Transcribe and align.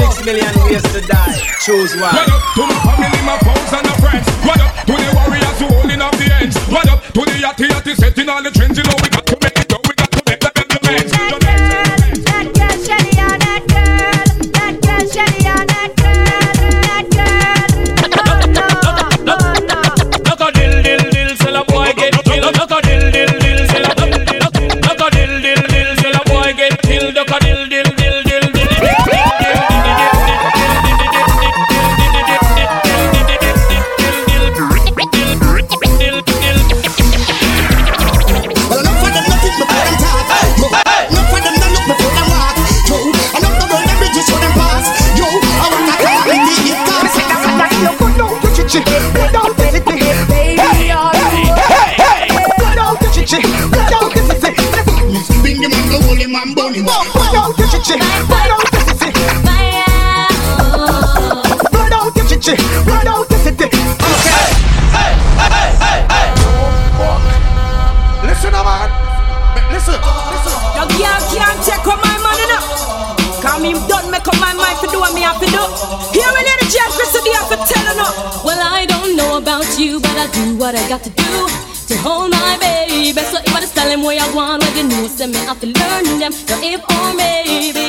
Six 0.00 0.24
million 0.24 0.54
ways 0.64 0.82
to 0.96 1.00
die. 1.04 1.36
Choose 1.60 1.92
one. 2.00 2.14
What 2.16 2.28
up 2.32 2.40
to 2.56 2.62
my 2.64 2.78
family, 2.88 3.20
my 3.28 3.36
foes 3.44 3.72
and 3.76 3.84
my 3.84 3.96
friends? 4.00 4.26
What 4.48 4.60
up 4.60 4.72
to 4.88 4.94
the 4.96 5.10
warriors 5.12 5.58
who 5.60 5.66
holding 5.76 6.00
up 6.00 6.16
the 6.16 6.32
ends? 6.40 6.56
What 6.72 6.88
up 6.88 7.04
to 7.04 7.20
the 7.20 7.36
yachty 7.36 7.68
yachty 7.68 7.94
setting 7.96 8.28
all 8.28 8.42
the 8.42 8.50
trends? 8.50 8.78
You 8.78 8.84
know 8.84 8.96
we 9.02 9.19
what 80.70 80.78
I 80.78 80.88
got 80.88 81.02
to 81.02 81.10
do 81.10 81.32
to 81.88 81.96
hold 81.98 82.30
my 82.30 82.56
baby. 82.60 83.20
So 83.22 83.38
if 83.38 83.56
I 83.56 83.60
just 83.60 83.74
tell 83.74 83.90
him 83.90 84.02
where 84.02 84.20
I 84.20 84.26
want, 84.32 84.62
well, 84.62 84.76
you 84.76 84.84
know, 84.84 85.08
send 85.08 85.32
me 85.32 85.38
have 85.38 85.58
to 85.60 85.66
learn 85.66 86.20
them. 86.20 86.30
So 86.30 86.54
if 86.62 86.80
or 86.94 87.14
maybe 87.16 87.79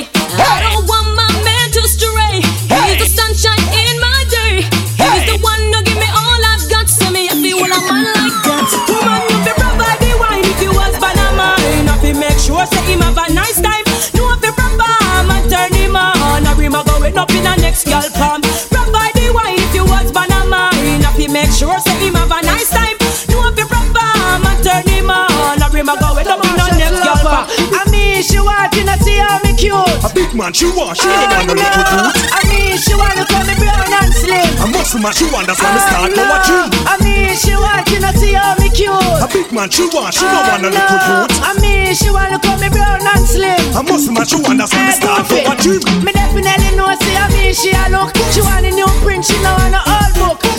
up 26.32 26.40
in 26.48 26.56
a 26.56 26.66
next 26.80 27.00
girl 27.04 27.20
palm. 27.20 27.44
I 27.76 27.84
mean, 27.92 28.24
she 28.24 28.40
want 28.40 28.72
to 28.72 28.96
see 29.04 29.20
how 29.20 29.40
me 29.44 29.52
cute. 29.54 29.76
A 29.76 30.10
big 30.16 30.32
man, 30.32 30.54
she 30.56 30.72
want, 30.72 30.96
she 30.96 31.08
don't 31.08 31.28
want 31.28 31.48
no 31.48 31.54
little 31.60 31.86
dude. 31.92 32.16
I 32.32 32.42
mean, 32.48 32.76
she 32.80 32.94
want 32.96 33.16
to 33.20 33.26
call 33.28 33.44
me 33.44 33.56
brown 33.60 33.92
and 33.92 34.14
slim. 34.16 34.48
A 34.64 34.66
muscle 34.72 35.02
man, 35.04 35.14
she 35.14 35.28
want, 35.28 35.48
that's 35.48 35.60
why 35.60 35.76
me 35.76 35.82
ah, 35.84 35.90
start 35.92 36.10
no. 36.16 36.24
go 36.24 36.36
a 36.36 36.38
gym. 36.48 36.68
I 36.88 36.96
mean, 37.04 37.36
she 37.36 37.54
want 37.56 37.84
to 37.88 38.12
see 38.18 38.34
how 38.34 38.56
me 38.60 38.70
cute. 38.72 39.20
A 39.20 39.28
big 39.28 39.52
man, 39.52 39.70
she 39.70 39.84
want, 39.92 40.14
she 40.16 40.24
don't 40.24 40.40
ah, 40.40 40.50
want 40.56 40.62
no 40.64 40.70
little 40.72 41.00
dude. 41.04 41.32
I 41.44 41.52
mean, 41.60 41.92
she 41.96 42.10
wanna 42.10 42.40
call 42.40 42.58
me 42.58 42.70
brown 42.70 43.04
and 43.04 43.26
slim. 43.28 43.60
A 43.76 43.82
muscle 43.84 44.14
man, 44.14 44.26
she 44.26 44.38
want, 44.40 44.58
that's 44.60 44.72
why 44.72 44.88
me 44.88 44.94
start 44.96 45.28
go 45.28 45.38
a 45.44 45.54
gym. 45.60 45.82
Me 46.06 46.12
definitely 46.16 46.72
know, 46.78 46.88
say 47.02 47.16
I 47.18 47.28
mean 47.36 47.54
she 47.54 47.72
a 47.76 47.92
look. 47.92 48.16
She 48.32 48.42
want 48.42 48.66
a 48.66 48.72
new 48.72 48.88
print, 49.04 49.26
she 49.26 49.36
know 49.44 49.56
want 49.60 49.76
a 49.76 49.82
old 49.84 50.14
book. 50.16 50.51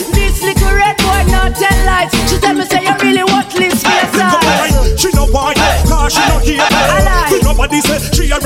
This 0.53 0.61
little 0.61 0.77
red 0.77 0.97
boy 1.01 1.25
not 1.33 1.57
tell 1.57 1.79
lies. 1.89 2.13
She 2.29 2.37
tell 2.37 2.53
me 2.53 2.65
say 2.69 2.85
you 2.85 2.93
really 3.01 3.25
worthless 3.25 3.81
for 3.81 3.89
your 3.89 4.05
Go 4.13 4.37
boy, 4.37 4.69
size. 4.69 5.01
she 5.01 5.09
no 5.17 5.25
want, 5.33 5.57
cause 5.89 6.13
she 6.13 6.21
no 6.29 6.37
here. 6.45 6.61
lie. 6.61 7.41
Nobody 7.41 7.81
say 7.81 7.97
she 8.13 8.29
a 8.29 8.37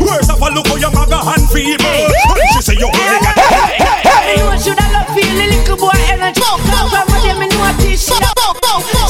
Words 0.00 0.32
of 0.32 0.40
a 0.40 0.48
look 0.48 0.64
how 0.64 0.76
your 0.80 0.92
maga 0.96 1.20
hand 1.20 1.44
feeble. 1.52 2.08
She 2.56 2.60
say 2.64 2.76
you 2.80 2.88
only 2.88 3.20
got 3.20 3.36
Hey, 3.36 4.40
you 4.40 4.48
should 4.56 4.80
have 4.80 4.92
love 4.96 5.12
feel 5.12 5.28
the 5.28 5.44
little 5.52 5.76
boy 5.76 5.92
energy. 6.08 6.40
Come 6.40 6.60
from 6.72 6.88
what 6.88 7.20
them 7.20 7.40
know 7.44 7.60
what 7.60 7.76
this 7.84 8.00
shit 8.08 8.24
up. 8.24 8.56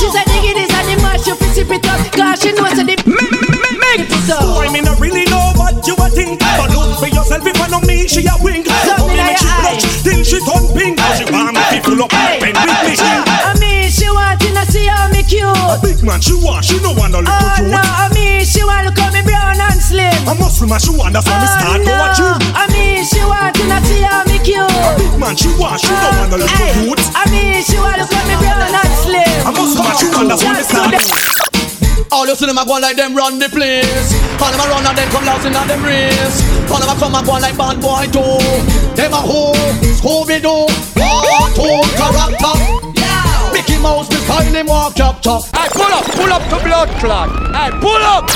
She 0.02 0.10
said 0.10 0.26
dig 0.26 0.50
it 0.50 0.66
is 0.66 0.74
and 0.74 0.88
the 0.90 0.96
mash 0.98 1.28
up, 1.30 1.38
sip 1.54 1.70
it 1.70 1.86
up. 1.86 2.02
Cause 2.10 2.42
she 2.42 2.50
knows 2.58 2.74
that 2.74 2.90
the 2.90 2.98
make 3.06 4.10
it 4.10 4.30
up. 4.34 4.42
Boy, 4.50 4.66
me 4.74 4.80
no 4.82 4.98
really 4.98 5.30
know 5.30 5.54
what 5.54 5.86
you 5.86 5.94
a 5.94 6.10
think 6.10 6.40
But 6.42 6.74
look 6.74 6.98
for 6.98 7.06
yourself 7.06 7.46
if 7.46 7.54
I 7.60 7.68
know 7.70 7.80
me, 7.86 8.08
she 8.08 8.26
a 8.26 8.34
wink 8.42 8.66
Love 8.66 9.03
she 10.24 10.40
turn 10.40 10.64
pink 10.72 10.96
Cause 10.96 11.20
she 11.20 11.24
want 11.28 11.52
me 11.52 11.60
to 11.60 11.78
full 11.84 12.00
oh, 12.00 12.08
up 12.08 12.12
and 12.16 12.40
bend 12.40 12.56
with 12.56 12.80
me 12.88 12.94
oh, 12.96 13.24
I 13.28 13.52
mean, 13.60 13.92
she 13.92 14.08
want 14.08 14.40
to 14.40 14.64
see 14.72 14.88
how 14.88 15.06
me 15.12 15.22
cute. 15.22 15.44
A 15.44 15.76
big 15.84 16.00
man, 16.02 16.20
she 16.20 16.32
want, 16.34 16.64
she 16.64 16.80
no 16.80 16.96
want 16.96 17.12
no 17.12 17.20
little 17.20 17.36
Oh 17.36 17.60
youth 17.60 17.70
no, 17.70 17.80
I 17.84 18.08
mean, 18.16 18.42
she 18.42 18.64
want 18.64 18.88
to 18.88 18.92
call 18.96 19.12
me 19.12 19.20
brown 19.22 19.60
and 19.60 19.78
slim. 19.78 20.16
A 20.26 20.34
muscle 20.34 20.66
man, 20.66 20.80
she 20.80 20.90
want, 20.90 21.12
that's 21.12 21.28
why 21.28 21.36
me 21.38 21.46
start 21.46 21.80
go 21.84 21.92
a 21.92 22.08
gym 22.16 22.40
I 22.56 22.64
mean, 22.72 23.04
she 23.04 23.20
want 23.22 23.54
to 23.54 23.64
see 23.84 24.02
how 24.02 24.24
me 24.24 24.40
cute. 24.40 24.66
Big 24.96 25.14
man, 25.20 25.36
she 25.36 25.52
want, 25.60 25.78
she 25.78 25.92
no 25.92 26.08
want 26.16 26.32
no 26.32 26.36
little 26.40 26.56
Hey, 26.56 26.72
youth 26.88 27.04
I 27.12 27.22
mean, 27.30 27.60
she 27.62 27.76
want 27.76 28.00
to 28.00 28.06
call 28.08 28.24
me 28.24 28.34
brown 28.40 28.72
and 28.72 28.94
slim. 29.04 29.36
A 29.44 29.50
muscle 29.52 29.84
man, 29.84 29.94
she 30.00 30.08
want, 30.08 30.28
that's 30.32 30.42
why 30.42 30.56
me 30.56 30.64
start 30.64 31.53
All 32.12 32.26
you 32.26 32.34
see 32.34 32.46
them 32.46 32.58
a 32.58 32.64
go 32.64 32.78
like 32.78 32.96
them 32.96 33.14
run 33.14 33.38
the 33.38 33.48
place. 33.48 34.12
All 34.40 34.50
them 34.50 34.60
a 34.60 34.66
run 34.70 34.86
and 34.86 34.96
then 34.96 35.08
come 35.10 35.24
lost 35.24 35.46
in 35.46 35.52
them 35.52 35.82
race. 35.82 36.42
All 36.70 36.78
them 36.78 36.88
a 36.88 36.94
come 36.98 37.14
and 37.14 37.26
go 37.26 37.32
like 37.38 37.56
bad 37.56 37.80
boy 37.80 38.06
too. 38.12 38.38
Them 38.94 39.12
a 39.12 39.20
who, 39.20 39.52
Scooby 39.98 40.38
Doo, 40.40 40.66
cartoon 40.94 41.84
character. 41.98 42.54
Mickey 43.52 43.78
Mouse, 43.82 44.10
me 44.10 44.16
style 44.26 44.42
him 44.42 44.66
walk 44.66 44.94
chop 44.96 45.22
chop. 45.22 45.44
Hey, 45.54 45.68
pull 45.72 45.90
up, 45.90 46.04
pull 46.14 46.32
up 46.32 46.42
to 46.50 46.58
blood 46.64 46.88
clot. 47.00 47.28
Hey, 47.54 47.70
pull 47.80 48.02
up. 48.02 48.28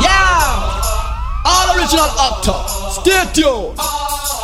Yeah, 0.00 1.44
all 1.44 1.68
original 1.76 2.10
actor. 2.18 2.60
Stay 3.00 3.24
tuned. 3.32 3.78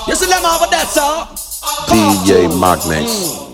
You 0.07 0.15
see 0.15 0.27
them 0.27 0.45
over 0.45 0.67
there, 0.71 0.87
sir? 0.87 1.27
DJ 1.89 2.49
Madness. 2.61 3.37
Mm. 3.37 3.48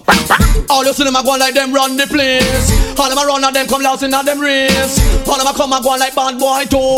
All 0.69 0.85
you 0.85 0.93
see 0.93 1.05
them 1.05 1.17
a 1.17 1.23
go 1.23 1.37
like 1.37 1.55
them 1.55 1.73
run 1.73 1.97
the 1.97 2.07
place. 2.07 2.71
All 2.99 3.09
them 3.09 3.19
a 3.19 3.25
run 3.27 3.45
and 3.45 3.55
them 3.55 3.67
come 3.67 3.83
lost 3.83 4.03
in 4.03 4.13
a 4.13 4.23
them 4.23 4.41
race. 4.41 4.99
All 5.29 5.39
them 5.39 5.47
a 5.47 5.53
come 5.55 5.73
and 5.73 5.85
go 5.85 5.97
like 5.97 6.15
bad 6.15 6.39
boy 6.39 6.65
too. 6.69 6.97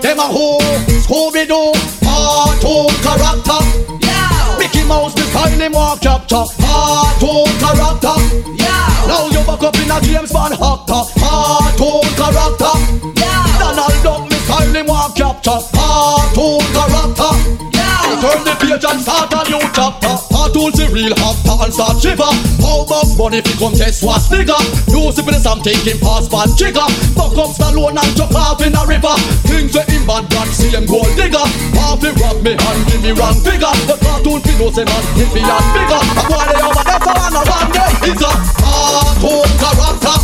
Them 0.00 0.18
a 0.18 0.26
who, 0.28 0.58
Scooby 1.00 1.46
Doo, 1.48 1.72
cartoon 2.02 2.92
character. 3.00 3.60
Yeah. 4.04 4.58
Mickey 4.58 4.84
Mouse, 4.84 5.14
style 5.14 5.48
him 5.48 5.72
walk 5.72 6.00
chop 6.00 6.28
chop. 6.28 6.48
Cartoon 6.58 7.48
character. 7.56 8.16
Yeah. 8.58 9.08
Now 9.08 9.28
you 9.32 9.42
back 9.46 9.62
up 9.62 9.76
in 9.76 9.90
a 9.90 10.00
James 10.00 10.32
Bond 10.32 10.54
actor. 10.54 11.02
Cartoon 11.16 12.04
character. 12.18 12.74
Yeah. 13.16 13.46
Donald 13.60 13.96
Duck, 14.04 14.22
me 14.28 14.36
style 14.44 14.74
him 14.74 14.86
walk 14.86 15.16
chop 15.16 15.42
chop. 15.42 15.64
Cartoon 15.72 16.60
character. 16.74 17.32
Yeah. 17.72 18.20
Turn 18.20 18.44
the 18.44 18.54
page 18.60 18.84
and 18.84 19.00
start 19.00 19.32
a 19.32 19.40
new 19.48 19.62
chapter. 19.72 20.41
Cartoons 20.52 20.76
the 20.76 20.84
real 20.92 21.16
actor 21.16 21.56
and 21.64 21.72
start 21.72 21.96
shiver. 21.96 22.28
How 22.60 22.84
Bugs 22.84 23.16
Bunny 23.16 23.40
fi 23.40 23.56
come 23.56 23.72
test 23.72 24.04
what's 24.04 24.28
bigger? 24.28 24.52
You 24.92 25.08
see 25.08 25.24
for 25.24 25.32
Sam 25.32 25.64
taking 25.64 25.96
pass 25.96 26.28
pan 26.28 26.52
trigger. 26.60 26.84
Fuck 27.16 27.40
up 27.40 27.56
Stallone 27.56 27.96
and 27.96 28.12
chuck 28.12 28.36
off 28.36 28.60
in 28.60 28.76
a 28.76 28.84
river. 28.84 29.16
Things 29.48 29.72
that 29.72 29.88
him 29.88 30.04
bad 30.04 30.28
brand 30.28 30.52
see 30.52 30.68
him 30.68 30.84
gold 30.84 31.08
digger. 31.16 31.40
Half 31.80 32.04
rob 32.04 32.44
me 32.44 32.52
and 32.52 32.80
give 32.84 33.00
me 33.00 33.16
wrong 33.16 33.40
figure. 33.40 33.72
The 33.88 33.96
cartoon 33.96 34.44
fi 34.44 34.52
know 34.60 34.68
say 34.68 34.84
man 34.84 35.04
hit 35.16 35.32
me 35.32 35.40
and 35.40 35.68
bigger. 35.72 36.00
A 36.20 36.22
boy 36.28 36.44
they 36.44 36.60
over 36.60 36.84
there 36.84 37.00
so 37.00 37.12
man 37.16 37.32
a 37.32 37.42
run 37.48 37.68
there. 37.72 37.92
It's 38.12 38.20
a 38.20 38.30
cartoon 38.60 39.48
character. 39.56 40.16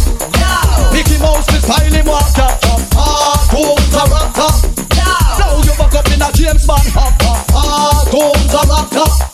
Mickey 0.92 1.16
Mouse 1.24 1.48
me 1.48 1.58
style 1.64 1.88
him 1.88 2.04
walk 2.04 2.28
chapter. 2.36 2.76
Cartoon 2.92 3.80
character. 3.96 4.50
Now 4.92 5.56
you 5.64 5.72
back 5.72 5.96
up 5.96 6.08
in 6.12 6.20
a 6.20 6.28
James 6.36 6.68
Bond 6.68 6.84
hopper. 6.92 7.32
Cartoon 7.48 8.36
character. 8.52 9.27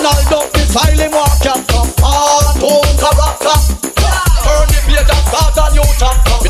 Donald 0.00 0.24
Duck 0.32 0.48
me 0.56 0.64
style 0.64 0.96
him 0.96 1.12
walk 1.12 1.28
chapter. 1.44 1.84
Cartoon 2.00 2.88
character. 2.96 3.56
Turn 4.40 4.64
the 4.72 4.80
page 4.88 5.12
and 5.12 5.24
start 5.28 5.60
a 5.60 5.64
new 5.76 5.84
chapter. 6.00 6.40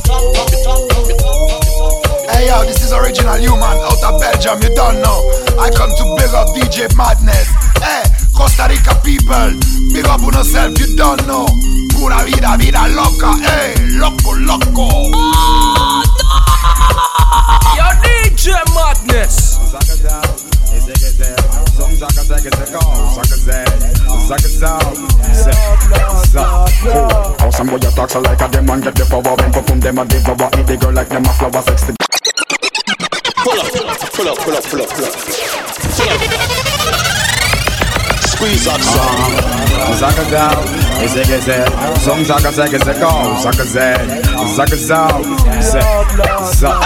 Hey 2.31 2.47
yo, 2.47 2.63
this 2.63 2.79
is 2.87 2.93
original 2.93 3.35
human 3.43 3.75
out 3.83 3.99
of 4.07 4.21
Belgium, 4.23 4.63
you 4.63 4.71
don't 4.77 5.03
know. 5.03 5.19
I 5.59 5.67
come 5.75 5.91
to 5.91 6.05
big 6.15 6.31
up 6.31 6.55
DJ 6.55 6.95
Madness. 6.95 7.51
Hey, 7.83 8.07
Costa 8.39 8.71
Rica 8.71 8.95
people, 9.03 9.59
big 9.91 10.07
up 10.07 10.23
on 10.23 10.31
yourself, 10.33 10.79
you 10.79 10.95
don't 10.95 11.27
know. 11.27 11.47
Pura 11.91 12.23
vida, 12.23 12.55
vida 12.55 12.87
loca, 12.95 13.35
hey, 13.35 13.75
loco, 13.99 14.39
loco. 14.47 15.11
Yo, 17.75 17.87
DJ 17.99 18.63
Madness. 18.79 19.59
Sucker. 22.01 22.25
How 27.39 27.51
some 27.51 27.67
boy 27.67 27.75
you 27.75 27.91
talk 27.91 28.15
like 28.15 28.41
a 28.41 28.49
them 28.49 28.81
get 28.81 28.95
the 28.95 29.05
power 29.11 29.37
when 29.37 29.53
perfume 29.53 29.81
them 29.81 29.99
a 29.99 30.05
devour. 30.07 30.51
Eat 30.59 30.67
the 30.67 30.77
girl 30.81 30.93
like 30.95 31.09
them 31.11 31.25
a 31.25 31.33
flower, 31.35 31.63
sexy. 31.63 31.95
Pull 33.37 33.61
up, 33.61 33.67
pull 33.69 33.89
up, 33.89 33.99
pull 34.15 34.29
up, 34.29 34.39
pull 34.39 34.57
up, 34.57 34.65
pull 34.65 34.81
up. 34.81 34.89
Pull 34.89 36.09
up. 36.09 36.21
Squeeze 38.23 38.67
up, 38.67 38.81
son. 38.81 39.70
Zaka 40.01 40.25
down, 40.31 40.65
ese 41.03 41.23
que 41.23 41.41
se, 41.41 41.65
son 42.01 42.25
zaka 42.25 42.51
se 42.53 42.65
que 42.71 42.79
se 42.79 42.93
go, 43.01 43.37
zaka 43.43 43.65
se, 43.65 43.95
zaka 44.57 44.77
zao, 44.77 45.23
se, 45.61 45.81
za. 46.59 46.81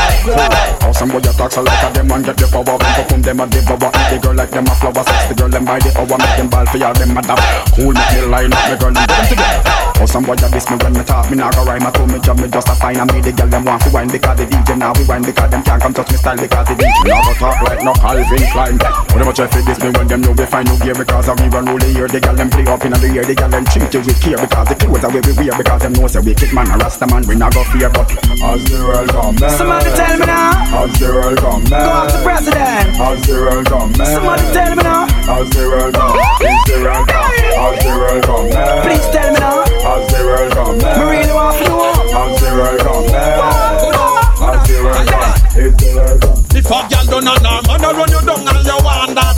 Some 0.94 1.10
boy 1.10 1.18
a 1.18 1.32
talk 1.34 1.50
so 1.50 1.62
like 1.62 1.82
a 1.82 1.90
them 1.92 2.08
one 2.08 2.22
get 2.22 2.36
the 2.36 2.46
power 2.46 2.62
when 2.62 2.78
perfume 2.94 3.22
them 3.22 3.40
a 3.40 3.46
devour 3.46 3.90
the 3.90 4.18
girl 4.22 4.34
like 4.34 4.50
them 4.50 4.66
a 4.66 4.74
flower 4.78 5.02
sexy 5.02 5.34
girl 5.34 5.48
them 5.50 5.64
by 5.64 5.78
the 5.82 5.90
hour 5.98 6.06
make 6.06 6.36
them 6.38 6.48
ball 6.48 6.66
for 6.66 6.78
y'all 6.78 6.94
them 6.94 7.14
mad 7.14 7.26
up. 7.26 7.38
Cool 7.74 7.90
make 7.90 8.12
me 8.14 8.22
line 8.30 8.52
up 8.54 8.62
me 8.70 8.78
girl 8.78 8.94
them 8.94 9.02
them 9.02 9.26
together. 9.26 10.06
Some 10.06 10.22
boy 10.22 10.38
a 10.38 10.46
diss 10.54 10.70
me 10.70 10.76
when 10.78 10.92
me 10.94 11.02
talk 11.02 11.26
me 11.30 11.36
nah 11.36 11.50
go 11.50 11.66
rhyme 11.66 11.82
I 11.82 11.90
told 11.90 12.12
me 12.14 12.22
job 12.22 12.38
me 12.38 12.46
just 12.46 12.68
a 12.70 12.74
sign 12.78 13.02
and 13.02 13.10
me 13.10 13.18
the 13.26 13.32
girl 13.34 13.50
them 13.50 13.64
want 13.66 13.82
to 13.82 13.90
wine 13.90 14.06
because 14.06 14.38
the 14.38 14.46
DJ 14.46 14.78
now 14.78 14.92
we 14.94 15.02
wine 15.02 15.26
because 15.26 15.50
them 15.50 15.62
can't 15.66 15.82
come 15.82 15.94
touch 15.94 16.10
me 16.14 16.18
style 16.18 16.38
because 16.38 16.66
the 16.70 16.74
DJ 16.78 16.98
now 17.10 17.22
go 17.26 17.32
talk 17.42 17.58
like 17.66 17.82
no 17.82 17.92
Calvin 17.98 18.44
Klein. 18.54 18.78
When 19.10 19.18
them 19.18 19.28
a 19.28 19.32
try 19.34 19.50
to 19.50 19.60
diss 19.66 19.80
me 19.82 19.90
when 19.98 20.06
them 20.06 20.20
know 20.22 20.30
we 20.38 20.46
find 20.46 20.68
no 20.70 20.78
gear 20.78 20.94
because 20.94 21.26
of 21.26 21.40
we 21.42 21.48
run 21.50 21.66
rule 21.66 21.82
the 21.82 21.90
year 21.90 22.06
the 22.06 22.20
girl 22.22 22.36
them 22.38 22.50
play 22.54 22.66
up 22.70 22.83
in 22.84 22.92
the 22.92 23.08
year 23.12 23.24
the 23.24 23.34
girl 23.34 23.48
them 23.48 23.64
treat 23.64 23.88
you 23.94 24.00
with 24.04 24.20
care 24.20 24.36
because 24.36 24.68
the 24.68 24.76
clothes 24.76 25.04
are 25.04 25.12
way 25.12 25.20
we 25.24 25.32
wear 25.32 25.56
because 25.56 25.80
them 25.82 25.92
know 25.94 26.06
say 26.06 26.20
we 26.20 26.34
kick 26.34 26.52
man 26.52 26.68
a 26.70 26.76
rasta 26.76 27.06
man 27.08 27.24
we 27.26 27.34
not 27.34 27.52
go 27.54 27.64
fear 27.72 27.88
but 27.88 28.04
as 28.12 28.60
the 28.68 28.76
world 28.84 29.08
come 29.08 29.34
back 29.36 29.56
Somebody 29.56 29.90
tell 29.96 30.14
me 30.18 30.26
now. 30.26 30.84
as 30.84 30.92
the 31.00 31.08
world 31.08 31.38
come 31.40 31.64
Go 31.64 31.70
back 31.70 31.84
out 31.84 32.08
to 32.12 32.18
president. 32.20 32.86
as 33.00 33.18
the 33.24 33.34
world 33.40 33.66
come 33.66 33.92
back 33.96 34.08
Somebody 34.12 34.44
tell 34.52 34.72
me 34.76 34.82
now. 34.84 35.04
as 35.08 35.46
the 35.50 35.62
world 35.64 35.94
come 35.94 36.14
as 36.14 36.60
the 36.68 36.76
world 36.84 37.08
come 37.08 37.32
as 37.34 37.76
the 37.84 37.92
world 37.96 38.22
come 38.28 38.46
back 38.52 38.82
Please 38.84 39.06
tell 39.14 39.30
me 39.32 39.38
now. 39.40 39.64
as 39.64 40.02
the 40.12 40.20
world 40.24 40.50
come 40.52 40.76
back 40.78 40.96
Me 41.00 41.04
really 41.08 41.32
want 41.34 41.54
to 41.56 41.64
know. 41.64 41.88
as 41.88 42.32
the 42.36 42.50
world 42.52 42.80
come 42.84 43.06
back 43.08 43.40
as 43.40 43.80
the 43.80 43.96
world 43.96 44.20
come 44.28 44.44
as 44.44 44.60
the 44.68 45.88
world 45.96 46.18
come 46.20 46.38
If 46.52 46.68
a 46.68 46.78
girl 46.84 47.04
done 47.08 47.28
a 47.28 47.34
norm, 47.40 47.62
man, 47.64 47.80
I 47.84 47.90
run 47.96 48.10
you 48.12 48.20
down 48.28 48.44
and 48.44 48.60
you 48.66 48.78
want 48.84 49.14
that. 49.16 49.36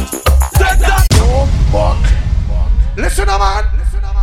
Take 0.58 0.78
that. 0.82 2.25
Listen, 2.96 3.26
man. 3.26 3.64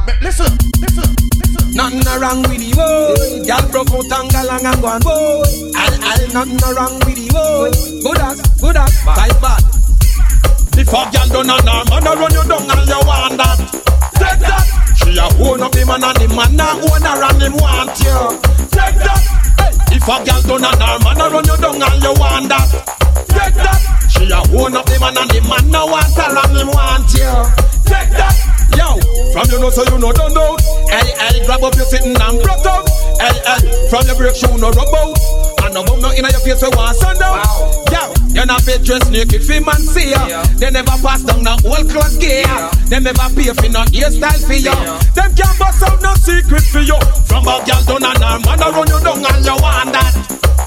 Me- 0.08 0.14
Listen, 0.22 0.50
listen, 0.82 1.10
listen. 1.38 1.76
Nothing 1.78 2.02
no 2.04 2.20
wrong 2.20 2.42
with 2.50 2.58
the 2.60 2.74
boy. 2.74 3.46
Girl 3.46 3.64
broke 3.72 3.94
out 3.94 4.12
and 4.20 4.30
galang 4.34 4.66
and 4.66 4.82
go 4.82 4.90
and 4.90 5.04
boy. 5.04 5.46
Al 5.78 5.94
al, 6.04 6.22
nothing 6.34 6.58
no 6.58 6.70
wrong 6.74 6.96
with 7.06 7.16
the 7.16 7.28
boy. 7.32 7.70
Good 8.02 8.20
as, 8.20 8.38
good 8.60 8.78
as, 8.78 8.94
type 9.06 9.38
bad. 9.40 9.64
If 10.74 10.90
a 10.90 11.02
girl 11.06 11.28
done 11.30 11.54
a 11.54 11.58
norm, 11.64 11.86
man, 11.86 12.08
I 12.08 12.14
run 12.18 12.34
you 12.34 12.44
down 12.50 12.66
and 12.66 12.90
you 12.90 13.00
want 13.06 13.38
that. 13.38 13.58
Take 14.18 14.42
that. 14.42 14.66
She 14.98 15.16
a 15.22 15.26
own 15.38 15.62
up 15.62 15.72
the 15.72 15.86
man 15.86 16.04
and 16.04 16.18
the 16.18 16.28
man 16.34 16.58
a 16.58 16.68
own 16.82 17.06
her 17.06 17.24
and 17.30 17.42
him 17.46 17.56
want 17.62 17.94
you. 18.02 18.18
Take 18.74 18.98
that. 19.06 19.22
Hey. 19.62 19.96
If 19.96 20.08
a 20.10 20.16
girl 20.26 20.42
done 20.50 20.66
a 20.66 20.72
norm, 20.82 21.02
man, 21.06 21.22
I 21.22 21.26
run 21.30 21.46
you 21.46 21.58
down 21.62 21.78
and 21.78 22.02
you 22.02 22.14
want 22.18 22.50
that. 22.50 22.70
Take 23.30 23.54
that. 23.54 23.80
She 24.10 24.26
a 24.34 24.42
own 24.58 24.74
up 24.76 24.86
the 24.90 24.98
man 25.00 25.14
and 25.16 25.30
the 25.30 25.40
man 25.46 25.70
a 25.72 25.82
want 25.86 26.18
her 26.18 26.34
and 26.42 26.58
him 26.58 26.70
want 26.74 27.08
you. 27.14 27.32
Take 27.86 28.10
that. 28.18 28.34
Yo, 28.78 28.98
from 29.34 29.46
you 29.52 29.60
know 29.60 29.70
so 29.70 29.84
you 29.86 29.98
know 29.98 30.12
don't 30.12 30.34
know. 30.34 30.58
Hey, 30.90 31.14
hey, 31.18 31.46
grab 31.46 31.64
up 31.64 31.76
your 31.76 31.86
sitting 31.86 32.16
and 32.16 32.38
broke 32.42 32.66
out. 32.66 32.88
Hey, 33.20 33.34
hey, 33.46 33.62
from 33.90 34.06
your 34.08 34.18
break 34.18 34.36
shoe 34.36 34.54
no 34.58 34.70
rub 34.72 34.94
out. 34.94 35.18
And 35.64 35.74
no 35.74 35.84
bum 35.84 36.02
no 36.02 36.12
inna 36.12 36.30
your 36.32 36.42
face 36.42 36.62
we 36.62 36.70
want 36.76 36.98
sun 36.98 37.18
down. 37.18 37.40
Yo, 37.94 38.02
you 38.34 38.46
not 38.46 38.62
fit 38.62 38.84
dress 38.84 39.10
naked 39.10 39.44
fi 39.44 39.60
man 39.60 39.80
see 39.80 40.12
ya. 40.12 40.44
They 40.58 40.70
never 40.72 40.98
pass 41.02 41.24
down 41.24 41.44
no 41.44 41.56
old 41.66 41.90
clothes 41.90 42.18
gear. 42.18 42.46
They 42.90 43.00
never 43.00 43.28
pay 43.34 43.54
for 43.54 43.70
no 43.70 43.86
hairstyle 43.94 44.42
for 44.46 44.58
you. 44.58 44.76
Them 45.16 45.30
can't 45.36 45.58
bust 45.60 45.84
out 45.84 46.02
no 46.02 46.14
secret 46.16 46.64
for 46.64 46.82
you. 46.82 46.98
From 47.26 47.48
a 47.48 47.64
girl 47.66 47.82
done 47.86 48.04
an 48.04 48.24
arm, 48.24 48.42
man 48.44 48.62
a 48.62 48.68
run 48.74 48.88
you 48.90 49.00
down 49.02 49.24
and 49.24 49.46
you 49.46 49.58
want 49.62 49.94
that. 49.94 50.14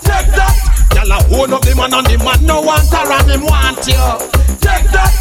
Take 0.03 0.31
that. 0.35 0.55
Girl 0.95 1.13
a 1.13 1.19
hold 1.29 1.53
up 1.53 1.63
the 1.63 1.75
man 1.75 1.93
and 1.93 2.07
the 2.07 2.17
man 2.19 2.41
no 2.47 2.63
want 2.63 2.89
her 2.89 3.05
and 3.05 3.31
him 3.31 3.45
want 3.45 3.85
you. 3.87 4.01
Take 4.65 4.91
that. 4.95 5.13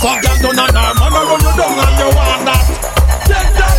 Girl 0.00 0.20
done 0.40 0.58
a 0.58 0.94
run 1.28 1.40
you 1.42 1.52
down 1.52 1.78
and 1.78 1.98
you 2.00 2.08
want 2.16 2.42
that. 2.48 2.64
Take 3.28 3.52
that. 3.60 3.76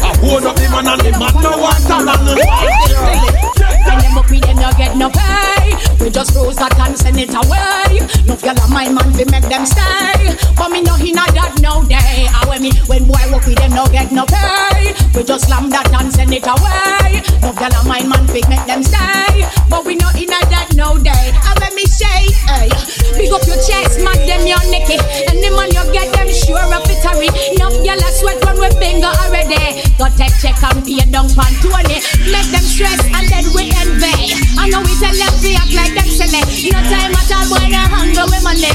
I 0.00 0.16
hold 0.22 0.44
up 0.46 0.54
the 0.54 0.68
man 0.70 0.86
and 0.86 1.00
the 1.02 1.10
man 1.18 1.34
no 1.42 1.58
want 1.58 1.82
her 1.84 2.06
and 2.06 2.26
want 2.46 3.65
When 3.86 3.98
them 4.02 4.18
up 4.18 4.28
with 4.30 4.42
them, 4.42 4.58
you 4.58 4.72
get 4.76 4.96
no 4.96 5.08
pay. 5.10 5.74
We 6.00 6.10
just 6.10 6.32
close 6.32 6.56
that 6.56 6.74
and 6.78 6.98
send 6.98 7.18
it 7.18 7.32
away. 7.32 8.02
No 8.26 8.36
girl 8.36 8.58
of 8.58 8.70
my 8.70 8.88
man, 8.90 9.12
we 9.14 9.24
make 9.30 9.46
them 9.48 9.64
stay. 9.66 10.34
But 10.58 10.70
me 10.70 10.82
no 10.82 10.94
inna 10.98 11.24
that 11.38 11.58
no 11.62 11.82
day. 11.86 12.26
Ah, 12.30 12.44
when 12.48 12.62
me 12.62 12.70
when 12.86 13.06
boy 13.06 13.22
walk 13.30 13.46
with 13.46 13.58
them, 13.58 13.72
no 13.74 13.86
get 13.88 14.12
no 14.12 14.26
pay. 14.26 14.94
We 15.14 15.22
just 15.24 15.46
slam 15.46 15.70
that 15.70 15.88
and 15.94 16.12
send 16.12 16.32
it 16.34 16.46
away. 16.46 17.22
No 17.42 17.54
girl 17.54 17.74
of 17.74 17.86
my 17.86 18.02
man, 18.02 18.26
we 18.34 18.42
make 18.50 18.64
them 18.66 18.82
stay. 18.82 19.46
But 19.70 19.86
we 19.86 19.96
no 19.96 20.10
inna 20.18 20.40
that 20.52 20.74
no 20.74 20.98
day. 20.98 21.32
Ah, 21.46 21.54
when 21.62 21.74
me 21.74 21.86
say, 21.86 22.30
hey, 22.50 22.68
big 23.16 23.32
up 23.32 23.42
your 23.46 23.58
chest, 23.62 24.02
man, 24.02 24.18
them 24.26 24.44
your 24.46 24.62
necky. 24.68 24.98
And 25.30 25.38
the 25.38 25.50
man 25.54 25.70
you 25.70 25.84
get 25.94 26.10
them 26.12 26.28
sure 26.28 26.60
of 26.60 26.84
it 26.90 27.02
hurry. 27.02 27.30
Enough 27.56 27.78
girl 27.82 28.02
a 28.02 28.08
sweat 28.12 28.38
when 28.44 28.56
we 28.60 28.68
bingo 28.78 29.10
already. 29.26 29.82
Go 29.96 30.06
take 30.18 30.34
check 30.42 30.58
and 30.62 30.84
pay 30.84 31.02
down 31.08 31.30
pan 31.32 31.52
twenty. 31.64 32.02
Make 32.28 32.48
them 32.52 32.64
stress 32.64 33.00
and 33.16 33.26
then 33.30 33.46
we 33.54 33.72
envy. 33.82 34.34
I 34.56 34.68
know 34.72 34.80
we 34.82 34.92
tell 34.96 35.12
them 35.12 35.34
to 35.36 35.50
act 35.56 35.72
like 35.76 35.92
them 35.94 36.08
silly. 36.08 36.42
No 36.72 36.80
time 36.88 37.12
at 37.12 37.30
all, 37.32 37.46
boy, 37.50 37.66
they 37.68 37.84
hungry 37.86 38.24
with 38.26 38.42
money. 38.44 38.72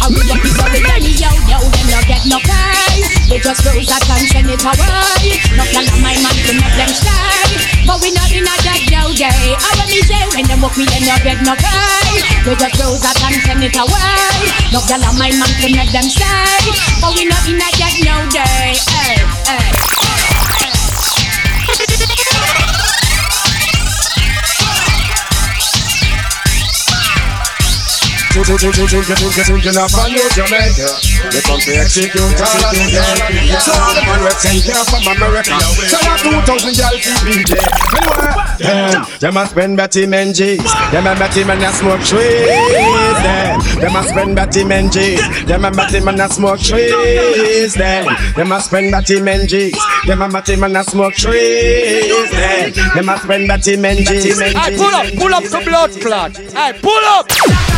I 0.00 0.06
will 0.10 0.24
get 0.26 0.40
this 0.42 0.56
on 0.58 0.70
the 0.72 0.80
belly, 0.82 1.12
yo, 1.14 1.30
yo, 1.46 1.58
them 1.60 1.86
no 1.90 2.00
get 2.06 2.22
no 2.26 2.38
pay. 2.42 3.04
They 3.30 3.38
just 3.38 3.62
rose 3.62 3.86
that 3.86 4.02
and 4.10 4.26
send 4.26 4.50
it 4.50 4.62
away. 4.62 5.38
No 5.54 5.62
plan 5.70 5.86
of 5.86 6.00
my 6.02 6.14
man 6.18 6.34
to 6.34 6.52
make 6.58 6.74
them 6.74 6.90
stay. 6.90 7.86
But 7.86 8.02
we 8.02 8.10
not 8.10 8.30
in 8.34 8.42
a 8.42 8.54
dead 8.66 8.82
no 8.90 9.06
day. 9.14 9.54
I 9.54 9.70
want 9.78 9.90
me 9.90 10.02
say 10.02 10.22
when 10.34 10.44
them 10.50 10.60
walk 10.60 10.74
me, 10.74 10.84
they 10.90 11.02
no 11.06 11.14
get 11.22 11.38
no 11.46 11.54
pay. 11.54 12.18
They 12.42 12.54
just 12.58 12.76
rose 12.82 13.00
that 13.06 13.18
and 13.22 13.38
send 13.46 13.62
it 13.62 13.76
away. 13.78 14.34
No 14.74 14.82
plan 14.82 15.06
of 15.06 15.14
my 15.14 15.30
man 15.30 15.52
to 15.62 15.66
make 15.70 15.94
them 15.94 16.06
stay. 16.10 16.74
But 16.98 17.14
we 17.14 17.30
not 17.30 17.46
in 17.46 17.62
a 17.62 17.68
dead 17.78 17.96
no 18.02 18.16
day. 18.34 18.74
Hey, 18.74 19.22
hey. 19.46 19.80
Thinking 28.30 29.74
of 29.76 29.90
a 29.90 30.06
new 30.06 30.22
Jamaica 30.30 30.86
They 31.34 31.42
come 31.42 31.58
to 31.58 31.72
execute 31.74 32.38
all 32.38 32.62
of 32.62 32.70
them 32.70 32.86
So 33.58 33.74
all 33.74 33.94
the 33.94 34.02
man 34.06 34.22
we 34.22 34.30
send 34.38 34.62
here 34.62 34.84
from 34.86 35.02
America 35.10 35.58
So 35.90 35.98
that 35.98 36.22
2,000 36.22 36.78
y'all 36.78 36.94
keep 36.94 37.26
in 37.26 37.42
there 37.50 37.66
Anyway, 37.90 39.02
them 39.18 39.34
Them 39.34 39.36
a 39.36 39.46
spend 39.46 39.76
Betty 39.76 40.06
Menzies 40.06 40.62
Them 40.92 41.06
a 41.06 41.14
Betty 41.18 41.42
men 41.42 41.58
a 41.58 41.72
smoke 41.72 42.00
trees 42.06 43.18
Them 43.18 43.58
Them 43.82 43.96
a 43.96 44.02
spend 44.06 44.36
Betty 44.36 44.64
Menzies 44.64 45.44
Them 45.46 45.64
a 45.64 45.70
Betty 45.70 46.00
men 46.00 46.20
a 46.20 46.28
smoke 46.28 46.60
trees 46.60 47.74
Them 47.74 48.06
Them 48.36 48.52
a 48.52 48.60
spend 48.60 48.92
Betty 48.92 49.20
Menzies 49.20 49.78
Them 50.06 50.22
a 50.22 50.28
Betty 50.28 50.54
men 50.56 50.76
a 50.76 50.84
smoke 50.84 51.14
trees 51.14 52.30
Them 52.30 52.72
Them 52.94 53.08
a 53.08 53.18
spend 53.18 53.48
Betty 53.48 53.76
Menzies 53.76 54.38
Hey, 54.40 54.76
pull 54.76 54.94
up, 54.94 55.06
pull 55.18 55.34
up 55.34 55.44
the 55.44 55.62
blood 55.64 55.90
clot. 56.00 56.36
Hey, 56.36 56.78
pull 56.80 57.04
up. 57.06 57.28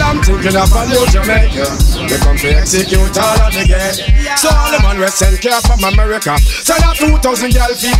Well, 0.00 0.16
I'm 0.16 0.22
thinking 0.24 0.56
of 0.56 0.72
a 0.72 0.82
new 0.88 1.04
Jamaica. 1.12 1.68
They 2.08 2.16
come 2.24 2.36
to 2.40 2.48
execute 2.56 3.20
all 3.20 3.36
of 3.36 3.52
the 3.52 3.68
gang. 3.68 3.92
So 4.40 4.48
all 4.48 4.72
the 4.72 4.80
man 4.80 4.96
we 4.96 5.06
send 5.12 5.36
care 5.44 5.60
from 5.60 5.84
America. 5.84 6.40
So 6.64 6.72
that 6.72 6.96
2,000 6.96 7.52
y'all 7.52 7.68
fi 7.76 7.92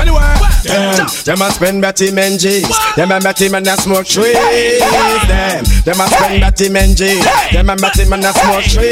Anyway, 0.00 0.24
them, 0.64 1.04
them 1.28 1.42
a 1.44 1.52
spend 1.52 1.82
Betty 1.84 2.08
Menzies. 2.12 2.64
Them 2.96 3.12
a 3.12 3.20
Betty 3.20 3.52
men 3.52 3.68
a 3.68 3.76
smoke 3.76 4.08
trees. 4.08 4.40
Them, 5.28 5.68
them 5.84 6.00
a 6.00 6.08
spend 6.08 6.40
Betty 6.40 6.72
Menzies. 6.72 7.20
Them 7.52 7.68
a 7.68 7.76
Betty 7.76 8.08
men 8.08 8.24
a 8.24 8.32
smoke 8.32 8.64
trees. 8.64 8.88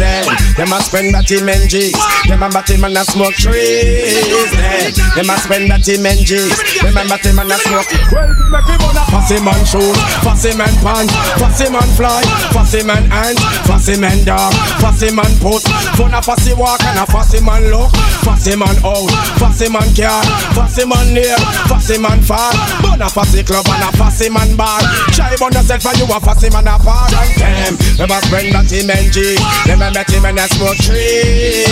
Them, 0.00 0.24
them 0.56 0.72
a 0.72 0.80
spend 0.80 1.12
Betty 1.12 1.44
Menzies. 1.44 1.92
Them 2.24 2.40
a 2.40 2.48
Betty 2.48 2.80
men 2.80 2.96
a 2.96 3.04
smoke 3.04 3.36
trees. 3.36 4.48
Them, 4.48 4.96
them 5.12 5.28
a 5.28 5.36
spend 5.36 5.68
Betty 5.68 6.00
Menzies. 6.00 6.56
Them 6.80 6.96
a 6.96 7.04
Betty 7.04 7.36
men 7.36 7.52
a 7.52 7.56
smoke. 7.60 7.92
Well, 8.16 8.32
make 8.48 8.64
me 8.64 8.76
wanna 8.80 9.04
fussy 9.14 9.40
man 9.40 9.64
shoes, 9.64 9.96
fussy 10.26 10.52
man 10.56 10.74
pants, 10.82 11.14
fussy 11.38 11.70
man 11.70 11.88
fly, 11.96 12.22
fussy 12.52 12.82
man 12.82 13.04
hands, 13.10 13.40
fussy 13.66 13.98
man 13.98 14.18
dog, 14.24 14.54
fussy 14.80 15.10
man 15.14 15.30
put, 15.40 15.62
fun 15.96 16.14
a 16.14 16.20
fussy 16.22 16.54
walk 16.54 16.82
and 16.84 16.98
a 16.98 17.06
fussy 17.06 17.40
man 17.44 17.62
look, 17.70 17.90
fussy 18.22 18.56
man 18.56 18.76
out, 18.84 19.10
fussy 19.38 19.68
man 19.70 19.88
car, 19.94 20.22
fussy 20.54 20.86
man 20.86 21.14
near, 21.14 21.36
fussy 21.68 21.98
man 21.98 22.20
far, 22.22 22.52
bun 22.82 23.02
a 23.02 23.08
fussy 23.08 23.42
club 23.42 23.66
and 23.68 23.82
a 23.82 23.90
fussy 23.96 24.28
man 24.30 24.56
bar. 24.56 24.80
Try 25.12 25.36
bun 25.36 25.52
yourself 25.52 25.86
and 25.86 25.98
you 25.98 26.06
a 26.06 26.20
fussy 26.20 26.50
man 26.50 26.66
apart. 26.66 27.12
And 27.42 27.76
them 27.98 28.10
a 28.10 28.18
spend 28.22 28.54
that 28.54 28.70
him 28.70 28.90
and 28.90 29.12
G, 29.12 29.36
a 29.70 29.76
met 29.76 30.10
him 30.10 30.24
and 30.24 30.38
a 30.38 30.46
smoke 30.48 30.78
trees. 30.78 31.68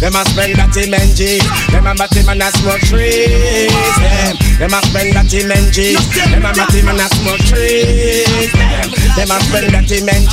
Them, 0.00 0.16
a 0.16 0.24
spend 0.24 0.56
that 0.56 0.72
him 0.72 0.94
and 0.96 1.12
them 1.12 1.84
a 1.84 1.92
him 2.08 2.28
and 2.32 2.40
a 2.40 2.48
smoke 2.56 2.80
trees. 2.88 3.68
Them, 4.00 4.36
them 4.56 4.72
a 4.72 4.80
spend 4.88 5.12
that 5.12 5.28
him 5.28 5.52
and 5.52 5.68
them 5.68 6.40
a 6.40 6.52
him 6.72 6.88
and 6.88 7.00
a 7.00 7.06
smoke 7.20 7.44
trees. 7.44 8.48
Them, 8.56 8.88
them 9.12 9.30
a 9.30 9.36
spend 9.44 9.76
that 9.76 9.90
him 9.92 10.08
and 10.08 10.24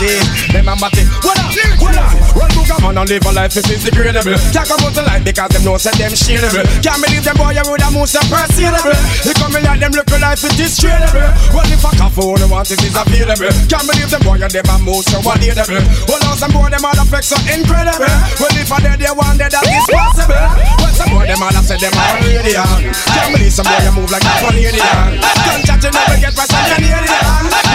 them 0.56 0.72
a 0.72 0.76
met 0.80 0.96
him. 0.96 1.08
Hold 1.20 1.36
on, 1.36 1.52
hold 1.84 2.27
on. 2.38 2.48
Well, 2.48 2.50
Booga 2.53 2.77
man 2.82 2.98
and 2.98 3.10
live 3.10 3.25
a 3.25 3.32
life 3.34 3.58
is 3.58 3.65
degradable. 3.65 4.38
Can't 4.53 4.67
come 4.67 4.82
out 4.86 4.94
to 4.94 5.01
life 5.01 5.24
because 5.25 5.50
them 5.50 5.63
know 5.65 5.77
say 5.77 5.91
them 5.98 6.13
shareable. 6.13 6.65
Can't 6.86 7.01
believe 7.01 7.25
them 7.25 7.38
boy 7.38 7.58
you 7.58 7.65
would 7.65 7.82
have 7.82 7.98
so 8.06 8.22
persuadable. 8.29 8.94
They 9.25 9.34
come 9.34 9.56
in 9.58 9.63
like 9.65 9.79
them 9.82 9.91
look 9.98 10.10
life 10.22 10.44
it 10.46 10.60
is 10.60 10.77
tradable. 10.77 11.34
Well, 11.53 11.65
if 11.65 11.82
a 11.82 11.91
coffee 11.98 12.22
only 12.22 12.48
want 12.48 12.70
it 12.70 12.82
is 12.84 12.94
available. 12.94 13.50
Can't 13.65 13.86
believe 13.89 14.10
them 14.13 14.22
boy 14.22 14.38
you 14.38 14.46
a 14.46 14.75
move 14.86 15.03
so 15.10 15.17
undateable. 15.17 15.82
Well, 16.06 16.22
now 16.22 16.38
some 16.38 16.53
boy 16.53 16.70
them 16.70 16.86
all 16.86 17.00
affect 17.01 17.25
so 17.25 17.38
incredible. 17.50 18.06
Well, 18.38 18.53
if 18.53 18.70
a 18.70 18.77
dead 18.86 19.00
they 19.01 19.10
want 19.10 19.41
that 19.41 19.58
is 19.58 19.86
possible. 19.89 20.38
Well, 20.77 20.94
some 20.94 21.10
boy 21.10 21.25
them 21.25 21.41
all 21.41 21.53
have 21.58 21.65
said 21.65 21.82
them 21.82 21.94
are 21.98 22.22
radiant. 22.22 22.94
Can't 23.17 23.34
believe 23.34 23.53
some 23.53 23.65
boy 23.65 23.82
you 23.82 23.94
move 23.98 24.12
like 24.13 24.25
a 24.25 24.34
Canadian. 24.46 24.77
Can't 24.77 25.63
chat 25.65 25.82
you 25.82 25.89
never 25.89 26.17
get 26.22 26.34
past 26.38 26.53
a 26.53 26.60
Canadian. 26.77 27.17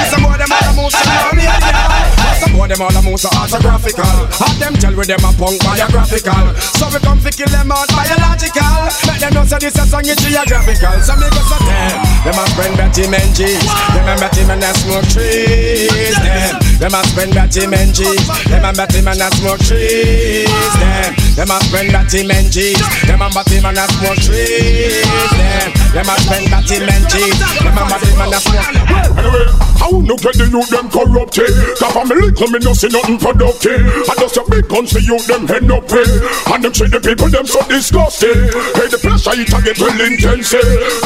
Some 0.06 0.22
boy 0.22 0.38
them 0.38 0.54
all 0.54 0.62
a 0.62 0.72
move 0.78 0.92
so 0.94 1.02
Canadian. 1.02 2.21
Some 2.40 2.52
boy 2.56 2.68
them 2.68 2.80
all 2.80 2.94
a 2.94 3.00
move 3.02 3.20
so 3.20 3.28
autographical. 3.34 4.28
Have 4.40 4.56
them 4.60 4.74
tell 4.78 4.94
with 4.94 5.08
them 5.08 5.24
a 5.24 5.30
punk 5.34 5.58
biographical. 5.64 6.54
So 6.56 6.88
we 6.88 6.98
come 7.02 7.18
fi 7.20 7.30
kill 7.30 7.50
them 7.50 7.72
out 7.72 7.88
biological. 7.92 8.88
Make 9.08 9.20
them 9.20 9.32
know 9.34 9.44
say 9.44 9.58
this 9.58 9.76
a 9.76 9.84
song 9.84 10.06
is 10.06 10.16
geographical. 10.22 10.96
So 11.02 11.14
me 11.16 11.28
go 11.28 11.42
so 11.44 11.58
them. 11.60 11.96
Them 12.24 12.38
a 12.38 12.44
spend 12.52 12.76
Betty 12.76 13.04
Menzies. 13.08 13.66
Them 13.92 14.08
a 14.08 14.14
Betty 14.16 14.42
man 14.46 14.62
a 14.62 14.70
smoke 14.72 15.06
trees. 15.10 16.16
Them. 16.16 16.54
Them 16.78 16.94
a 16.94 17.00
spend 17.10 17.34
Betty 17.34 17.66
Menzies. 17.66 18.22
Them 18.48 18.64
a 18.64 18.70
Betty 18.72 19.00
man 19.02 19.20
a 19.20 19.28
smoke 19.36 19.60
trees. 19.64 20.48
Them. 20.78 21.12
Them 21.36 21.50
a 21.50 21.56
spend 21.66 21.92
Betty 21.92 22.22
Menzies. 22.22 22.80
Them 23.06 23.22
a 23.22 23.28
Betty 23.30 23.58
man 23.60 23.78
a 23.78 23.84
smoke 23.90 24.20
trees. 24.22 25.02
Them. 25.02 25.68
Them 25.92 26.08
a 26.08 26.14
spend 26.22 26.46
Betty 26.50 26.78
Menzies. 26.80 27.38
Them 27.60 27.78
a 27.78 27.84
Betty 27.90 28.12
man 28.16 28.32
a 28.32 28.38
smoke. 28.40 28.92
Anyway, 29.12 29.46
how 29.78 29.90
no 29.90 30.16
get 30.16 30.34
the 30.38 30.46
youth 30.48 30.70
them 30.70 30.88
corrupted? 30.88 31.52
The 31.78 31.88
family 31.92 32.21
come 32.30 32.54
in 32.54 32.62
no 32.62 32.72
see 32.74 32.88
nothing 32.92 33.18
productive. 33.18 33.82
And 33.82 34.18
just 34.22 34.36
a 34.38 34.44
big 34.46 34.68
guns 34.68 34.92
for 34.92 35.02
you 35.02 35.18
them 35.26 35.48
head 35.48 35.66
up 35.70 35.90
with. 35.90 36.12
And 36.46 36.62
them 36.62 36.74
see 36.74 36.86
the 36.86 37.00
people 37.02 37.28
them 37.28 37.46
so 37.46 37.58
disgusted. 37.66 38.54
Hey, 38.78 38.86
the 38.86 38.98
pressure 39.02 39.34
it 39.34 39.50
a 39.50 39.58
get 39.64 39.78
well 39.82 39.98
intense. 39.98 40.54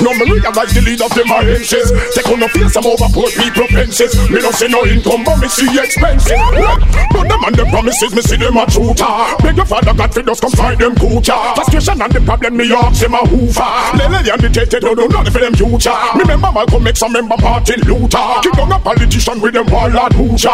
No 0.03 0.13
me 0.13 0.37
realize 0.37 0.73
the 0.75 0.83
lead 0.83 1.01
of 1.01 1.13
them 1.15 1.31
are 1.31 1.45
hences. 1.45 1.89
Take 2.13 2.29
on 2.29 2.41
the 2.41 2.49
face 2.53 2.73
some 2.75 2.87
over 2.87 3.09
poor 3.15 3.31
people 3.33 3.69
fences. 3.71 4.13
Me 4.29 4.43
no 4.43 4.51
see 4.51 4.69
no 4.69 4.85
income 4.85 5.23
but 5.25 5.39
me 5.41 5.49
see 5.49 5.71
expensive. 5.79 6.37
Well, 6.53 6.77
But 7.15 7.29
them 7.31 7.43
and 7.47 7.55
them 7.57 7.69
promises 7.71 8.13
me 8.13 8.23
see 8.23 8.37
them 8.37 8.57
a 8.57 8.65
shooter. 8.67 9.15
Beg 9.41 9.57
your 9.57 9.67
father 9.67 9.95
God 9.95 10.13
for 10.13 10.23
just 10.23 10.43
come 10.43 10.53
find 10.53 10.79
them 10.79 10.95
coocher. 10.97 11.39
Frustration 11.55 12.03
and 12.03 12.13
the 12.13 12.21
problem 12.21 12.57
me 12.57 12.69
ask 12.75 13.03
him 13.03 13.15
a 13.15 13.23
hoover. 13.25 13.73
Lele 13.95 14.21
and 14.27 14.43
the 14.43 14.49
tete 14.51 14.81
don't 14.83 14.97
do 14.97 15.09
nothing 15.09 15.33
for 15.33 15.41
them 15.41 15.55
future. 15.55 15.95
Me 16.17 16.23
remember 16.27 16.51
X 16.97 17.03
and 17.03 17.13
member 17.13 17.37
Martin 17.41 17.81
Luther. 17.83 18.41
Kick 18.43 18.53
down 18.53 18.73
a 18.73 18.79
politician 18.79 19.41
with 19.41 19.55
them 19.55 19.67
and 19.69 20.15
hoocher. 20.15 20.49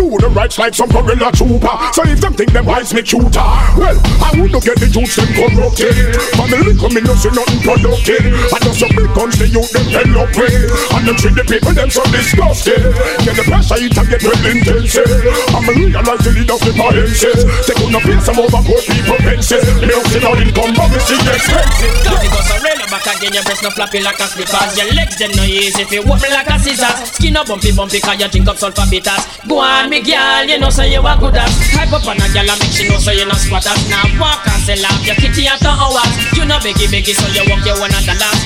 Fight 0.00 0.08
through 0.08 0.18
the 0.18 0.28
rights 0.32 0.58
like 0.58 0.74
some 0.74 0.88
gorilla 0.88 1.30
trooper. 1.32 1.76
So 1.92 2.02
if 2.08 2.20
them 2.20 2.32
think 2.32 2.52
them 2.52 2.64
wise 2.64 2.94
me 2.94 3.04
shooter, 3.04 3.44
well 3.76 4.00
I 4.24 4.32
would 4.40 4.52
not 4.52 4.64
get 4.64 4.80
the 4.80 4.88
youths 4.88 5.16
them 5.16 5.28
corrupted. 5.36 6.16
Family 6.40 6.72
coming 6.80 7.04
no 7.04 7.14
see 7.20 7.28
nothing 7.36 7.60
productive. 7.60 8.24
And 8.24 8.62
just 8.64 8.80
some 8.80 8.92
big 8.96 9.12
guns 9.12 9.36
the 9.36 9.46
youth 9.52 9.68
them 9.76 9.84
hell 9.92 10.24
up 10.24 10.32
with. 10.32 10.72
And 10.96 11.04
them 11.04 11.16
treat 11.20 11.36
the 11.36 11.44
people 11.44 11.74
them 11.76 11.90
so 11.92 12.00
disgusted. 12.08 12.80
Get 13.28 13.36
the 13.36 13.44
pressure 13.44 13.76
it 13.76 13.92
and 13.92 14.08
get 14.08 14.24
real 14.24 14.40
intensive. 14.48 15.20
And 15.52 15.64
me 15.68 15.92
realize 15.92 16.24
the 16.24 16.32
lead 16.32 16.48
of 16.48 16.60
the 16.64 16.72
violence. 16.72 17.20
They 17.20 17.74
could 17.76 17.92
not 17.92 18.02
face 18.08 18.24
some 18.24 18.40
over 18.40 18.62
poor 18.64 18.80
people 18.80 19.20
fences. 19.20 19.68
Me 19.84 19.92
don't 19.92 20.06
see 20.08 20.20
no 20.24 20.32
income 20.32 20.72
but 20.80 20.88
me 20.88 20.98
see 21.04 21.20
so 21.20 22.56
real 22.64 22.79
back 22.90 23.06
again, 23.06 23.30
your 23.32 23.46
breast 23.46 23.62
no 23.62 23.70
floppy 23.70 24.02
like 24.02 24.18
a 24.18 24.26
slippers 24.26 24.74
Your 24.76 24.90
legs 24.92 25.16
them 25.16 25.30
no 25.38 25.44
easy 25.46 25.82
if 25.82 25.92
you 25.94 26.02
me 26.02 26.28
like 26.34 26.50
a 26.50 26.58
scissors 26.58 27.14
Skin 27.14 27.36
up 27.38 27.46
bumpy 27.46 27.70
bumpy 27.70 28.00
cause 28.00 28.18
you 28.18 28.28
drink 28.28 28.48
up 28.48 28.58
sulfur 28.58 28.82
bitters 28.90 29.22
Go 29.46 29.58
on 29.62 29.88
me 29.88 30.02
girl, 30.02 30.44
you 30.44 30.58
know 30.58 30.68
say 30.70 30.90
you 30.92 31.00
are 31.00 31.16
good 31.16 31.36
at 31.38 31.48
Hype 31.78 31.92
up 31.94 32.02
on 32.10 32.18
a 32.18 32.26
girl 32.34 32.50
and 32.50 32.58
make 32.58 32.74
she 32.74 32.88
know 32.90 32.98
so 32.98 33.12
you 33.14 33.24
no 33.24 33.34
squatters 33.38 33.78
Now 33.88 34.02
walk 34.18 34.42
and 34.50 34.60
sell 34.66 34.82
off 34.90 35.06
your 35.06 35.14
kitty 35.16 35.46
after 35.46 35.70
hours 35.70 36.10
You 36.34 36.42
know 36.44 36.58
beggy 36.58 36.90
beggy 36.90 37.14
so 37.14 37.26
you 37.30 37.46
walk 37.46 37.62
your 37.62 37.78
one 37.78 37.94
at 37.94 38.02
the 38.02 38.18
last 38.18 38.42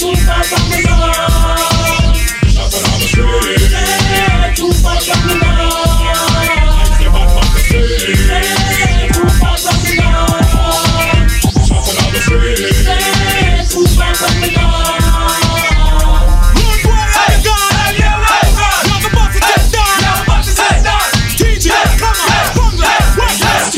Too 0.00 0.16
far 0.24 0.40
from 0.44 0.64
the 0.72 0.80
Lord. 0.88 2.16
Too 4.56 4.72
far 4.72 4.96
from 5.00 5.20
the 5.28 5.34
Lord. 5.36 5.56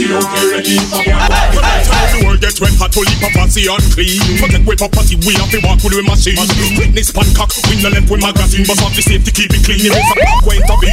The 0.09 0.17
world 2.25 2.41
gets 2.41 2.57
red 2.65 2.73
hot, 2.81 2.97
fully 2.97 3.12
papacy 3.21 3.69
unclean. 3.69 4.41
Protect 4.41 4.65
with 4.65 4.81
papacy, 4.81 5.21
we 5.21 5.37
have 5.37 5.53
to 5.53 5.61
walk 5.61 5.85
with 5.85 5.93
the 5.93 6.00
machine. 6.00 6.41
Witness 6.81 7.12
pan 7.12 7.29
cock, 7.37 7.53
we 7.69 7.77
no 7.85 7.93
left 7.93 8.09
with 8.09 8.25
magazine. 8.25 8.65
But 8.65 8.81
off 8.81 8.97
the 8.97 9.05
safety, 9.05 9.29
keep 9.37 9.53
it 9.53 9.61
clean. 9.69 9.85
If 9.85 9.93
it's 9.93 10.09
a 10.17 10.49
wait 10.49 10.65
to 10.65 10.75
be. 10.81 10.88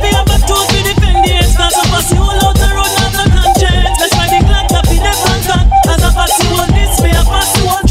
We 0.00 0.08
have 0.08 0.24
a 0.24 0.40
tool 0.48 0.64
to 0.72 0.78
defend 0.88 1.20
the 1.20 1.36
ends, 1.36 1.52
not 1.60 1.76
a 1.76 1.84
pass 1.84 2.08
you 2.08 2.16
all 2.16 2.32
out 2.32 2.56
the 2.56 2.64
road, 2.72 2.88
not 2.96 3.12
a 3.12 3.28
conscience. 3.28 3.92
That's 4.00 4.16
why 4.16 4.24
the 4.32 4.40
glad 4.40 4.72
to 4.72 4.80
be 4.88 5.04
the 5.04 5.12
front 5.20 5.44
cut. 5.44 5.68
As 5.92 6.00
a 6.00 6.16
you 6.16 6.56
all 6.56 6.64
this, 6.72 6.96
me 7.04 7.12
a 7.12 7.20
pass 7.28 7.52
you 7.60 7.85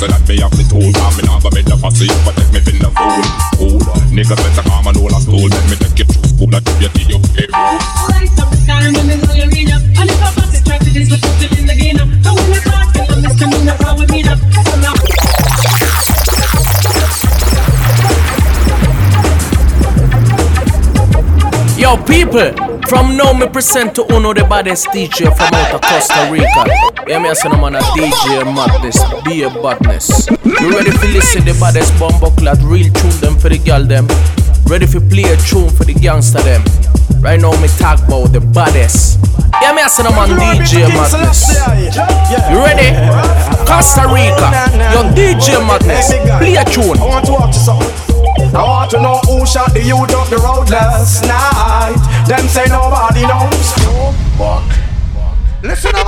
so 0.00 0.06
that 0.08 0.24
me 0.26 0.40
have 0.40 0.50
the 0.56 0.64
tool 0.64 0.88
Cause 0.96 1.20
me 1.20 1.28
nah 1.28 1.36
go 1.44 1.50
bed 1.52 1.68
the 1.68 1.76
fussy 1.76 2.08
But 2.24 2.32
take 2.32 2.48
me 2.56 2.60
fin 2.64 2.80
the 2.80 2.88
fool. 2.88 3.20
Fool 3.60 3.76
Niggas 4.16 4.40
better 4.40 4.64
calm 4.64 4.88
and 4.88 4.96
hold 4.96 5.12
a 5.12 5.20
stool. 5.20 5.44
Let 5.44 5.64
me 5.68 5.76
take 5.76 5.98
you 6.00 6.06
through 6.08 6.24
school 6.24 6.48
and 6.56 6.64
give 6.64 6.80
you 6.80 7.04
the 7.04 7.20
okay. 7.20 7.48
Yo, 21.80 21.96
people, 21.96 22.69
from 22.90 23.16
now 23.16 23.32
me 23.32 23.46
present 23.46 23.94
to 23.94 24.02
uno 24.12 24.34
the 24.34 24.42
baddest 24.42 24.88
DJ 24.88 25.30
from 25.30 25.54
out 25.54 25.74
of 25.74 25.80
Costa 25.80 26.26
Rica. 26.28 26.66
Yeah, 27.06 27.20
me 27.22 27.28
a 27.28 27.34
son 27.36 27.54
man 27.60 27.76
a 27.76 27.80
DJ 27.94 28.42
Madness, 28.42 28.98
be 29.22 29.44
a 29.44 29.48
badness. 29.62 30.26
You 30.42 30.74
ready 30.74 30.90
for 30.90 31.06
listen 31.06 31.44
the 31.44 31.56
baddest 31.62 31.94
bomb 32.00 32.18
clad 32.34 32.58
real 32.66 32.90
tune 32.92 33.14
them 33.22 33.38
for 33.38 33.48
the 33.48 33.58
girl 33.62 33.84
them? 33.86 34.10
Ready 34.66 34.86
for 34.90 34.98
play 34.98 35.22
a 35.22 35.36
tune 35.38 35.70
for 35.70 35.84
the 35.84 35.94
gangster 35.94 36.42
them? 36.42 36.66
Right 37.22 37.38
now 37.40 37.54
me 37.62 37.68
talk 37.78 38.02
about 38.02 38.34
the 38.34 38.40
baddest. 38.40 39.22
Yeah, 39.62 39.70
me 39.70 39.82
a 39.82 39.88
son 39.88 40.10
man 40.10 40.34
DJ 40.34 40.90
Madness. 40.90 41.46
You 42.50 42.58
ready? 42.58 42.90
Costa 43.70 44.10
Rica, 44.10 44.50
yo 44.90 45.06
DJ 45.14 45.62
Madness, 45.62 46.10
play 46.42 46.58
a 46.58 46.64
tune. 46.66 46.98
I 46.98 47.06
want 47.06 47.24
to 47.26 47.38
to 47.38 47.54
something. 47.54 48.09
I 48.54 48.62
want 48.62 48.90
to 48.92 49.00
know 49.00 49.18
who 49.26 49.46
shot 49.46 49.72
the 49.72 49.82
youth 49.82 50.12
up 50.14 50.28
the 50.28 50.38
road 50.38 50.68
last 50.70 51.22
night. 51.24 51.96
Them 52.26 52.46
say 52.48 52.66
nobody 52.66 53.22
knows. 53.22 53.72
Fuck. 54.36 54.64
Listen, 55.62 55.92
man. 55.92 56.06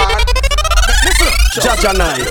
Listen. 1.04 1.32
Jaja 1.60 1.92
night. 1.98 2.24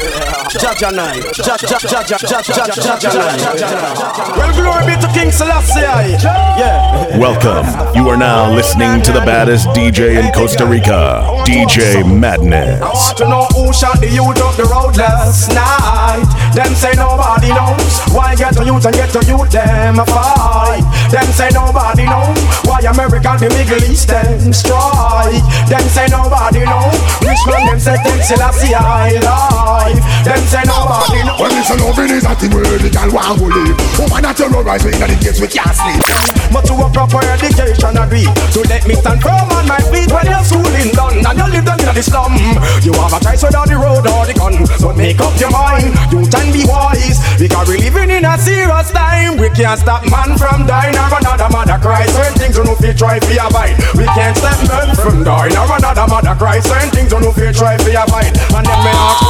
Jaja 0.49 0.91
night. 0.95 1.21
Jaja 1.37 1.77
Jaja 1.77 2.17
Jaja 2.17 2.41
Jaja 2.41 2.73
Jaja 2.73 3.13
night. 3.13 4.37
Well, 4.37 4.51
glory 4.55 4.85
be 4.95 5.01
to 5.01 5.07
King 5.13 5.31
Selassie. 5.31 5.81
Yeah. 5.81 7.17
Welcome. 7.19 7.67
You 7.95 8.09
are 8.09 8.17
now 8.17 8.51
listening 8.51 9.01
to 9.03 9.11
the 9.11 9.19
baddest 9.21 9.67
DJ 9.69 10.17
in 10.23 10.31
Costa 10.33 10.65
Rica, 10.65 11.21
DJ 11.45 12.03
I 12.03 12.07
Madness. 12.07 12.81
want 12.81 13.17
to 13.17 13.27
know 13.29 13.45
who 13.53 13.71
shot 13.73 13.99
the 13.99 14.09
youth 14.09 14.41
up 14.41 14.55
the 14.55 14.63
road 14.65 14.97
last 14.97 15.49
night. 15.53 16.25
Them 16.51 16.75
say 16.75 16.91
nobody 16.99 17.47
knows 17.49 18.01
why 18.11 18.35
get 18.35 18.53
to 18.55 18.65
youth 18.65 18.85
and 18.85 18.95
get 18.95 19.09
to 19.15 19.23
youth 19.23 19.49
them 19.51 19.99
a 19.99 20.05
fight. 20.05 20.83
Them 21.09 21.27
say 21.31 21.49
nobody 21.53 22.03
know 22.03 22.27
why 22.67 22.83
America 22.83 23.39
the 23.39 23.47
Middle 23.55 23.83
East 23.89 24.07
them 24.09 24.51
strike. 24.51 25.39
Them 25.71 25.85
say 25.87 26.07
nobody 26.11 26.67
know 26.67 26.91
which 27.23 27.39
man 27.47 27.71
them 27.71 27.79
say 27.79 27.95
take 28.03 28.23
Selassie 28.23 28.75
I 28.75 29.15
life. 29.23 30.03
Them 30.27 30.43
say 30.51 30.63
nobody 30.67 31.23
know. 31.23 31.39
When 31.39 31.51
it's 31.55 31.71
a 31.71 31.75
loving 31.79 32.11
is 32.11 32.25
a 32.27 32.35
thing 32.35 32.51
where 32.51 32.67
the 32.67 32.89
girl 32.91 33.11
want 33.15 33.39
to 33.39 33.47
live. 33.47 33.77
Woman 33.95 34.23
that 34.27 34.35
terrorize 34.35 34.83
me 34.83 34.91
in 34.91 34.99
the 35.07 35.17
gates 35.23 35.39
we 35.39 35.47
can't 35.47 35.71
sleep. 35.71 36.03
But 36.51 36.67
to 36.67 36.75
a 36.75 36.91
proper 36.91 37.23
education 37.31 37.95
agree 37.95 38.27
To 38.27 38.59
let 38.67 38.83
me 38.85 38.95
stand 38.99 39.23
firm 39.23 39.47
on 39.55 39.65
my 39.71 39.79
feet 39.87 40.11
When 40.11 40.27
you're 40.27 40.43
schooling 40.43 40.91
done 40.91 41.23
And 41.23 41.37
you 41.39 41.47
live 41.47 41.63
down 41.63 41.79
in 41.79 41.95
the 41.95 42.03
slum 42.03 42.35
You 42.83 42.91
have 42.99 43.15
a 43.15 43.19
choice 43.23 43.39
without 43.39 43.71
the 43.71 43.79
road 43.79 44.03
or 44.03 44.27
the 44.27 44.35
gun 44.35 44.59
So 44.75 44.91
make 44.91 45.19
up 45.23 45.31
your 45.39 45.51
mind 45.51 45.95
You 46.11 46.27
can 46.41 46.51
be 46.53 46.65
wise. 46.65 47.21
Because 47.37 47.69
we 47.69 47.77
living 47.77 48.09
in 48.09 48.25
a 48.25 48.37
serious 48.37 48.89
time. 48.91 49.37
We 49.37 49.49
can't 49.49 49.79
stop 49.79 50.03
man 50.09 50.37
from 50.37 50.65
dying. 50.65 50.97
Or 50.97 51.09
another 51.17 51.49
mother 51.49 51.77
cry 51.77 52.05
Certain 52.07 52.37
things 52.37 52.57
you 52.57 52.63
know 52.63 52.75
feel 52.75 52.93
try 52.93 53.19
for 53.19 53.37
avoid 53.37 53.77
We 53.93 54.05
can't 54.17 54.37
stop 54.37 54.57
man 54.65 54.95
from 54.95 55.23
dying. 55.23 55.55
Or 55.57 55.69
another 55.69 56.07
mother 56.09 56.35
cry 56.35 56.59
Certain 56.59 56.89
things 56.89 57.11
you 57.11 57.19
know 57.19 57.31
feel 57.31 57.53
try 57.53 57.77
for 57.77 57.93
avoid 57.93 58.33
And 58.57 58.65
then 58.65 58.79
me 58.81 58.91
ask 58.93 59.21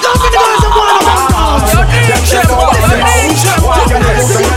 Come 0.00 0.20
in 0.20 0.32
the 0.32 0.70
one 0.70 0.90
of 0.92 1.02
them 1.04 1.20
Them 2.08 2.22
nobody 2.48 2.80
knows 2.92 3.40
Why 3.64 3.80
you 3.88 4.49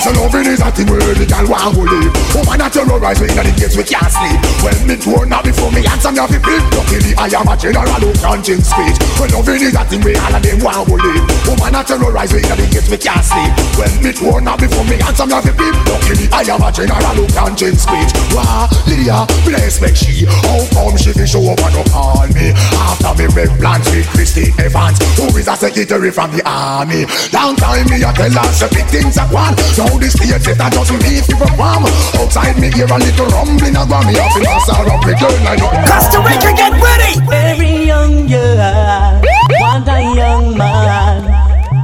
When 0.00 0.16
loving 0.16 0.48
is 0.48 0.60
a 0.64 0.72
thing 0.72 0.88
where 0.88 1.12
the 1.12 1.28
girl 1.28 1.44
want 1.44 1.76
to 1.76 1.84
live. 1.84 2.12
Woman 2.32 2.56
that 2.56 2.72
terrorize 2.72 3.20
me 3.20 3.28
in 3.28 3.36
the 3.36 3.52
gates 3.52 3.76
we 3.76 3.84
can't 3.84 4.08
sleep. 4.08 4.40
Well, 4.64 4.80
me 4.88 4.96
door 4.96 5.28
now 5.28 5.44
before 5.44 5.68
me 5.68 5.84
answer 5.84 6.08
me 6.08 6.24
have 6.24 6.32
to 6.32 6.40
big. 6.40 6.62
Luckily 6.72 7.12
I 7.20 7.28
am 7.36 7.44
a 7.44 7.54
general 7.54 8.00
who 8.00 8.10
can't 8.16 8.40
change 8.40 8.64
speech. 8.64 8.96
When 9.20 9.28
loving 9.36 9.60
is 9.60 9.76
a 9.76 9.84
thing 9.84 10.00
where 10.00 10.16
all 10.24 10.32
of 10.32 10.40
them 10.40 10.58
want 10.64 10.88
to 10.88 10.96
live. 10.96 11.24
Woman 11.44 11.72
that 11.76 11.84
terrorize 11.84 12.32
me 12.32 12.40
in 12.40 12.56
the 12.56 12.66
gates 12.72 12.88
we 12.88 12.96
can't 12.96 13.20
sleep. 13.20 13.52
Well, 13.76 13.92
me 14.00 14.10
door 14.16 14.40
now 14.40 14.56
before 14.56 14.88
me 14.88 14.96
answer 15.04 15.28
me 15.28 15.36
have 15.36 15.44
to 15.44 15.52
big. 15.52 15.74
Luckily 15.84 16.26
I 16.32 16.48
am 16.48 16.64
a 16.64 16.70
general 16.72 17.16
who 17.20 17.24
can't 17.36 17.54
change 17.60 17.80
speech. 17.84 18.10
Wow, 18.32 18.72
Lydia, 18.88 19.28
bless 19.44 19.84
me 19.84 19.92
she. 19.92 20.24
How 20.24 20.64
come 20.72 20.96
she 20.96 21.12
fi 21.12 21.28
show 21.28 21.44
up 21.44 21.60
and 21.60 21.76
up 21.76 21.92
on 21.92 22.32
me? 22.32 22.56
After 22.56 23.12
me 23.20 23.28
make 23.36 23.52
plans 23.60 23.84
with 23.92 24.08
Christy 24.16 24.48
Evans, 24.56 24.96
who 25.20 25.28
is 25.36 25.44
a 25.44 25.60
secretary 25.60 26.08
from 26.08 26.32
the 26.32 26.40
army. 26.48 27.04
Long 27.36 27.52
time 27.60 27.84
me 27.92 28.00
a 28.00 28.10
tell 28.16 28.32
her 28.32 28.48
say 28.56 28.72
big 28.72 28.88
things 28.88 29.20
are 29.20 29.28
one. 29.28 29.52
Now 29.90 29.98
this 29.98 30.12
state 30.14 30.38
set 30.38 30.60
I 30.60 30.70
just 30.70 30.92
leave 31.02 31.26
you 31.26 31.36
from 31.36 31.50
farm. 31.58 31.82
Outside 32.14 32.54
me 32.62 32.70
hear 32.70 32.86
a 32.86 32.94
little 32.94 33.26
rumbling 33.26 33.74
a 33.74 33.82
grammy 33.82 34.14
up 34.22 34.36
in 34.38 34.46
a 34.46 34.54
sorrow 34.62 34.94
up 34.94 35.02
the 35.02 35.18
girl 35.18 35.34
like 35.42 35.58
Costa 35.58 36.22
Rica, 36.22 36.54
get 36.54 36.74
ready! 36.78 37.18
Every 37.34 37.90
young 37.90 38.28
girl 38.30 39.18
want 39.58 39.88
a 39.90 39.98
young 40.14 40.56
man. 40.56 41.26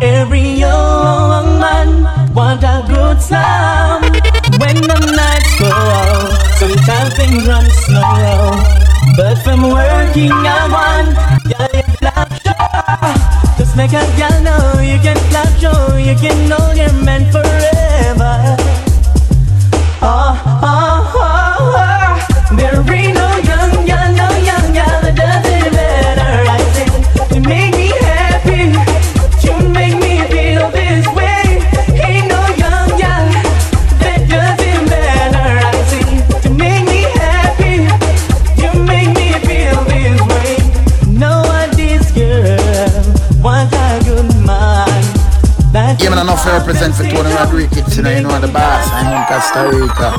Every 0.00 0.54
young 0.54 1.58
man 1.58 2.32
want 2.32 2.62
a 2.62 2.84
good 2.86 3.20
slam. 3.20 4.02
When 4.62 4.76
the 4.86 4.98
nights 5.18 5.58
go 5.58 5.66
out, 5.66 6.30
sometimes 6.62 7.16
things 7.16 7.42
run 7.48 7.66
slow. 7.90 8.54
But 9.16 9.42
from 9.42 9.62
working 9.62 10.30
at 10.30 10.70
one, 10.70 11.10
girl, 11.50 11.74
you 11.74 11.82
flap 11.98 12.30
show. 12.38 13.58
Just 13.58 13.76
make 13.76 13.90
a 13.90 14.06
girl 14.14 14.42
know 14.46 14.80
you 14.80 15.00
can 15.02 15.16
flap 15.30 15.50
show. 15.58 15.96
You 15.96 16.14
can 16.14 16.48
know 16.48 16.70
you're 16.70 16.92
meant 17.02 17.32
forever. 17.32 17.75
That's 46.46 46.62
Yeah, 46.62 46.62
man, 46.62 46.62
enough 46.62 46.62
to 46.62 46.62
represent 46.62 46.94
for 46.94 47.02
Tony 47.02 47.34
Rodriguez, 47.34 47.96
you 47.96 48.02
know, 48.02 48.10
you 48.10 48.22
know 48.22 48.38
the 48.38 48.46
boss. 48.46 48.86
I'm 48.92 49.10
in 49.10 49.22
Costa 49.26 49.66
Rica. 49.66 50.14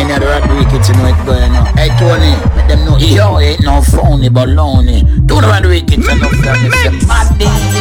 Any 0.00 0.12
other 0.12 0.26
Rodriguez, 0.26 0.88
you 0.88 0.94
know 0.96 1.12
it 1.12 1.18
going 1.28 1.52
on. 1.52 1.66
Hey, 1.76 1.92
Tony, 2.00 2.32
let 2.56 2.68
them 2.68 2.80
know, 2.84 2.96
yo, 2.96 3.38
ain't 3.38 3.60
no 3.60 3.82
phony 3.82 4.28
baloney. 4.30 5.04
Tony 5.28 5.46
Rodriguez, 5.46 6.00
you 6.00 6.16
know, 6.16 6.28
it's 6.32 6.46
a 6.46 7.76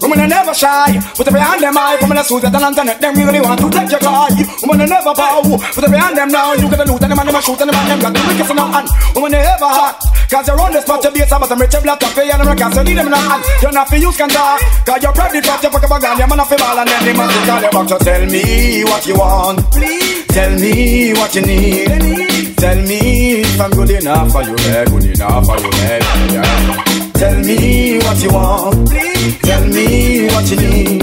Women 0.00 0.20
are 0.20 0.28
never 0.28 0.54
shy, 0.54 1.00
put 1.16 1.26
it 1.26 1.32
behind 1.32 1.62
them 1.62 1.76
eye. 1.76 1.98
Women 2.00 2.18
are 2.18 2.24
suit 2.24 2.44
and 2.44 2.54
internet, 2.54 3.00
them 3.00 3.14
really 3.16 3.40
want 3.40 3.60
to 3.60 3.68
take 3.70 3.90
your 3.90 4.00
guy. 4.00 4.30
Women 4.62 4.80
are 4.82 4.86
never 4.86 5.12
bow, 5.12 5.42
put 5.74 5.84
it 5.84 5.90
behind 5.90 6.16
them 6.16 6.28
now. 6.28 6.54
You 6.54 6.70
get 6.70 6.78
the 6.78 6.86
loot 6.86 7.02
and 7.02 7.12
them 7.12 7.18
and 7.18 7.28
them 7.28 7.42
shoot 7.42 7.60
and 7.60 7.68
them 7.68 7.76
and 7.76 7.90
them 7.90 8.00
got 8.00 8.12
the 8.14 8.20
wickets 8.24 8.50
in 8.50 8.56
their 8.56 8.70
hand. 8.70 8.88
Women 9.16 9.34
are 9.34 9.44
ever 9.44 9.66
hot, 9.68 9.98
cause 10.30 10.46
you're 10.48 10.60
on 10.60 10.72
the 10.72 10.80
spot, 10.80 11.04
you 11.04 11.10
be 11.10 11.20
a 11.20 11.26
sabbath 11.26 11.50
and 11.50 11.60
rich 11.60 11.76
black 11.82 12.00
cafe 12.00 12.30
and 12.30 12.58
can't 12.58 12.74
so 12.74 12.82
need 12.82 12.98
them 12.98 13.06
in 13.06 13.12
the 13.12 13.18
hand. 13.18 13.42
You're 13.62 13.72
not 13.72 13.88
for 13.88 13.96
use 13.96 14.16
can 14.16 14.28
talk, 14.28 14.60
cause 14.84 15.02
you're 15.02 15.12
probably 15.12 15.40
drop, 15.40 15.62
you 15.62 15.70
fuck 15.70 15.84
up 15.84 15.90
a 15.90 16.00
gun, 16.00 16.18
you're 16.18 16.28
man 16.28 16.40
off 16.40 16.50
the 16.50 16.56
ball 16.56 16.78
and 16.78 16.88
then 16.88 17.04
they 17.04 17.14
must 17.14 17.34
call 17.46 17.62
you 17.62 17.70
back. 17.70 17.88
So 17.88 17.98
tell 17.98 18.24
me 18.26 18.84
what 18.84 19.06
you 19.06 19.16
want, 19.16 19.60
please. 19.70 20.26
Tell 20.36 20.52
me 20.58 21.14
what 21.14 21.34
you 21.34 21.42
need. 21.42 22.56
Tell 22.58 22.76
me 22.76 23.40
if 23.40 23.60
I'm 23.60 23.70
good 23.70 23.90
enough 23.90 24.32
for 24.32 24.42
you, 24.42 24.54
yeah, 24.68 24.84
good 24.84 25.04
enough 25.04 25.46
for 25.46 25.56
you, 25.56 25.70
yeah, 25.80 25.98
yeah. 26.32 27.12
Tell 27.14 27.38
me 27.40 27.98
what 27.98 28.22
you 28.22 28.30
want, 28.30 28.88
please. 28.88 29.38
Tell 29.40 29.64
me 29.64 30.26
what 30.28 30.50
you 30.50 30.56
need. 30.56 31.00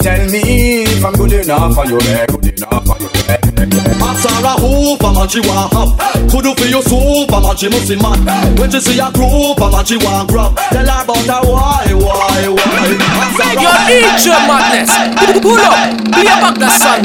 Tell 0.00 0.30
me 0.30 0.84
if 0.84 1.04
I'm 1.04 1.12
good 1.12 1.32
enough 1.32 1.74
for 1.74 1.86
you, 1.86 1.98
yeah, 2.00 2.26
good 2.26 2.46
enough 2.46 2.86
for 2.86 2.96
you, 3.02 3.08
yeah, 3.28 3.33
man 5.24 5.30
she 5.30 5.40
want 5.48 5.72
hop 5.72 5.88
Could 6.30 6.44
do 6.44 6.54
for 6.54 6.68
your 6.68 6.82
soup, 6.82 7.32
a 7.32 7.40
man. 7.40 7.56
She 7.56 7.68
must 7.68 7.88
be 7.88 7.96
mad 7.96 8.20
When 8.58 8.70
she 8.70 8.80
see 8.80 9.00
a 9.00 9.08
group, 9.10 9.58
man 9.58 9.84
she 9.84 9.96
want 9.96 10.28
grab 10.28 10.56
Tell 10.68 10.84
her 10.84 11.04
about 11.04 11.24
her 11.24 11.40
why, 11.48 11.86
why, 11.96 12.48
why. 12.48 12.84
Yo, 13.54 13.70
DJ 13.88 14.26
Madness, 14.46 14.90
pull 15.40 15.58
up, 15.58 15.96
play 16.12 16.24
back 16.24 16.56
the 16.58 16.68
song. 16.78 17.04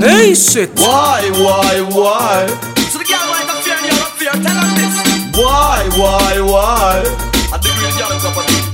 Hey, 0.00 0.34
shit. 0.34 0.70
Why, 0.78 1.30
why, 1.34 1.80
why? 1.90 2.46
So 2.90 2.98
the 2.98 3.04
girl 3.04 3.18
want 3.28 3.48
to 3.48 3.54
fear, 3.62 3.78
you 3.84 3.96
don't 3.96 4.12
fear, 4.16 4.32
tell 4.32 4.56
her 4.56 4.70
this. 4.76 5.36
Why, 5.36 5.88
why, 5.96 6.40
why? 6.40 7.02
I 7.52 7.58
think 7.58 7.74
we're 7.76 7.98
young, 7.98 8.67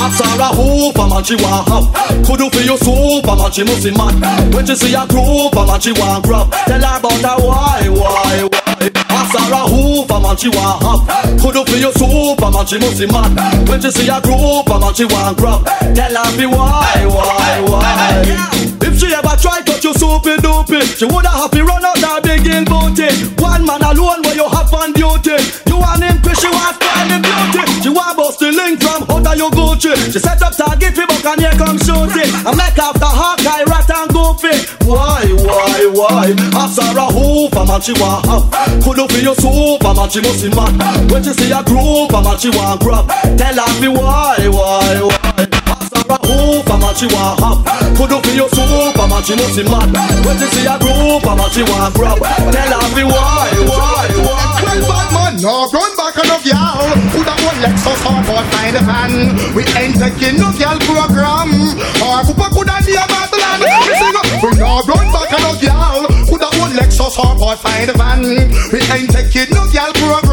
Ask 0.00 0.24
her 0.24 0.40
a 0.40 1.08
man 1.20 1.24
she 1.24 1.36
want 1.36 1.68
hop 1.68 1.84
Could 2.24 2.38
do 2.40 2.48
for 2.48 2.64
your 2.64 2.78
soup, 2.78 3.28
a 3.28 3.36
man. 3.36 3.52
She 3.52 3.64
must 3.64 3.84
be 3.84 3.92
mad 3.92 4.16
When 4.54 4.64
she 4.64 4.74
see 4.74 4.94
a 4.96 5.04
group, 5.04 5.52
a 5.52 5.66
man 5.66 5.80
she 5.80 5.92
want 5.92 6.24
grab 6.24 6.48
Tell 6.64 6.80
her 6.80 6.96
about 6.96 7.20
her 7.20 7.36
why, 7.44 7.84
why, 7.92 8.48
why. 8.48 8.88
Ask 9.12 9.36
her 9.36 9.52
a 9.52 10.18
man 10.20 10.36
she 10.40 10.48
want 10.48 10.80
hop 10.80 11.04
Could 11.36 11.52
do 11.52 11.62
for 11.68 11.76
your 11.76 11.92
soup, 11.92 12.40
a 12.40 12.48
man. 12.48 12.64
She 12.64 12.78
must 12.80 12.96
be 12.96 13.06
mad 13.12 13.68
When 13.68 13.80
she 13.80 13.90
see 13.90 14.08
a 14.08 14.20
group, 14.24 14.72
a 14.72 14.76
man 14.80 14.94
she 14.96 15.04
want 15.04 15.36
grab 15.36 15.68
Tell 15.92 16.16
her 16.16 16.30
be 16.32 16.46
why, 16.48 17.04
why, 17.04 17.60
why. 17.68 18.24
If 18.80 18.96
she 18.96 19.12
ever 19.12 19.36
try 19.36 19.60
touch 19.60 19.84
you 19.84 19.92
soupy 19.92 20.40
doopy 20.40 20.80
She 20.96 21.04
woulda 21.04 21.28
happy 21.28 21.60
run 21.60 21.84
out 21.84 22.00
that 22.00 22.24
hill 22.24 22.64
booty. 22.64 23.08
One 23.42 23.64
man 23.64 23.82
alone 23.82 24.22
where 24.22 24.34
you 24.34 24.48
have 24.48 24.72
on 24.74 24.92
duty. 24.92 25.36
You 25.68 25.76
want 25.78 26.02
him 26.02 26.18
she 26.40 26.48
want 26.48 26.74
spoil 26.76 27.06
the 27.08 27.18
beauty. 27.20 27.62
She 27.82 27.88
want 27.88 28.16
bust 28.16 28.38
the 28.40 28.52
link 28.52 28.80
from 28.82 29.09
of 29.30 29.38
your 29.38 29.50
Gucci. 29.50 30.12
She 30.12 30.18
set 30.18 30.42
up 30.42 30.56
target 30.56 30.94
for 30.94 31.06
buck 31.06 31.24
and 31.24 31.40
here 31.40 31.52
come 31.52 31.78
shoot 31.78 32.14
it. 32.18 32.30
I 32.46 32.54
make 32.54 32.78
after 32.78 33.06
Hawkeye, 33.06 33.64
rat 33.64 33.90
and 33.90 34.10
goofy. 34.10 34.54
Why, 34.84 35.24
why, 35.46 35.86
why? 35.94 36.34
After 36.54 36.98
a 36.98 37.06
hoop, 37.06 37.54
a 37.54 37.64
man 37.66 37.80
she 37.80 37.92
want 37.94 38.26
have 38.26 38.50
Could 38.82 38.96
do 38.96 39.06
for 39.08 39.22
your 39.22 39.34
a 39.84 39.94
man 39.94 40.10
she 40.10 40.20
must 40.20 40.42
be 40.42 40.50
mad. 40.50 41.10
When 41.10 41.22
she 41.22 41.32
see 41.32 41.52
a 41.52 41.62
group, 41.62 42.10
man 42.12 42.38
she 42.38 42.50
want 42.50 42.80
grab. 42.80 43.08
Tell 43.38 43.54
her 43.54 43.80
me 43.80 43.88
why, 43.88 44.48
why, 44.48 45.00
why? 45.02 45.99
A 46.10 46.18
hoop, 46.26 46.66
a 46.66 46.76
man 46.76 46.94
she 46.98 47.06
want 47.06 47.38
have 47.38 47.62
Could 47.94 48.10
for 48.10 48.34
your 48.34 48.50
soup, 48.50 48.98
a 48.98 49.04
man 49.06 49.22
she 49.22 49.38
be 49.38 49.62
mad 49.70 49.94
When 50.26 50.36
she 50.38 50.46
see 50.50 50.66
a 50.66 50.74
group, 50.78 51.22
a 51.22 51.32
man 51.38 51.50
she 51.54 51.62
want 51.62 51.94
grab 51.94 52.18
Tell 52.18 52.72
her 52.74 53.04
why, 53.06 53.46
why, 53.62 54.10
why? 54.18 54.50
Well, 54.60 54.90
bad 54.90 55.08
man, 55.14 55.34
no 55.42 55.66
run 55.72 55.96
back 55.96 56.14
enough 56.20 56.44
y'all. 56.44 56.90
Put 57.14 57.24
that 57.24 57.38
one 57.42 57.58
Lexus 57.64 58.02
on 58.06 58.20
board 58.26 58.46
find 58.52 58.76
a 58.76 58.82
fan. 58.84 59.12
We 59.54 59.62
ain't 59.78 59.96
taking 59.96 60.36
no 60.36 60.52
girl 60.52 60.78
program. 60.84 61.50
Or 62.02 62.20
Papa 62.26 62.46
coulda 62.52 62.76
be 62.84 62.94
a 62.94 63.04
Babylon. 63.08 63.58
We 63.64 63.72
up. 64.14 64.26
No 64.58 64.82
run 64.84 65.06
back 65.14 65.32
enough 65.32 65.62
y'all. 65.62 66.06
Put 66.28 66.40
that 66.44 66.54
one 66.60 66.72
Lexus 66.76 67.16
on 67.18 67.38
board 67.38 67.58
find 67.58 67.90
a 67.90 67.94
fan. 67.96 68.22
We 68.72 68.78
ain't 68.92 69.10
taking 69.10 69.50
no 69.54 69.64
girl 69.72 69.92
program. 69.96 70.29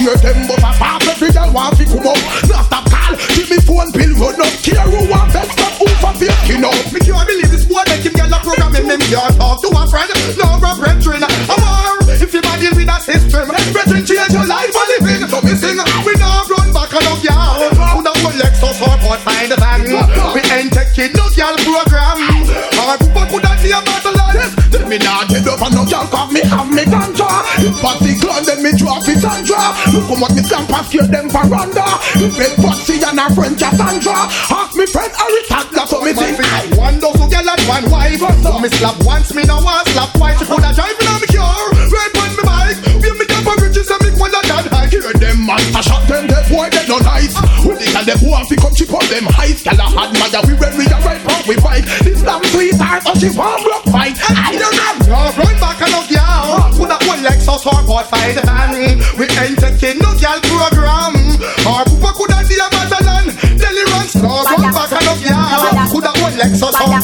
hear 0.00 0.16
them, 0.16 0.48
but 0.48 0.64
I 0.64 0.72
pop 0.80 1.04
every 1.04 1.28
girl 1.28 1.52
want 1.52 1.76
to 1.76 1.84
come 1.84 2.08
up. 2.08 2.16
Now 2.48 2.64
stop 2.64 2.88
call, 2.88 3.14
give 3.36 3.48
me 3.52 3.60
phone 3.60 3.92
bill 3.92 4.12
run 4.16 4.40
up. 4.40 4.54
Care 4.64 4.88
who 4.88 5.04
want 5.12 5.28
best, 5.36 5.52
but 5.60 5.72
who 5.76 5.86
for 6.00 6.14
faking 6.16 6.64
up. 6.64 6.80
Me 6.88 6.98
can't 7.04 7.28
believe 7.28 7.52
this 7.52 7.68
boy 7.68 7.84
make 7.92 8.00
him 8.00 8.16
get 8.16 8.32
a 8.32 8.40
program 8.40 8.72
in 8.80 8.88
him 8.88 9.02
yard 9.12 9.36
talk 9.36 9.60
to 9.60 9.68
a 9.68 9.84
friend, 9.92 10.08
love 10.40 10.64
a 10.64 10.72
brethren. 10.80 11.20
Or 11.20 12.00
if 12.16 12.32
you 12.32 12.40
body 12.40 12.72
with 12.72 12.88
a 12.88 12.96
system, 13.04 13.52
brethren 13.76 14.02
change 14.08 14.32
your 14.32 14.48
life 14.48 14.72
and 14.72 14.88
living. 15.04 15.28
So 15.28 15.38
me 15.44 15.52
sing, 15.52 15.76
we 15.76 16.12
now 16.16 16.48
run 16.48 16.72
back 16.72 16.96
on 16.96 17.04
and 17.04 17.12
up 17.12 17.20
yard. 17.20 17.76
Who 17.92 18.00
now 18.00 18.16
collect 18.24 18.56
us 18.56 18.80
or 18.80 18.96
put 19.04 19.20
by 19.20 19.44
the 19.52 19.60
bank. 19.60 19.84
We 19.84 20.40
ain't 20.48 20.72
taking 20.72 21.12
no 21.12 21.28
girl 21.36 21.59
Look 29.92 30.06
how 30.10 30.16
much 30.18 30.34
me 30.36 30.42
stamp 30.42 30.70
and 30.70 30.86
scare 30.86 31.06
them 31.06 31.26
veranda. 31.30 31.86
It 32.18 32.56
Patsy 32.60 33.00
and 33.02 33.18
her 33.18 33.30
friend 33.34 33.56
Cassandra. 33.56 34.28
Ask 34.50 34.74
me 34.76 34.86
friend 34.86 35.12
Arita, 35.12 35.58
that's 35.72 35.92
what 35.92 36.04
me 36.04 36.12
think. 36.12 36.38
One 36.76 36.98
dozen 36.98 37.28
girl 37.30 37.48
and 37.48 37.62
one 37.68 37.86
wife. 37.90 38.20
So 38.20 38.58
me 38.58 38.68
slap 38.68 38.98
once, 39.04 39.34
me 39.34 39.44
no 39.44 39.60
want 39.62 39.86
slap 39.88 40.10
twice. 40.14 40.38
She 40.38 40.46
coulda 40.46 40.70
driving 40.74 41.08
on 41.08 41.18
me 41.20 41.28
car, 41.30 41.70
right 41.90 42.14
on 42.20 42.30
me 42.36 42.42
bike. 42.44 42.78
We 43.00 43.08
me 43.16 43.24
get 43.26 43.42
for 43.44 43.56
riches 43.62 43.90
and 43.90 44.00
me 44.02 44.10
wanna 44.18 44.40
that 44.44 44.66
high. 44.70 44.88
Hear 44.90 45.12
them 45.14 45.46
man, 45.46 45.62
I 45.74 45.80
shot 45.80 46.06
them 46.08 46.26
dead 46.26 46.44
boy 46.50 46.68
they 46.70 46.86
no 46.90 46.98
nice. 46.98 47.34
We 47.62 47.78
they 47.78 47.90
can 47.94 48.04
them 48.04 48.18
who 48.18 48.30
want 48.30 48.48
to 48.50 48.56
come 48.56 48.74
chip 48.74 48.92
on 48.92 49.06
them 49.06 49.26
heights. 49.30 49.62
Gyal 49.62 49.78
a 49.78 49.86
hard 49.86 50.10
mother 50.18 50.42
we 50.46 50.58
ready 50.58 50.88
to 50.90 50.98
right 51.06 51.22
out 51.30 51.46
we 51.46 51.54
fight. 51.62 51.86
This 52.02 52.22
damn 52.22 52.42
sweetheart, 52.50 53.02
oh 53.06 53.14
she 53.14 53.30
want 53.32 53.62
block 53.62 53.84
fight. 53.88 54.18
I 54.18 54.56
don't 54.58 54.74
know. 54.74 54.90
Run 55.10 55.54
back 55.62 55.80
and 55.82 55.94
up 55.94 56.10
y'all. 56.10 56.70
Put 56.76 56.88
that 56.88 57.02
one 57.06 57.22
Lexus 57.22 57.66
or 57.66 57.82
boy 57.86 58.02
fight 58.04 58.49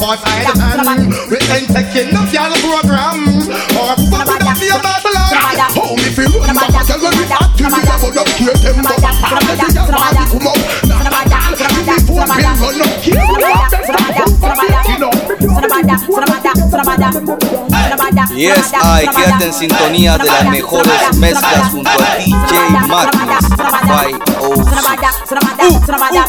boy 0.07 0.15
fight 0.23 0.47
the 0.47 0.83
man. 0.87 1.11
We 1.27 1.37
ain't 1.51 1.67
taking 1.67 2.15
no 2.15 2.23
girl 2.31 2.55
program. 2.63 3.27
Or 3.75 3.91
Papa 4.07 4.39
coulda 4.39 4.53
deal 4.55 4.79
better 4.79 5.11
than. 5.11 5.35
Oh, 5.75 5.99
me 5.99 6.07
feel 6.15 6.31
run 6.31 6.55
back 6.55 6.71
tell 6.87 6.99
when 7.03 7.11
we 7.19 7.27
active, 7.27 7.67
we 7.67 7.81
never 7.83 8.11
don't 8.15 8.31
care 8.39 8.55
them. 8.55 8.87
Go 8.87 8.95
back 9.03 9.35
and 9.35 9.43
let 9.43 9.59
the 9.59 9.67
girl 9.75 9.91
body 9.91 10.23
come 10.31 10.47
up. 10.47 10.55
Nah, 10.87 11.03
nah, 11.03 11.27
nah. 11.27 11.51
Give 11.59 11.67
me 11.75 11.83
phone 12.07 12.23
bill, 12.23 12.55
run 12.55 12.79
up. 12.79 12.91
Keep 13.03 13.19
it 13.19 13.43
up. 13.43 13.87
Yes, 18.35 18.71
ay, 18.81 19.07
quédate 19.07 19.45
en 19.45 19.53
sintonía 19.53 20.17
de 20.17 20.25
las 20.25 20.45
mejores 20.45 21.17
mezclas 21.17 21.71
junto 21.71 21.89
a 21.89 22.15
DJ 22.17 22.87
Madness 22.87 23.49
by 23.87 24.13
Srabada, 25.85 26.27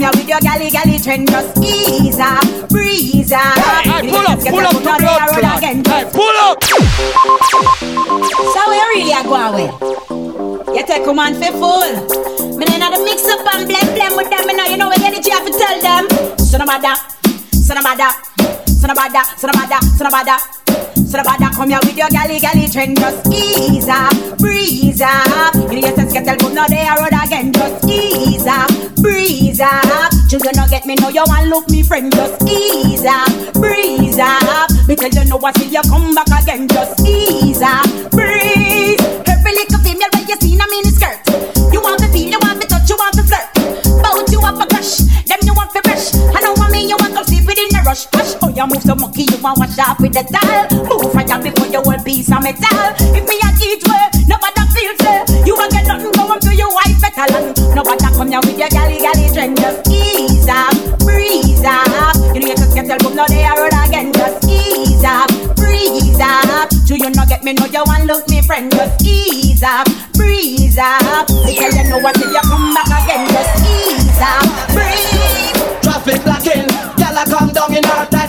come 0.00 0.12
here 0.14 0.20
with 0.20 0.28
your 0.28 0.40
galley 0.40 0.70
galley 0.70 0.98
trend, 0.98 1.28
just 1.28 1.58
ease 1.58 2.18
up, 2.18 2.68
breeze 2.68 3.32
up. 3.32 3.58
Hey, 3.84 4.08
pull 4.08 4.26
up, 4.26 4.38
pull 4.40 4.60
up 4.60 4.72
the 4.72 4.80
blood 4.80 5.28
clot. 5.28 5.62
Hey, 5.62 6.04
pull 6.12 6.36
up. 6.40 6.62
So 8.54 8.60
we 8.68 8.78
really 8.94 9.12
are 9.12 9.24
going 9.24 9.54
with. 9.54 9.74
You 10.74 10.86
take 10.86 11.04
command 11.04 11.36
for 11.36 11.52
full. 11.52 11.92
Me 12.56 12.64
then 12.64 12.80
the 12.80 12.98
mix 13.04 13.26
up 13.28 13.54
and 13.54 13.68
blend 13.68 13.94
blend 13.94 14.16
with 14.16 14.30
them. 14.30 14.46
Me 14.46 14.54
know 14.54 14.64
you 14.64 14.76
know 14.76 14.88
what 14.88 15.00
energy 15.00 15.30
I 15.32 15.36
have 15.36 15.46
to 15.46 15.52
tell 15.52 15.80
them. 15.80 16.08
Srabada, 16.38 16.96
Srabada, 17.52 18.10
Srabada, 19.36 20.38
Srabada, 21.10 21.50
Srabada. 21.50 21.50
Srabada, 21.50 21.54
come 21.54 21.70
here 21.70 21.78
with 21.82 21.96
your 21.96 22.08
galley 22.08 22.38
galley 22.38 22.68
trend, 22.68 22.98
just 22.98 23.26
ease 23.32 23.88
up, 23.88 24.38
breeze 24.38 25.00
up. 25.00 25.54
You 25.54 25.80
get 25.80 25.96
tell 25.96 26.36
but 26.36 26.52
now 26.52 26.66
they 26.66 26.86
are 26.86 26.98
road 26.98 27.12
again, 27.12 27.52
just 27.52 27.84
ease 27.84 28.46
up, 28.46 28.70
breeze 28.96 29.60
up. 29.60 30.12
Children 30.28 30.54
don't 30.54 30.70
get 30.70 30.86
me 30.86 30.94
know 30.94 31.08
you 31.08 31.24
want 31.26 31.48
look 31.48 31.68
me 31.68 31.82
friend, 31.82 32.12
just 32.12 32.42
ease 32.48 33.04
up, 33.04 33.28
breeze 33.54 34.18
up. 34.18 34.70
Me 34.86 34.94
tell 34.94 35.10
you 35.10 35.24
know 35.28 35.40
I 35.42 35.52
see 35.52 35.68
you 35.68 35.82
come 35.82 36.14
back 36.14 36.30
again, 36.42 36.68
just 36.68 37.00
ease 37.06 37.62
up, 37.62 37.86
breeze. 38.10 39.00
Every 39.26 39.52
little 39.52 39.80
female 39.82 40.10
when 40.14 40.28
you 40.28 40.36
see 40.38 40.54
in 40.54 40.60
a 40.60 40.66
mini 40.70 40.90
skirt, 40.90 41.18
you 41.72 41.80
want 41.82 41.98
to 42.00 42.08
feel, 42.08 42.28
you 42.30 42.38
want 42.42 42.60
to 42.62 42.66
touch, 42.68 42.88
you 42.88 42.96
want 42.96 43.14
to 43.14 43.22
flirt. 43.24 43.50
Bout 44.02 44.30
you 44.30 44.40
up 44.40 44.62
a 44.62 44.66
crush, 44.66 44.98
them 45.26 45.38
you 45.42 45.54
want 45.54 45.72
to 45.74 45.82
brush. 45.82 46.14
I 46.14 46.40
know 46.40 46.52
what 46.54 46.70
me 46.70 46.86
you 46.86 46.96
want 46.98 47.16
to 47.18 47.24
sleep 47.24 47.46
within 47.46 47.74
a 47.74 47.82
rush, 47.82 48.06
rush. 48.14 48.29
You 48.60 48.66
move 48.66 48.82
so 48.82 48.94
monkey, 48.94 49.24
you 49.24 49.40
want 49.40 49.56
wash 49.56 49.78
off 49.80 49.96
with 50.04 50.12
the 50.12 50.20
towel. 50.20 50.68
Move 50.84 51.16
you 51.16 51.38
before 51.48 51.72
you 51.72 51.80
will 51.80 51.96
piece 52.04 52.28
of 52.28 52.44
metal. 52.44 52.92
If 53.16 53.24
me 53.24 53.40
a 53.40 53.48
teach 53.56 53.80
way, 53.88 54.04
nobody 54.28 54.60
feels 54.76 55.00
say 55.00 55.48
you 55.48 55.56
will 55.56 55.70
get 55.72 55.88
nothing 55.88 56.12
going 56.12 56.36
to 56.44 56.52
your 56.52 56.68
wife 56.68 57.00
better 57.00 57.24
land. 57.32 57.56
Nobody 57.72 58.04
come 58.12 58.28
here 58.28 58.44
with 58.44 58.60
your 58.60 58.68
galley 58.68 59.00
galley 59.00 59.32
trend, 59.32 59.56
just 59.56 59.88
ease 59.88 60.44
up, 60.44 60.76
breeze 61.00 61.64
up. 61.64 62.12
You 62.36 62.44
know 62.44 62.52
you 62.52 62.56
just 62.60 62.76
get 62.76 62.84
tell 62.84 63.00
come 63.00 63.16
now 63.16 63.24
they 63.32 63.48
are 63.48 63.56
road 63.56 63.72
again, 63.80 64.12
just 64.12 64.44
ease 64.44 65.08
up, 65.08 65.32
breeze 65.56 66.20
up. 66.20 66.68
Do 66.84 67.00
you 67.00 67.08
not 67.16 67.32
get 67.32 67.40
me? 67.40 67.56
Know 67.56 67.64
you 67.64 67.80
want 67.88 68.12
look 68.12 68.28
me 68.28 68.44
friend, 68.44 68.68
just 68.68 69.00
ease 69.00 69.64
up, 69.64 69.88
breeze 70.12 70.76
up. 70.76 71.32
Tell 71.32 71.48
you 71.48 71.84
know 71.88 72.04
what 72.04 72.12
till 72.12 72.28
you 72.28 72.44
come 72.44 72.76
back 72.76 72.89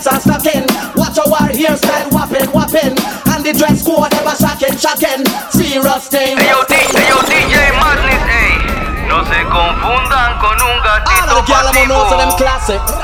in 0.02 0.14
her 0.14 0.20
tights 0.20 0.26
and 0.26 0.42
stocking. 0.42 0.66
Watch 0.96 1.18
our 1.20 1.50
hairstyle 1.50 2.12
whopping, 2.12 2.50
whopping, 2.52 2.98
and 3.32 3.46
the 3.46 3.54
dress 3.54 3.84
code 3.86 4.14
ever 4.14 4.36
shocking, 4.36 4.78
shocking. 4.78 5.26
Serious 5.52 6.08
thing. 6.08 6.38
Hey 6.38 6.50
yo, 6.50 6.64
DJ, 6.66 6.98
hey, 6.98 7.10
yo, 7.10 7.18
DJ 7.30 7.72
Madness, 7.78 8.24
ey. 8.30 8.82
No 9.08 9.24
se 9.26 9.44
confundan 9.44 10.40
con 10.40 10.58
un 10.62 10.80
gatito 10.84 11.44
pasivo. 11.46 11.92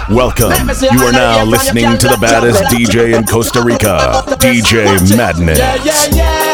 Welcome. 0.10 0.53
You 0.93 1.05
are 1.05 1.12
now 1.12 1.43
listening 1.43 1.97
to 1.97 2.07
the 2.07 2.17
baddest 2.21 2.63
DJ 2.65 3.13
in 3.17 3.25
Costa 3.25 3.62
Rica, 3.62 4.23
DJ 4.39 5.17
Madness. 5.17 5.60
Yeah, 5.60 5.75
yeah, 5.83 5.83
yeah, 5.83 6.15
yeah, 6.15 6.46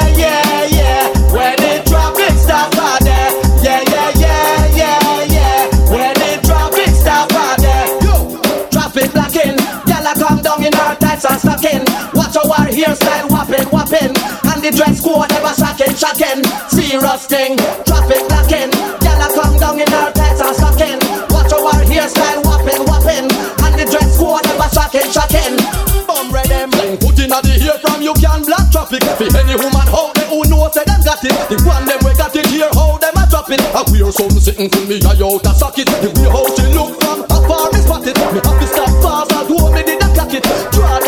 tights 11.23 11.45
and 11.45 11.55
stocking. 11.55 11.83
Watch 12.13 12.35
our 12.35 12.67
hairstyle 12.67 13.29
whopping, 13.31 13.67
whopping, 13.71 14.11
and 14.11 14.59
the 14.59 14.71
dress 14.75 14.99
code 14.99 15.31
ever 15.31 15.53
shocking, 15.55 15.95
shocking. 15.95 16.43
Serious 16.67 17.25
thing. 17.27 17.55
Traffic 17.87 18.23
blocking. 18.27 18.71
Gyal 18.99 19.23
a 19.23 19.27
come 19.31 19.57
down 19.57 19.79
in 19.79 19.87
her 19.87 20.11
tights 20.11 20.41
and 20.41 20.55
stocking. 20.55 20.99
Watch 21.31 21.53
our 21.55 21.79
hairstyle 21.87 22.43
whopping, 22.43 22.83
whopping, 22.83 23.27
and 23.31 23.73
the 23.79 23.85
dress 23.87 24.17
code 24.19 24.45
ever 24.51 24.69
shocking, 24.75 25.07
shocking. 25.11 25.55
Bum 26.03 26.31
red 26.31 26.47
them. 26.51 26.71
Put 26.99 27.19
in 27.19 27.31
the 27.31 27.55
ear 27.63 27.77
from 27.79 28.01
you 28.03 28.13
can 28.19 28.43
block 28.43 28.67
traffic. 28.71 29.03
For 29.15 29.29
any 29.39 29.55
woman 29.55 29.87
out 29.95 30.11
there 30.15 30.27
who 30.27 30.43
knows 30.51 30.73
say 30.75 30.83
them 30.83 31.01
got 31.07 31.23
it. 31.23 31.35
The 31.47 31.55
one 31.63 31.85
them 31.87 31.99
we 32.03 32.11
got 32.19 32.35
it 32.35 32.47
here, 32.51 32.69
how 32.75 32.99
them 32.99 33.15
a 33.15 33.23
drop 33.31 33.49
it. 33.49 33.63
I 33.71 33.81
wear 33.87 34.11
some 34.11 34.35
sitting 34.43 34.69
to 34.69 34.79
me, 34.85 34.99
I 35.07 35.15
out 35.23 35.45
a 35.47 35.51
socket. 35.55 35.87
The 35.87 36.11
way 36.19 36.27
how 36.27 36.43
she 36.51 36.67
look 36.75 36.99
from 36.99 37.23
afar 37.31 37.71
me 37.71 37.79
spot 37.79 38.03
it. 38.03 38.17
Me 38.35 38.39
have 38.43 38.59
to 38.59 38.67
stop 38.67 38.91
fast, 38.99 39.31
I 39.31 39.47
do 39.47 39.57
me 39.71 39.81
did 39.87 40.03
a 40.03 40.07
clock 40.11 40.33
it. 40.35 40.43
Draw 40.75 41.02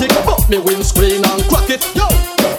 automatic. 0.00 0.24
But 0.26 0.48
me 0.48 0.58
windscreen 0.58 1.24
and 1.24 1.42
crack 1.48 1.70
it. 1.70 1.84
Yo, 1.94 2.08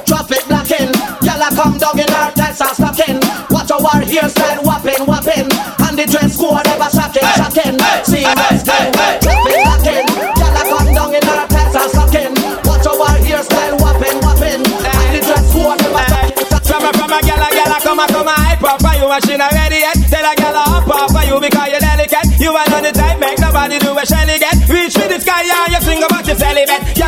traffic 0.06 0.45
blocking. 0.47 0.91
Y'all 1.21 1.41
come 1.56 1.77
down 1.77 1.99
in 1.99 2.08
her 2.10 2.32
tights 2.34 2.62
and 2.62 2.75
stocking. 2.75 3.19
Watch 3.49 3.71
our 3.71 4.01
hairstyle 4.04 4.63
whopping, 4.63 5.06
whopping, 5.06 5.47
and 5.82 5.97
the 5.97 6.06
dress 6.06 6.38
code 6.38 6.67
ever 6.67 6.89
shocking, 6.89 7.27
shocking. 7.38 7.77
See 8.06 8.23
what's 8.23 8.63
thing. 8.63 8.91
Traffic 9.21 9.58
blocking. 9.65 10.08
Y'all 10.38 10.65
come 10.69 10.89
down 10.93 11.15
in 11.15 11.23
her 11.23 11.47
tights 11.47 11.75
and 11.75 11.89
stocking. 11.91 12.34
Watch 12.65 12.86
our 12.88 13.17
hairstyle 13.21 13.75
whopping, 13.82 14.17
whopping, 14.21 14.62
and 14.62 15.10
the 15.15 15.21
dress 15.25 15.45
code 15.54 15.82
ever 15.82 16.06
shocking. 16.10 16.51
From 16.62 16.88
a, 16.88 16.93
from 16.93 17.12
a 17.12 17.19
gal, 17.21 17.41
a 17.41 17.80
come 17.82 17.99
a, 17.99 18.08
come 18.08 18.27
a 18.27 18.32
hype 18.32 18.63
up 18.63 18.80
you 18.95 19.12
and 19.12 19.23
she 19.25 19.36
not 19.36 19.51
ready 19.51 19.84
yet 19.84 19.97
Tell 20.08 20.23
a 20.23 20.32
hop 20.56 20.88
up 20.88 21.12
for 21.12 21.25
you 21.27 21.41
because 21.41 21.67
you're 21.67 21.84
delicate 21.84 22.39
You 22.39 22.56
are 22.56 22.69
on 22.71 22.84
the 22.84 22.91
type, 22.93 23.19
make 23.19 23.39
nobody 23.39 23.77
do 23.80 23.91
a 23.91 24.06
shelly 24.06 24.39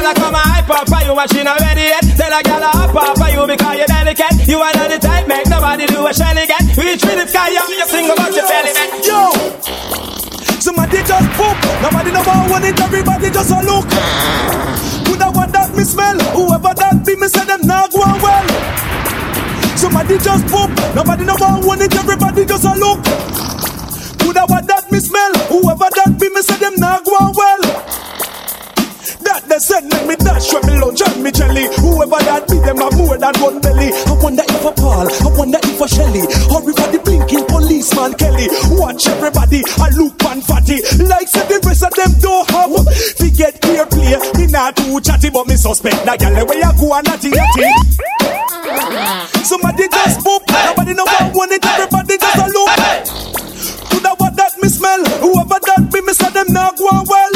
Gal 0.04 0.12
a 0.12 0.20
come 0.20 0.36
a 0.36 0.44
hype 0.44 0.68
up 0.68 0.84
for 0.92 1.00
you 1.00 1.16
and 1.16 1.32
she 1.32 1.44
not 1.48 1.64
ready 1.64 1.88
yet 1.88 2.04
Tell 2.20 2.28
a 2.28 2.44
gal 2.44 2.60
a 2.60 2.68
ah, 2.76 2.92
up 2.92 3.16
for 3.16 3.30
you 3.32 3.48
because 3.48 3.78
you're 3.80 3.88
delicate 3.88 4.36
You 4.52 4.60
are 4.60 4.76
on 4.76 4.92
the 4.92 5.00
type, 5.00 5.32
make 5.32 5.48
nobody 5.48 5.88
do 5.88 6.04
a 6.04 6.12
shelly 6.12 6.44
get 6.44 6.60
Reach 6.76 7.00
for 7.00 7.16
the 7.16 7.24
sky 7.24 7.56
you 7.56 7.64
sing 7.88 8.12
about 8.12 8.36
your 8.36 8.44
celibate 8.44 9.00
Yo! 9.00 9.32
Somebody 10.60 11.00
just 11.08 11.30
poop, 11.40 11.56
nobody 11.80 12.12
know 12.12 12.20
about 12.20 12.52
what 12.52 12.68
it, 12.68 12.76
everybody 12.80 13.32
just 13.32 13.52
a 13.52 13.64
look. 13.64 13.88
Coulda 15.08 15.32
what 15.32 15.52
that 15.56 15.72
me 15.76 15.84
smell, 15.84 16.20
whoever 16.36 16.76
that 16.76 17.04
be, 17.08 17.16
me 17.16 17.28
say 17.28 17.44
them 17.44 17.64
not 17.64 17.92
go 17.92 18.04
on 18.04 18.20
well. 18.20 18.48
Somebody 19.80 20.20
just 20.20 20.48
poop, 20.52 20.72
nobody 20.96 21.24
know 21.24 21.36
about 21.36 21.64
what 21.64 21.80
it, 21.80 21.96
everybody 21.96 22.44
just 22.44 22.64
a 22.64 22.76
look. 22.76 23.00
Coulda 24.20 24.44
what 24.52 24.68
that 24.68 24.88
me 24.92 25.00
smell, 25.00 25.32
whoever 25.48 25.88
that 25.96 26.16
be, 26.20 26.28
me 26.28 26.42
say 26.42 26.56
them 26.60 26.76
not 26.76 27.04
go 27.04 27.12
on 27.12 27.32
well. 27.36 27.84
That 29.34 29.50
they 29.50 29.58
said 29.58 29.90
make 29.90 30.06
me 30.06 30.14
dash 30.22 30.54
when 30.54 30.62
me 30.70 30.78
lunch 30.78 31.02
and 31.02 31.18
me 31.26 31.34
jelly. 31.34 31.66
Whoever 31.82 32.22
that 32.22 32.46
be, 32.46 32.62
them 32.62 32.78
have 32.78 32.94
more 32.94 33.18
than 33.18 33.34
one 33.42 33.58
belly. 33.66 33.90
I 33.90 34.14
wonder 34.22 34.46
if 34.46 34.62
a 34.62 34.70
Paul, 34.78 35.10
I 35.10 35.30
wonder 35.34 35.58
if 35.58 35.82
a 35.82 35.88
Shelly, 35.90 36.22
or 36.54 36.62
if 36.62 36.78
a 36.78 36.86
the 36.94 37.02
blinking 37.02 37.50
policeman 37.50 38.14
Kelly. 38.14 38.46
Watch 38.78 39.10
everybody, 39.10 39.66
I 39.82 39.90
look 39.98 40.22
and 40.30 40.38
fatty. 40.46 40.86
Like 41.10 41.26
say 41.26 41.50
the 41.50 41.58
rest 41.66 41.82
of 41.82 41.98
them 41.98 42.14
don't 42.22 42.46
have. 42.54 42.78
To 42.86 43.26
get 43.34 43.58
clear 43.58 43.90
play, 43.90 44.14
me 44.38 44.54
not 44.54 44.78
too 44.78 45.02
chatty, 45.02 45.34
but 45.34 45.50
me 45.50 45.58
suspect 45.58 46.06
that 46.06 46.22
gal 46.22 46.38
where 46.46 46.54
you 46.54 46.70
go 46.78 46.94
and 46.94 47.02
natty 47.10 47.34
natty. 47.34 47.66
Somebody 49.42 49.90
just 49.90 50.22
poop, 50.22 50.46
nobody 50.46 50.94
know 50.94 51.10
what 51.10 51.34
want 51.34 51.58
it, 51.58 51.66
everybody 51.66 52.22
just 52.22 52.38
a 52.38 52.46
look. 52.54 52.70
Coulda 53.90 54.14
what 54.14 54.38
that 54.38 54.54
me 54.62 54.70
smell, 54.70 55.02
whoever 55.26 55.58
that 55.58 55.90
be, 55.90 56.06
me 56.06 56.14
say 56.14 56.30
them 56.30 56.54
not 56.54 56.78
go 56.78 56.86
well. 56.86 57.34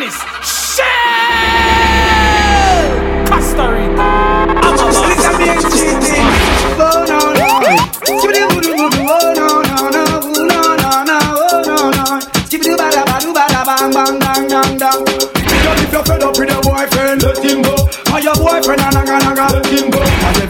darkness. 0.00 0.16
Shell! 0.42 0.86
Costa 3.26 3.66
Rica. 3.70 4.00
I'm 4.62 4.78
a 4.78 4.90
Fed 18.62 18.82
up 18.82 18.86
with 18.86 19.20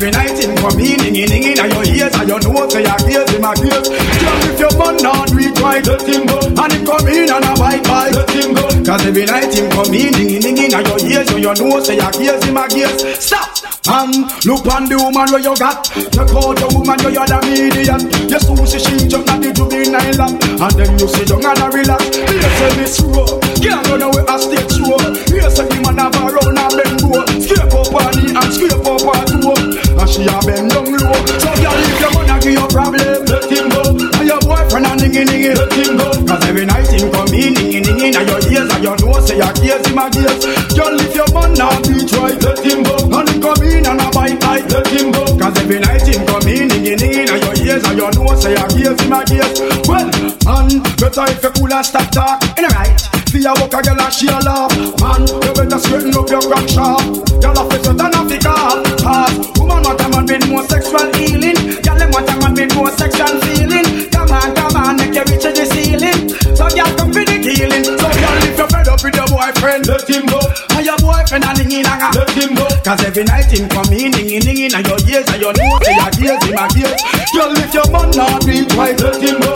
every 0.01 0.11
night 0.11 0.39
him 0.43 0.57
come 0.57 0.81
in, 0.81 1.01
in 1.05 1.15
in 1.15 1.31
in, 1.31 1.57
your 1.57 1.85
ears, 1.85 2.15
and 2.17 2.29
your 2.29 2.41
nose, 2.41 2.75
and 2.75 2.87
your 2.87 3.11
ears, 3.11 3.35
in 3.35 3.43
my 3.43 3.55
ears. 3.63 3.89
Just 3.89 4.49
if 4.49 4.61
your 4.61 4.73
man 4.79 4.97
not 5.03 5.31
reach 5.31 5.59
right, 5.61 5.85
let 5.87 6.03
him 6.09 6.27
go. 6.27 6.39
And 6.41 6.73
him 6.73 6.87
come 6.87 7.09
in 7.09 7.31
and 7.31 7.45
a 7.45 7.55
bite 7.61 7.85
bite, 7.85 8.15
let 8.15 8.31
him 8.31 8.55
go. 8.55 8.60
Cause 8.91 9.07
every 9.07 9.25
night 9.25 9.55
him 9.55 9.71
come 9.71 9.95
in, 9.95 10.11
ningy 10.19 10.43
ningy 10.43 10.67
in 10.67 10.75
your 10.75 10.99
ears, 11.07 11.31
so 11.31 11.37
you 11.37 11.55
know 11.55 11.79
say 11.79 11.95
your 11.95 12.11
ears 12.19 12.43
in 12.43 12.55
my 12.55 12.67
ears. 12.75 13.23
Stop. 13.23 13.47
And 13.87 14.27
look 14.43 14.67
on 14.67 14.91
the 14.91 14.99
woman 14.99 15.31
where 15.31 15.39
you 15.39 15.55
got. 15.55 15.87
Check 15.95 16.27
out 16.35 16.59
the 16.59 16.67
woman 16.75 16.99
where 16.99 17.15
you're 17.15 17.23
the 17.23 17.39
median. 17.47 18.11
You 18.27 18.67
see 18.67 18.83
she 18.83 19.07
jump 19.07 19.31
at 19.31 19.47
the 19.47 19.55
lap. 20.19 20.35
And 20.35 20.75
then 20.75 20.99
you 20.99 21.07
sit 21.07 21.31
down 21.31 21.47
and 21.47 21.71
relax. 21.71 22.03
You 22.19 22.51
say 22.51 22.71
this 22.83 22.99
road, 23.07 23.39
can't 23.63 23.87
run 23.87 24.03
Cause 72.91 73.05
every 73.05 73.23
night 73.23 73.47
him 73.57 73.69
come 73.69 73.87
in 73.93 74.11
dingin 74.11 74.43
dingin 74.43 74.75
And 74.75 74.85
your 74.85 74.99
ears 75.07 75.25
and 75.31 75.41
your 75.41 75.53
nose 75.55 75.87
and 75.87 76.19
your 76.19 76.27
ears 76.27 76.43
in 76.49 76.55
my 76.57 76.67
ears 76.75 77.01
Girl 77.31 77.55
if 77.55 77.73
your 77.73 77.89
man 77.93 78.11
not 78.11 78.45
beat 78.45 78.67
right 78.75 78.99
Let 79.01 79.50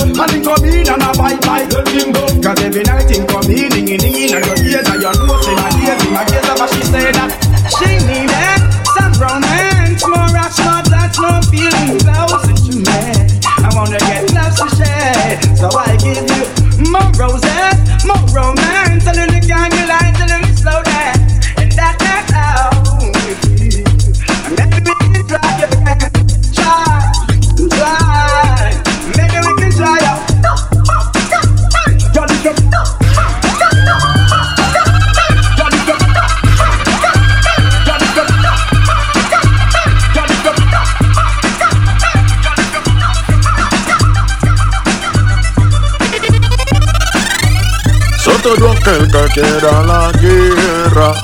Todo 48.84 48.96
aquel 48.96 49.08
que 49.08 49.40
quiera 49.40 49.82
la 49.82 50.12
guerra. 50.12 51.14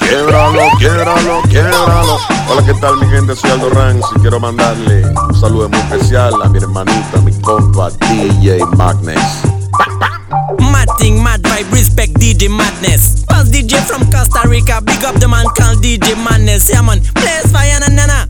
Quiebralo, 0.00 0.62
quiebralo, 0.78 1.42
quiebralo. 1.42 2.18
Hola, 2.48 2.66
¿qué 2.66 2.74
tal 2.74 2.96
mi 2.96 3.06
gente? 3.06 3.36
Soy 3.36 3.52
Aldo 3.52 3.70
Ranks 3.70 4.06
y 4.16 4.20
quiero 4.20 4.40
mandarle 4.40 5.04
un 5.06 5.40
saludo 5.40 5.68
muy 5.68 5.78
especial 5.78 6.34
a 6.42 6.48
mi 6.48 6.58
hermanita, 6.58 7.20
mi 7.22 7.32
compa 7.40 7.90
DJ 7.90 8.66
Magnus. 8.76 9.14
Mad 10.58 10.88
thing, 10.98 11.22
mad 11.22 11.40
vibe, 11.42 11.70
respect 11.70 12.18
DJ 12.18 12.48
Madness. 12.48 13.24
First 13.28 13.52
DJ 13.52 13.76
from 13.86 14.10
Costa 14.10 14.48
Rica, 14.48 14.80
big 14.82 15.04
up 15.04 15.14
the 15.20 15.28
man 15.28 15.46
called 15.56 15.80
DJ 15.80 16.16
Madness. 16.16 16.68
Yeah 16.68 16.82
man, 16.82 17.00
fire 17.52 17.78
na 17.78 17.88
na 17.94 18.06
na. 18.06 18.26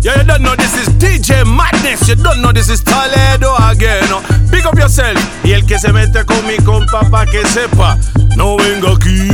Yeah, 0.00 0.20
you 0.20 0.24
don't 0.24 0.42
know 0.42 0.54
this 0.54 0.76
is 0.76 0.88
DJ 1.00 1.44
Madness. 1.44 2.06
You 2.06 2.14
don't 2.14 2.42
know 2.42 2.52
this 2.52 2.68
is 2.68 2.84
Toledo 2.84 3.56
again. 3.68 4.08
No? 4.10 4.20
Pick 4.50 4.66
up 4.66 4.76
yourself. 4.78 5.16
Que 5.68 5.78
se 5.78 5.92
mete 5.92 6.24
con 6.24 6.46
mi 6.46 6.56
compa 6.64 7.00
pa' 7.10 7.26
que 7.26 7.46
sepa. 7.46 7.98
No 8.36 8.56
venga 8.56 8.90
aquí 8.90 9.28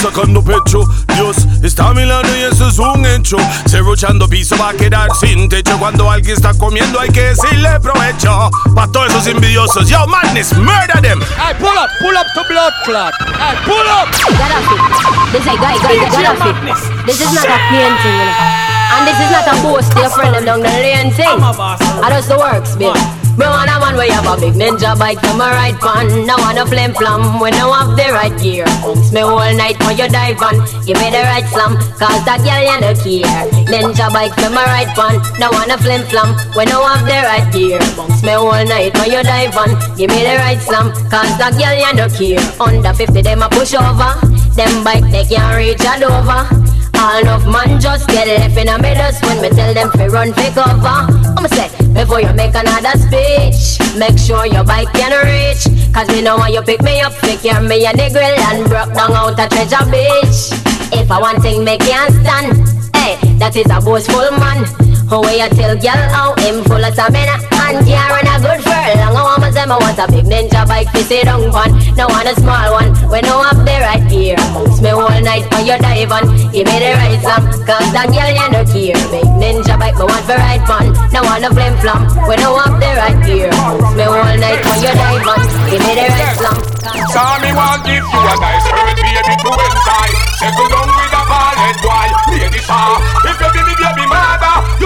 sacando 0.00 0.40
pecho. 0.40 0.84
Dios 1.16 1.36
está 1.64 1.88
a 1.88 1.94
mi 1.94 2.04
lado 2.04 2.28
y 2.36 2.42
eso 2.42 2.68
es 2.68 2.78
un 2.78 3.04
hecho. 3.04 3.36
Cerruchando 3.68 4.28
piso 4.28 4.56
va 4.56 4.68
a 4.68 4.72
quedar 4.72 5.08
sin 5.16 5.48
techo. 5.48 5.76
Cuando 5.78 6.08
alguien 6.08 6.36
está 6.36 6.54
comiendo 6.54 7.00
hay 7.00 7.10
que 7.10 7.34
decirle 7.34 7.80
provecho. 7.80 8.50
Pa' 8.72 8.86
todos 8.92 9.10
esos 9.10 9.26
envidiosos. 9.26 9.88
Yo, 9.88 10.06
Madness, 10.06 10.56
murder 10.58 11.02
them. 11.02 11.20
Hey, 11.36 11.56
pull 11.58 11.76
up, 11.76 11.90
pull 11.98 12.16
up 12.16 12.26
to 12.34 12.44
blood 12.48 12.72
clot. 12.84 13.12
Hey, 13.36 13.56
pull 13.64 13.74
up. 13.90 14.08
Gaddafi. 14.38 15.32
This 15.32 15.44
Gaddafi. 15.44 17.04
This 17.04 17.20
is 17.20 17.34
not 17.34 17.46
a 17.46 17.58
painting, 17.68 18.14
you 18.14 18.26
know. 18.26 18.70
And 18.92 19.08
this 19.08 19.18
is 19.18 19.30
not 19.32 19.48
a 19.48 19.62
boast 19.62 19.90
to 19.92 20.00
your 20.00 20.10
friend 20.10 20.36
them 20.36 20.44
down 20.44 20.60
the 20.60 20.68
lane 20.68 21.10
thing. 21.10 21.26
I 21.26 22.10
just 22.10 22.28
the 22.28 22.38
works, 22.38 22.76
babe. 22.76 23.19
Me 23.40 23.46
want 23.48 23.72
a 23.72 23.80
man 23.80 23.96
you 23.96 24.12
have 24.12 24.28
a 24.28 24.36
big 24.36 24.52
ninja 24.52 24.92
bike 24.98 25.16
to 25.22 25.32
my 25.32 25.48
right 25.48 25.78
pan. 25.80 26.26
Now 26.26 26.36
wanna 26.36 26.66
flame 26.66 26.92
flam 26.92 27.40
when 27.40 27.54
I 27.54 27.64
have 27.72 27.96
the 27.96 28.12
right 28.12 28.36
gear. 28.36 28.68
Bounce 28.84 29.12
me 29.16 29.20
all 29.24 29.40
night 29.56 29.80
when 29.80 29.96
you 29.96 30.08
dive 30.12 30.42
on. 30.44 30.60
Give 30.84 31.00
me 31.00 31.08
the 31.08 31.24
right 31.24 31.48
slam, 31.48 31.80
cause 31.96 32.20
that 32.28 32.44
girl 32.44 32.60
you 32.60 32.76
no 32.84 32.92
care. 32.92 33.48
Ninja 33.64 34.12
bike 34.12 34.36
to 34.44 34.50
my 34.52 34.60
right 34.68 34.92
pan. 34.92 35.24
Now 35.40 35.48
wanna 35.56 35.80
flame 35.80 36.04
flam 36.12 36.36
when 36.52 36.68
I 36.68 36.76
have 36.84 37.08
the 37.08 37.16
right 37.24 37.48
gear. 37.48 37.80
Bounce 37.96 38.20
me 38.22 38.36
all 38.36 38.52
night 38.52 38.92
when 39.00 39.08
you 39.08 39.22
dive 39.24 39.56
on. 39.56 39.72
Give 39.96 40.12
me 40.12 40.20
the 40.20 40.36
right 40.44 40.60
slam, 40.60 40.92
cause 41.08 41.32
that 41.40 41.56
girl 41.56 41.72
you 41.80 41.92
no 41.96 42.12
care. 42.12 42.44
Under 42.60 42.92
50 42.92 43.22
them 43.22 43.40
a 43.40 43.48
push 43.48 43.72
over. 43.72 44.20
Them 44.52 44.84
bike 44.84 45.08
they 45.08 45.24
can't 45.24 45.56
reach 45.56 45.80
a 45.80 45.96
Dover. 45.96 46.79
All 47.00 47.18
enough 47.18 47.46
man 47.46 47.80
just 47.80 48.06
get 48.08 48.28
left 48.28 48.58
in 48.58 48.68
a 48.68 48.78
middle 48.78 49.10
when 49.24 49.40
me 49.40 49.48
tell 49.48 49.72
them 49.72 49.90
to 49.92 50.08
run 50.08 50.34
for 50.34 50.50
cover. 50.52 51.08
I'ma 51.32 51.48
say, 51.48 51.68
before 51.94 52.20
you 52.20 52.32
make 52.34 52.54
another 52.54 52.92
speech, 53.00 53.80
make 53.96 54.18
sure 54.18 54.44
your 54.44 54.64
bike 54.64 54.92
can 54.92 55.16
reach. 55.24 55.64
Cause 55.94 56.08
me 56.08 56.20
know 56.20 56.36
when 56.36 56.52
you 56.52 56.60
pick 56.60 56.82
me 56.82 57.00
up, 57.00 57.14
pick 57.24 57.42
your 57.42 57.62
me 57.62 57.86
a 57.86 57.92
nigga 57.92 58.20
and 58.52 58.68
broke 58.68 58.92
down 58.92 59.12
out 59.12 59.40
a 59.40 59.48
treasure 59.48 59.86
beach. 59.90 60.52
If 60.92 61.10
I 61.10 61.18
want 61.18 61.40
thing 61.40 61.64
me 61.64 61.78
can't 61.78 62.12
stand, 62.12 62.68
hey, 62.94 63.16
that 63.38 63.56
is 63.56 63.70
a 63.70 63.80
boastful 63.80 64.30
man. 64.36 64.89
How 65.10 65.26
you 65.26 65.48
tell 65.58 65.74
girl 65.74 66.02
how 66.14 66.38
him 66.38 66.62
full 66.70 66.78
of 66.78 66.94
stamina 66.94 67.34
and 67.66 67.82
can't 67.82 68.10
run 68.14 68.30
a 68.30 68.36
good 68.38 68.62
furlong. 68.62 69.10
I 69.10 69.22
want 69.26 69.54
them, 69.54 69.72
I 69.72 69.76
want 69.82 69.98
a 69.98 70.06
big 70.06 70.22
ninja 70.22 70.62
bike 70.70 70.86
to 70.92 71.02
sit 71.02 71.24
down 71.24 71.50
on. 71.50 71.70
No 71.98 72.06
want 72.06 72.30
a 72.30 72.34
small 72.38 72.70
one, 72.78 72.94
when 73.10 73.26
no 73.26 73.42
up 73.42 73.58
the 73.66 73.74
right 73.82 74.06
gear. 74.06 74.38
Bounce 74.54 74.80
me 74.80 74.90
all 74.90 75.10
night 75.10 75.50
when 75.50 75.66
you 75.66 75.74
dive 75.82 76.14
on. 76.14 76.30
Give 76.54 76.62
me 76.62 76.78
the 76.78 76.94
right 76.94 77.18
slam, 77.26 77.42
cause 77.66 77.90
that 77.90 78.06
girl 78.06 78.30
you 78.30 78.48
no 78.54 78.62
care. 78.62 79.02
Big 79.10 79.26
ninja 79.34 79.74
bike, 79.74 79.98
me 79.98 80.06
want 80.06 80.22
for 80.30 80.38
right 80.38 80.62
fun. 80.62 80.94
No 81.10 81.26
want 81.26 81.42
a 81.42 81.50
flame 81.50 81.74
flam, 81.82 82.06
when 82.30 82.38
no 82.38 82.54
up 82.54 82.78
the 82.78 82.90
right 82.94 83.18
gear. 83.26 83.50
Bounce 83.50 83.90
me 83.98 84.06
all 84.06 84.38
night 84.38 84.62
when 84.62 84.78
you 84.78 84.94
dive 84.94 85.26
on. 85.26 85.42
Give 85.66 85.82
me 85.82 85.92
the 85.98 86.06
right 86.06 86.38
slam. 86.38 86.70
So 87.10 87.22
me 87.42 87.50
want 87.50 87.82
give 87.82 87.98
you 87.98 88.20
a 88.22 88.34
nice 88.38 88.66
baby 88.70 89.34
to 89.42 89.50
inside 89.50 90.14
Settle 90.38 90.68
down 90.72 90.88
with 90.88 91.12
a 91.12 91.22
bald 91.28 91.76
boy 91.84 92.08
Lady 92.34 92.58
Shaw 92.62 92.98
ah, 92.98 93.19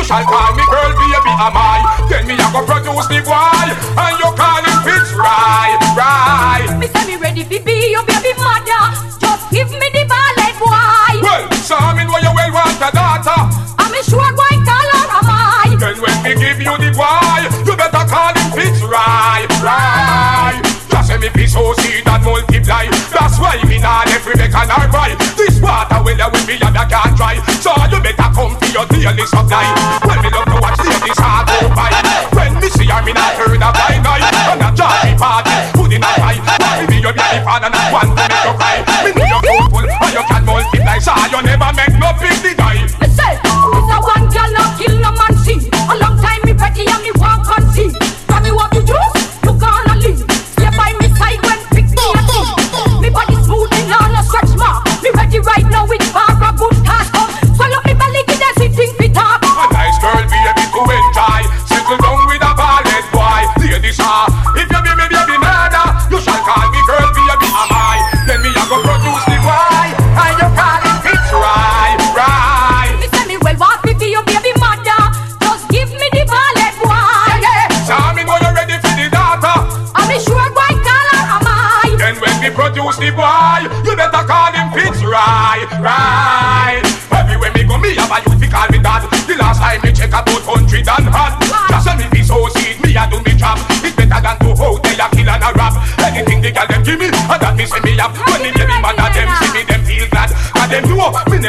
shall 0.05 0.25
call 0.29 0.53
me 0.53 0.65
girl 0.69 0.93
baby 1.01 1.33
am 1.41 1.57
I? 1.57 1.81
Then 2.09 2.29
me 2.29 2.37
a 2.37 2.47
go 2.53 2.61
produce 2.69 3.09
the 3.09 3.25
boy 3.25 3.67
And 3.97 4.15
you 4.21 4.29
call 4.37 4.61
him 4.61 4.79
Fitz 4.85 5.11
right, 5.17 5.81
right 5.97 6.69
Me 6.77 6.87
say 6.87 7.05
me 7.09 7.17
ready 7.17 7.43
fi 7.45 7.59
be 7.65 7.97
your 7.97 8.05
baby 8.05 8.37
mother. 8.37 8.85
Just 9.17 9.45
give 9.51 9.71
me 9.73 9.89
the 9.97 10.05
ballet 10.05 10.53
boy. 10.61 11.25
Well, 11.25 11.45
so 11.65 11.81
me 11.97 12.05
know 12.05 12.21
you 12.21 12.33
well 12.37 12.53
want 12.53 12.77
a 12.85 12.91
daughter. 12.93 13.41
I'm 13.81 13.93
a 13.97 14.01
sure 14.05 14.33
boy 14.37 14.55
call 14.69 14.89
her 14.93 15.09
am 15.09 15.29
I. 15.33 15.77
Then 15.81 15.97
when 15.99 16.17
me 16.23 16.33
give 16.37 16.61
you 16.61 16.75
the 16.77 16.91
boy 16.93 17.41
You 17.65 17.73
better 17.77 18.05
call 18.05 18.37
him 18.37 18.49
Fitz 18.53 18.85
right, 18.85 19.49
right 19.65 20.61
Just 20.89 21.09
say 21.09 21.19
me 21.19 21.29
be 21.35 21.47
so 21.49 21.73
see 21.81 22.05
that 22.05 22.21
multiply. 22.23 22.87
That's 23.11 23.41
why 23.41 23.57
me 23.65 23.81
not 23.81 24.09
every 24.13 24.37
make 24.37 24.55
and 24.55 24.71
I 24.71 24.87
cry 24.93 25.17
This 25.37 25.61
water 25.61 25.99
will 26.05 26.21
I 26.21 26.29
will 26.29 26.47
be 26.47 26.55
and 26.61 26.77
I 26.77 26.85
can't 26.87 27.17
dry 27.17 27.37
So 27.59 27.73
you 27.91 28.01
better 28.01 28.24
come 28.35 28.59
to 28.59 28.71
your 28.73 28.87
daily 28.87 29.27
supply. 29.27 29.65
When 30.07 30.21
me 30.23 30.31
love 30.31 30.64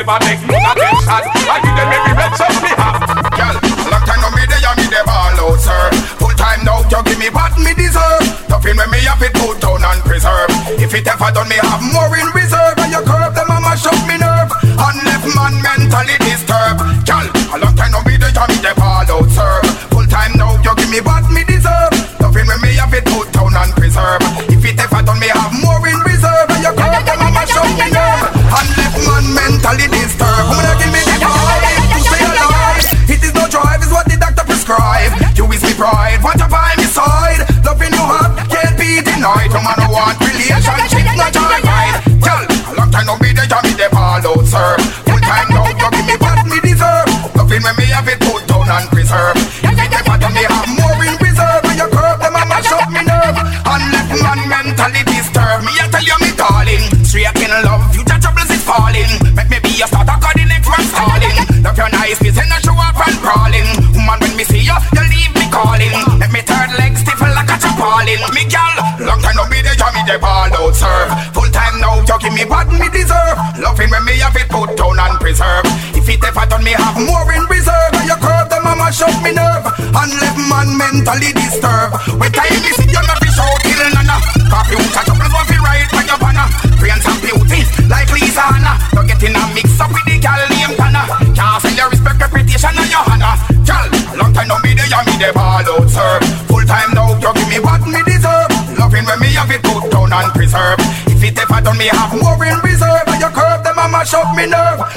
never 0.05 0.25
make 0.25 0.54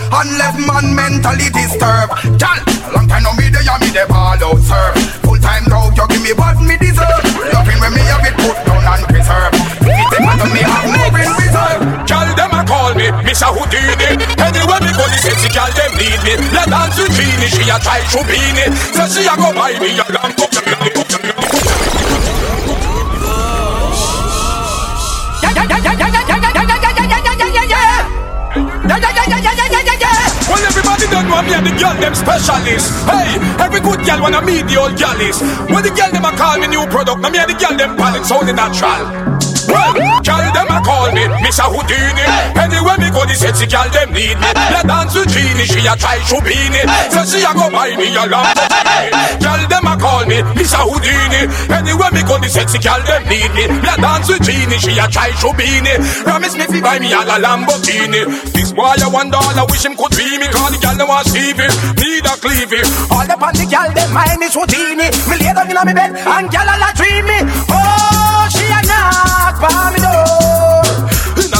And 0.08 0.30
left 0.40 0.58
man 0.64 0.94
mentally 0.94 1.52
disturbed. 1.52 2.40
Gal, 2.40 2.58
long 2.96 3.06
time 3.06 3.22
no 3.22 3.32
me 3.36 3.52
there, 3.52 3.64
me 3.80 3.92
the 3.92 4.04
ball 4.08 4.40
out, 4.40 4.60
sir. 4.64 4.88
Full 5.24 5.38
time 5.38 5.64
now, 5.68 5.92
you 5.92 6.06
give 6.08 6.22
me 6.24 6.32
what 6.32 6.56
me 6.64 6.76
deserve. 6.80 7.24
Loving 7.52 7.78
when 7.80 7.92
me 7.92 8.02
have 8.08 8.24
it 8.24 8.34
put 8.40 8.56
down 8.64 8.84
and 8.88 9.04
preserve. 9.04 9.52
It 9.84 10.08
ever 10.16 10.34
done 10.40 10.52
me 10.52 10.62
more 10.64 11.12
in 11.12 11.32
reserve. 11.36 11.98
Girl, 12.08 12.28
them 12.40 12.56
a 12.56 12.64
call 12.64 12.94
me 12.96 13.12
Mr. 13.20 13.52
Houdini 13.52 14.16
Anywhere 14.40 14.80
me 14.80 14.90
go, 14.96 15.04
the 15.12 15.18
sexy 15.20 15.52
girl 15.52 15.68
them 15.76 15.92
need 16.00 16.16
me 16.24 16.40
Let 16.56 16.72
dance 16.72 16.96
with 16.96 17.12
Genie, 17.12 17.52
she 17.52 17.68
a 17.68 17.76
try 17.76 18.00
to 18.00 18.24
be 18.24 18.40
me 18.56 18.64
So 18.96 19.04
she 19.12 19.28
a 19.28 19.36
go 19.36 19.52
buy 19.52 19.76
me 19.76 19.92
a 20.00 20.04
Lambo 20.16 20.47
Well, 30.98 31.06
everybody 31.06 31.14
don't 31.14 31.30
know 31.30 31.42
me 31.42 31.54
and 31.54 31.66
the 31.66 31.70
girl 31.78 31.94
them 32.00 32.14
specialist. 32.14 32.90
Hey, 33.06 33.38
every 33.62 33.80
good 33.80 34.04
girl 34.04 34.22
wanna 34.22 34.42
meet 34.42 34.66
the 34.66 34.76
old 34.78 34.98
girlies. 34.98 35.38
When 35.70 35.82
the 35.82 35.90
girl 35.94 36.10
them 36.10 36.24
a 36.24 36.32
call 36.36 36.58
me 36.58 36.66
new 36.66 36.86
product, 36.90 37.20
now 37.20 37.30
me 37.30 37.38
and 37.38 37.50
the 37.50 37.54
girl 37.54 37.76
them 37.76 37.96
palette 37.96 38.26
sounding 38.26 38.56
natural. 38.56 39.06
Well, 39.68 39.94
girl 40.26 40.50
them 40.52 40.67
sexy 43.48 43.64
girl 43.64 43.88
them 43.88 44.12
need 44.12 44.36
me. 44.36 44.50
Let 44.68 44.84
dance 44.84 45.16
with 45.16 45.32
Genie, 45.32 45.64
she 45.64 45.80
a 45.88 45.96
try 45.96 46.20
to 46.20 46.36
be 46.44 46.56
me. 46.68 46.84
So 47.08 47.24
she 47.24 47.40
a 47.40 47.52
go 47.56 47.72
buy 47.72 47.96
me 47.96 48.12
a 48.12 48.28
Lamborghini. 48.28 49.40
Girl 49.40 49.62
them 49.64 49.88
a 49.88 49.94
call 49.96 50.24
me 50.28 50.44
Mr. 50.52 50.84
Houdini. 50.84 51.48
Anywhere 51.72 52.12
me 52.12 52.20
go, 52.28 52.36
the 52.36 52.48
sexy 52.48 52.76
girl 52.76 53.00
them 53.08 53.24
need 53.24 53.48
me. 53.56 53.64
Let 53.80 54.04
dance 54.04 54.28
with 54.28 54.44
Genie, 54.44 54.76
she 54.76 54.92
a 55.00 55.08
try 55.08 55.32
to 55.32 55.48
be 55.56 55.80
me. 55.80 55.96
Promise 56.28 56.60
me 56.60 56.64
fi 56.68 56.80
buy 56.84 56.98
me 57.00 57.08
a 57.16 57.24
Lamborghini. 57.24 58.28
This 58.52 58.72
boy 58.76 59.00
a 59.00 59.08
one 59.08 59.32
dollar, 59.32 59.64
wish 59.72 59.84
him 59.84 59.96
could 59.96 60.12
be 60.12 60.28
me. 60.36 60.46
Call 60.52 60.68
the 60.68 60.76
girl 60.76 60.96
them 61.00 61.08
want 61.08 61.24
Stevie, 61.32 61.72
need 61.96 62.28
a 62.28 62.36
cleavy. 62.36 62.84
All 63.08 63.24
the 63.24 63.32
on 63.32 63.54
the 63.56 63.64
girl, 63.64 63.88
them 63.96 64.12
mind 64.12 64.44
is 64.44 64.52
Houdini. 64.52 65.08
Me 65.24 65.34
lay 65.40 65.56
down 65.56 65.70
inna 65.72 65.82
me 65.88 65.96
bed 65.96 66.12
and 66.20 66.46
girl 66.52 66.68
a 66.68 66.76
la 66.76 66.92
dream 66.92 67.24
me. 67.24 67.38
Oh, 67.72 68.44
she 68.52 68.68
a 68.68 68.80
knock 68.84 69.56
for 69.56 69.72
me 69.96 70.00
door. 70.04 70.57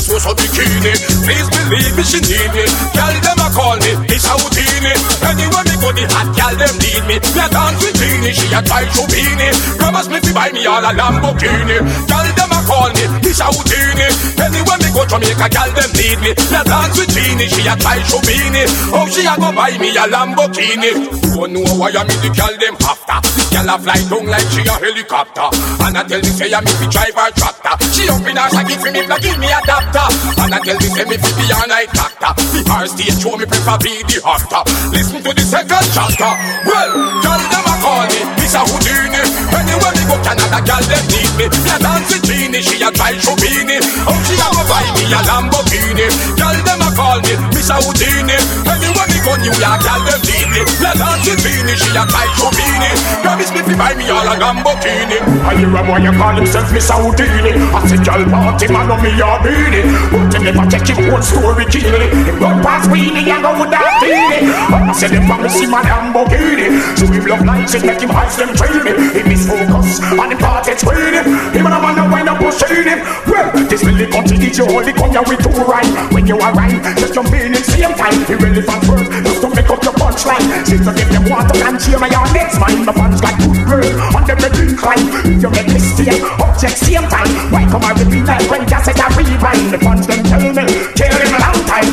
A 0.08 0.20
so 0.20 0.32
bikini, 0.34 0.96
please 1.22 1.48
believe 1.52 1.94
me, 1.94 2.02
she 2.02 2.18
need 2.24 2.50
me. 2.50 2.64
Girl 2.96 3.14
them 3.22 3.38
a 3.38 3.48
call 3.54 3.76
me, 3.78 3.92
it's 4.08 4.24
a 4.24 4.34
Houdini. 4.34 4.90
Anywhere 5.20 5.62
me 5.68 5.74
go, 5.78 5.92
the 5.94 6.08
hot 6.10 6.32
girl 6.32 6.54
them 6.58 6.74
need 6.80 7.04
me. 7.06 7.16
Me 7.20 7.38
a 7.38 7.46
dance 7.46 7.78
with 7.84 7.94
Genie, 7.94 8.32
she 8.32 8.50
a 8.50 8.58
try 8.64 8.82
to 8.82 9.02
be 9.12 9.22
me. 9.38 9.52
Promise 9.78 10.08
me 10.08 10.18
fi 10.18 10.32
buy 10.32 10.50
me 10.50 10.66
all 10.66 10.82
a 10.82 10.90
Lamborghini. 10.90 11.78
Girl 12.08 12.28
them 12.34 12.50
a 12.50 12.60
call 12.66 12.90
me, 12.98 13.04
it's 13.20 13.38
a 13.38 13.46
Houdini. 13.52 14.08
Anywhere 14.42 14.80
me 14.82 14.88
go, 14.90 15.06
Jamaica 15.06 15.46
girl 15.54 15.70
them 15.76 15.90
need 15.94 16.18
me. 16.24 16.30
Me 16.34 16.56
a 16.56 16.62
dance 16.66 16.98
with 16.98 17.12
Genie, 17.14 17.46
she 17.46 17.62
a 17.68 17.78
try 17.78 18.00
to 18.02 18.18
be 18.26 18.36
me. 18.50 18.64
Oh, 18.90 19.06
she 19.06 19.22
a 19.22 19.38
go 19.38 19.54
buy 19.54 19.76
me 19.78 19.94
a 19.94 20.08
Lamborghini. 20.08 21.28
Don't 21.38 21.54
know 21.54 21.62
why 21.78 21.94
I 21.94 22.02
me 22.02 22.16
the 22.18 22.34
girl 22.34 22.50
them 22.58 22.74
after. 22.82 23.22
The 23.22 23.44
girl 23.54 23.70
a 23.70 23.76
fly 23.78 24.00
down 24.10 24.26
like 24.26 24.48
she 24.50 24.66
a 24.66 24.74
helicopter. 24.74 25.46
And 25.86 25.94
I 25.94 26.02
tell 26.02 26.18
me 26.18 26.32
say 26.34 26.50
I 26.50 26.58
me 26.58 26.72
fi 26.74 26.86
drive 26.90 27.14
her 27.14 27.30
tractor. 27.38 27.74
She 27.94 28.10
up 28.10 28.26
in 28.26 28.34
her 28.34 28.50
shaggy 28.50 28.74
fi 28.74 28.90
me 28.90 29.06
in 29.06 29.38
me 29.38 29.46
adapter. 29.46 29.97
And 30.42 30.54
I 30.54 30.58
tell 30.64 30.78
me 30.78 30.88
say 30.90 31.04
me 31.06 31.16
fi 31.16 31.30
be 31.38 31.44
a 31.50 31.60
night 31.70 31.90
doctor. 31.94 32.32
The 32.50 32.60
her 32.66 32.86
stage 32.90 33.16
show 33.22 33.36
me 33.38 33.46
prefer 33.46 33.78
be 33.78 34.02
the 34.10 34.18
actor. 34.26 34.62
Listen 34.90 35.22
to 35.22 35.30
the 35.30 35.44
second 35.44 35.86
chapter. 35.94 36.32
Well, 36.66 36.90
girl 37.22 37.42
them 37.46 37.66
a 37.68 37.74
call 37.78 38.04
me 38.10 38.20
Mr. 38.42 38.62
Houdini. 38.66 39.22
Anywhere 39.54 39.94
me 39.94 40.02
go 40.08 40.16
Canada, 40.26 40.58
girl 40.66 40.84
them 40.90 41.04
need 41.12 41.32
me. 41.38 41.46
Me 41.46 41.70
a 41.70 41.76
dance 41.78 42.10
with 42.10 42.26
Genie, 42.26 42.62
she 42.64 42.82
a 42.82 42.90
try 42.90 43.14
me. 43.14 43.78
Oh, 44.08 44.18
she 44.26 44.34
a 44.34 44.48
go 44.50 44.62
buy 44.66 44.86
me 44.98 45.04
a 45.14 45.20
Lamborghini. 45.22 46.06
Girl 46.34 46.58
them 46.66 46.82
a 46.82 46.88
call 46.98 47.18
me 47.22 47.34
Mr. 47.54 47.78
Houdini. 47.78 48.34
Anywhere 48.66 48.97
go 49.24 49.34
New 49.40 49.54
York, 49.56 49.80
girl 49.82 50.00
them 50.06 50.20
need 50.26 50.48
me. 50.52 50.60
Me 50.64 50.86
a 50.86 50.92
dance 50.94 51.26
with 51.26 51.40
she 51.42 51.90
a 51.94 52.04
to 52.04 52.46
be 52.54 52.66
me. 52.78 52.90
Promise 53.22 53.50
me 53.54 53.60
fi 53.66 53.74
buy 53.74 53.92
me 53.94 54.08
all 54.10 54.26
a 54.26 54.34
Lamborghini. 54.36 55.18
I 55.46 55.54
hear 55.56 55.70
a 55.70 55.80
boy 55.82 55.98
you 56.02 56.12
call 56.14 56.34
himself 56.34 56.68
Mr. 56.70 56.96
Houdini. 56.98 57.52
I 57.74 57.80
say 57.86 58.00
girl 58.02 58.22
party 58.30 58.66
man 58.68 58.90
on 58.90 58.98
me 59.02 59.10
a 59.18 59.38
beanie. 59.42 59.82
But 60.10 60.32
you 60.34 60.40
never 60.44 60.64
check 60.70 60.86
him 60.86 61.10
own 61.10 61.22
story 61.22 61.64
keenly 61.70 62.08
Him 62.26 62.36
go 62.38 62.48
past 62.62 62.90
Weenie 62.90 63.26
and 63.28 63.42
go 63.42 63.52
with 63.58 63.70
that 63.70 64.02
beanie 64.02 64.50
I 64.50 64.92
say 64.92 65.08
them 65.08 65.26
promise 65.26 65.58
him 65.60 65.74
a 65.74 65.80
Lamborghini. 65.82 66.68
So 66.98 67.06
him 67.06 67.24
love 67.26 67.44
lights 67.44 67.74
it 67.74 67.84
make 67.84 68.00
him 68.00 68.12
eyes 68.12 68.36
them 68.36 68.54
train 68.54 68.82
me 68.84 68.92
He 69.14 69.22
miss 69.26 69.46
focus 69.46 70.00
and 70.02 70.32
him 70.32 70.38
party 70.38 70.74
screen 70.76 71.14
him 71.14 71.26
Him 71.54 71.66
and 71.66 71.74
a 71.74 71.78
man 71.80 71.98
a 71.98 72.04
wind 72.10 72.28
up 72.28 72.38
pushing 72.38 72.86
him. 72.86 73.00
Well 73.26 73.48
this 73.68 73.82
really 73.84 74.06
country 74.06 74.38
DJ 74.38 74.66
only 74.68 74.92
come 74.92 75.10
here 75.10 75.24
with 75.26 75.42
two 75.42 75.54
rhyme 75.64 75.90
When 76.14 76.26
you 76.26 76.38
are 76.38 76.52
rhyme 76.54 76.80
just 76.96 77.14
jump 77.14 77.32
in 77.32 77.54
in 77.54 77.62
same 77.64 77.94
time. 77.94 78.16
Irrelevant 78.28 78.82
word 78.88 79.17
just 79.24 79.40
to 79.42 79.48
make 79.50 79.70
up 79.70 79.82
your 79.82 79.94
punchline 79.94 80.46
Since 80.66 80.86
I 80.86 80.92
give 80.94 81.10
them 81.10 81.24
water 81.30 81.56
and 81.64 81.76
cheer 81.80 81.98
my 81.98 82.08
your 82.08 82.26
next 82.32 82.58
mind 82.60 82.86
My 82.86 82.92
fans 82.92 83.22
like 83.22 83.38
good 83.38 83.58
girl. 83.66 83.88
On 84.14 84.22
them 84.26 84.38
they 84.38 84.52
incline 84.62 85.06
If 85.26 85.42
you 85.42 85.50
make 85.50 85.70
mistake 85.72 86.22
object 86.38 86.78
same 86.78 87.06
time. 87.06 87.30
Why 87.50 87.64
come 87.70 87.84
I 87.84 87.92
repeat 87.94 88.26
like 88.26 88.44
when 88.50 88.66
just 88.66 88.84
say 88.86 88.94
I 88.94 89.06
rewind? 89.14 89.70
The 89.70 89.78
fans 89.78 90.06
them 90.06 90.20
tell 90.26 90.42
me 90.42 90.64
kill 90.98 91.14
him 91.14 91.32
a 91.34 91.38
long 91.38 91.60
time. 91.66 91.90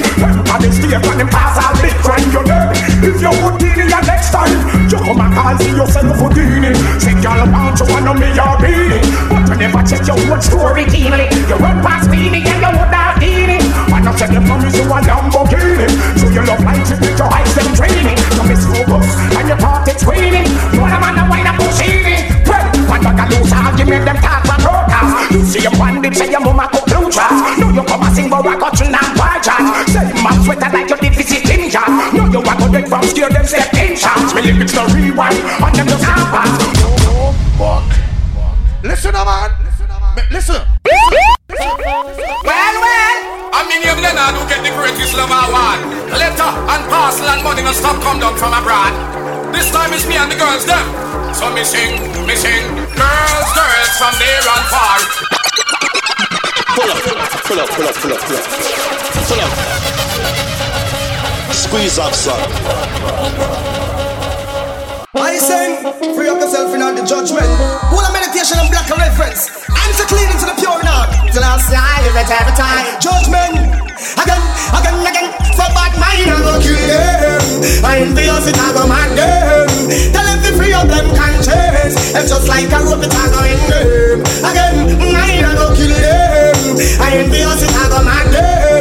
On 0.49 0.59
the 0.61 0.69
stage 0.73 0.93
and 0.93 1.19
them 1.19 1.29
pass 1.29 1.57
all 1.61 1.75
big 1.81 1.95
crime 2.01 2.27
You 2.33 2.43
know. 2.45 2.65
If 3.05 3.21
you 3.21 3.31
would 3.31 3.55
deal 3.61 3.79
in 3.79 3.89
your 3.89 4.03
next 4.05 4.31
time 4.33 4.57
You 4.89 4.97
come 4.97 5.21
and 5.21 5.33
call 5.33 5.55
see 5.57 5.73
yourself 5.73 6.17
Houdini. 6.17 6.73
Say 7.01 7.13
girl 7.21 7.45
want 7.49 7.77
you 7.79 7.85
wanna 7.89 8.13
me 8.17 8.29
your 8.33 8.53
beanie 8.61 9.01
But 9.29 9.43
you 9.49 9.55
never 9.61 9.81
check 9.85 10.05
your 10.07 10.17
own 10.17 10.41
story 10.41 10.85
keenly 10.85 11.24
lyrics 35.15 35.63
and 35.63 35.75
them 35.75 35.87
just 35.87 36.03
can't 36.03 36.27
pass. 36.27 36.51
Oh, 37.07 37.31
fuck. 37.55 37.87
Listen, 38.83 39.13
man. 39.15 39.51
Listen. 40.31 40.61
Well, 42.43 42.75
well. 42.83 43.17
I 43.55 43.63
mean, 43.71 43.81
you 43.81 43.95
then 43.95 44.19
do 44.35 44.43
get 44.51 44.59
the 44.61 44.75
greatest 44.75 45.15
love 45.15 45.31
I 45.31 45.47
want. 45.47 45.79
Letter 46.11 46.51
and 46.51 46.83
parcel 46.91 47.27
and 47.31 47.41
money 47.43 47.63
no 47.63 47.71
stop 47.71 48.01
come 48.03 48.19
down 48.19 48.35
from 48.35 48.51
abroad. 48.51 48.91
This 49.55 49.71
time 49.71 49.93
it's 49.93 50.05
me 50.05 50.17
and 50.19 50.31
the 50.31 50.35
girls 50.35 50.65
them. 50.67 50.83
So 51.33 51.47
me 51.51 51.63
sing, 51.63 51.95
me 52.27 52.35
sing, 52.35 52.67
girls, 52.95 53.49
girls 53.55 53.91
from 53.95 54.13
near 54.19 54.43
and 54.43 54.65
far. 54.67 54.99
Pull 56.75 56.91
up, 56.91 56.99
pull 56.99 57.15
up, 57.15 57.31
pull 57.47 57.59
up, 57.59 57.69
pull 57.71 57.87
up, 57.87 57.95
pull 57.95 58.13
up, 58.13 58.19
pull 58.19 58.35
up. 59.39 59.51
Squeeze 61.55 61.97
up, 61.99 62.13
son. 62.13 63.94
Free 66.13 66.29
up 66.29 66.37
yourself 66.37 66.69
in 66.75 66.81
all 66.85 66.93
the 66.93 67.01
judgment. 67.01 67.49
All 67.89 67.97
the 67.97 68.13
meditation 68.13 68.61
and 68.61 68.69
black 68.69 68.85
reference. 68.93 69.49
Answer 69.73 70.05
clean 70.05 70.29
into 70.29 70.45
the 70.45 70.53
pure 70.53 70.77
now. 70.85 71.09
Till 71.33 71.41
I 71.41 71.57
say 71.65 71.73
I 71.73 72.05
live 72.05 72.13
it 72.21 72.29
every 72.29 72.53
time. 72.53 72.85
Judgment. 73.01 73.73
Again, 74.21 74.43
again, 74.69 74.97
again. 75.01 75.27
For 75.57 75.65
bad 75.73 75.97
mind, 75.97 76.29
I 76.29 76.37
go 76.45 76.61
kill 76.61 76.77
them. 76.77 77.41
I 77.81 78.05
envious 78.05 78.45
it, 78.45 78.53
I 78.53 78.69
go 78.77 78.85
mad 78.85 79.17
them. 79.17 79.65
Tell 80.13 80.25
them 80.29 80.39
to 80.45 80.51
free 80.53 80.73
up 80.77 80.85
them 80.85 81.09
conscience. 81.17 81.97
It's 82.13 82.29
just 82.29 82.45
like 82.45 82.69
a 82.69 82.79
rope, 82.85 83.01
it 83.01 83.09
I 83.09 83.25
go 83.33 83.41
in 83.41 83.61
them. 83.65 84.17
Again, 84.45 84.75
mm, 84.93 85.09
mind, 85.09 85.41
I 85.41 85.57
go 85.57 85.73
kill 85.73 85.89
them. 85.89 86.77
I 87.01 87.17
envious 87.17 87.65
it, 87.65 87.73
I 87.73 87.83
go 87.89 87.99
mad 88.05 88.29
them. 88.29 88.74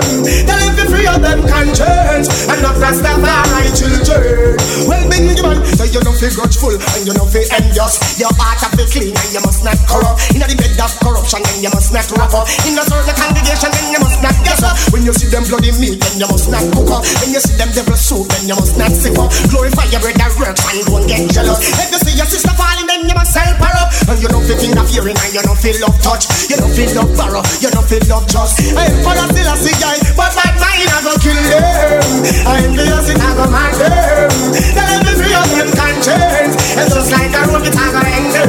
Tell 1.05 1.21
them 1.21 1.45
conscience. 1.47 2.49
And 2.49 2.63
not 2.65 2.81
Rastafari 2.81 3.69
children. 3.77 4.57
Well, 4.89 5.05
big 5.13 5.37
man, 5.45 5.61
so 5.77 5.85
you 5.85 6.01
know 6.01 6.17
feel 6.17 6.33
grudgeful 6.33 6.81
and 6.81 7.03
you 7.05 7.13
know 7.13 7.29
feel 7.29 7.45
envious. 7.53 8.14
Your 8.15 8.31
heart 8.39 8.63
have 8.63 8.75
to 8.79 8.87
clean 8.95 9.11
and 9.11 9.31
you 9.35 9.43
must 9.43 9.67
not 9.67 9.75
corrupt. 9.91 10.31
In 10.31 10.39
the 10.39 10.47
bed 10.55 10.79
of 10.79 10.95
corruption, 11.03 11.43
then 11.43 11.67
you 11.67 11.71
must 11.75 11.91
not 11.91 12.07
rough 12.15 12.31
up. 12.31 12.47
In 12.63 12.79
the 12.79 12.87
certain 12.87 13.17
congregation, 13.19 13.71
then 13.75 13.91
you 13.91 13.99
must 13.99 14.23
not 14.23 14.37
guess 14.47 14.63
up. 14.63 14.79
When 14.95 15.03
you 15.03 15.11
see 15.11 15.27
them 15.27 15.43
bloody 15.51 15.75
meat, 15.83 15.99
then 15.99 16.23
you 16.23 16.29
must 16.31 16.47
not 16.47 16.63
cook 16.71 16.95
up. 16.95 17.03
When 17.23 17.35
you 17.35 17.43
see 17.43 17.59
them 17.59 17.75
devil 17.75 17.99
soup, 17.99 18.31
then 18.31 18.47
you 18.47 18.55
must 18.55 18.79
not 18.79 18.95
sip 18.95 19.19
up. 19.19 19.35
Glorify 19.51 19.91
your 19.91 19.99
that 20.15 20.31
works 20.39 20.63
and 20.63 20.87
don't 20.87 21.07
get 21.11 21.27
jealous. 21.35 21.59
If 21.75 21.91
you 21.91 22.01
see 22.07 22.15
your 22.15 22.29
sister 22.31 22.55
falling, 22.55 22.87
then 22.87 23.03
you 23.11 23.17
must 23.19 23.35
help 23.35 23.59
her 23.59 23.75
up. 23.83 23.91
And 24.07 24.19
you 24.23 24.31
don't 24.31 24.47
feel 24.47 24.63
interfering 24.63 25.19
and 25.19 25.31
you 25.35 25.43
don't 25.43 25.59
feel 25.59 25.75
love 25.83 25.99
touch. 25.99 26.31
You 26.47 26.55
don't 26.55 26.71
feel 26.71 26.95
love 26.95 27.11
borrow, 27.19 27.43
you 27.59 27.71
don't 27.75 27.87
feel 27.89 28.05
love 28.07 28.31
trust. 28.31 28.63
I 28.79 28.95
am 28.95 29.03
for 29.03 29.15
still 29.35 29.51
a 29.51 29.55
see 29.59 29.75
guy, 29.83 29.99
but 30.15 30.31
my 30.39 30.51
mind 30.63 30.87
I 30.87 30.99
go 31.03 31.13
kill 31.19 31.35
them. 31.35 32.15
I 32.47 32.63
am 32.63 32.79
the 32.79 32.85
I 32.87 33.31
go 33.35 33.45
mad 33.51 33.75
them. 33.75 34.31
Them 34.71 35.01
to 35.03 35.13
free 35.19 35.35
up 35.35 35.51
them 35.51 35.71
conscience. 35.75 36.55
It's 36.79 36.95
just 36.95 37.11
like 37.11 37.35
a 37.35 37.43
rope, 37.51 37.67
it 37.67 37.75
I 37.75 37.91
go 37.91 38.04
hang 38.05 38.29
them. 38.33 38.49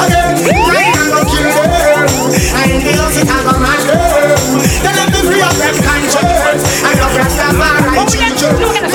Again, 0.00 0.34
mind 0.56 0.96
I 0.96 1.04
go 1.12 1.20
kill 1.28 1.50
them. 1.52 2.08
I 2.56 2.64
am 2.72 2.80
the 2.80 2.92
I 2.96 3.38
go 3.44 3.52
mad 3.60 3.82
them. 3.84 4.60
Tell 4.82 4.94
them 4.96 5.08
to 5.12 5.20
free 5.28 5.42
up 5.42 5.56
them 5.60 5.76
conscience. 5.84 6.62
I 6.82 6.92
love 7.00 7.14
Rastafari 7.16 8.36
children. 8.40 8.85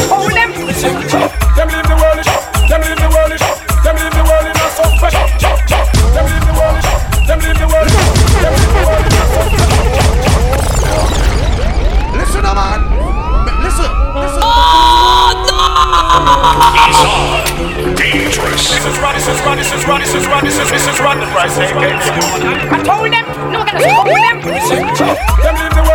Is 19.82 19.88
Rod, 19.88 20.02
this 20.02 20.14
is 20.14 20.28
Rod, 20.28 20.44
this 20.44 20.60
is 20.60 20.70
this 20.70 20.88
is 20.88 21.00
Rod 21.00 21.18
the 21.18 21.26
price. 21.28 21.58
I 21.58 22.84
told 22.84 23.12
them, 23.12 23.26
no, 23.52 23.62
I 23.62 23.66
gotta 23.66 23.90
hold 23.90 24.08
them. 24.08 24.42
Them 25.42 25.56
the 25.76 25.91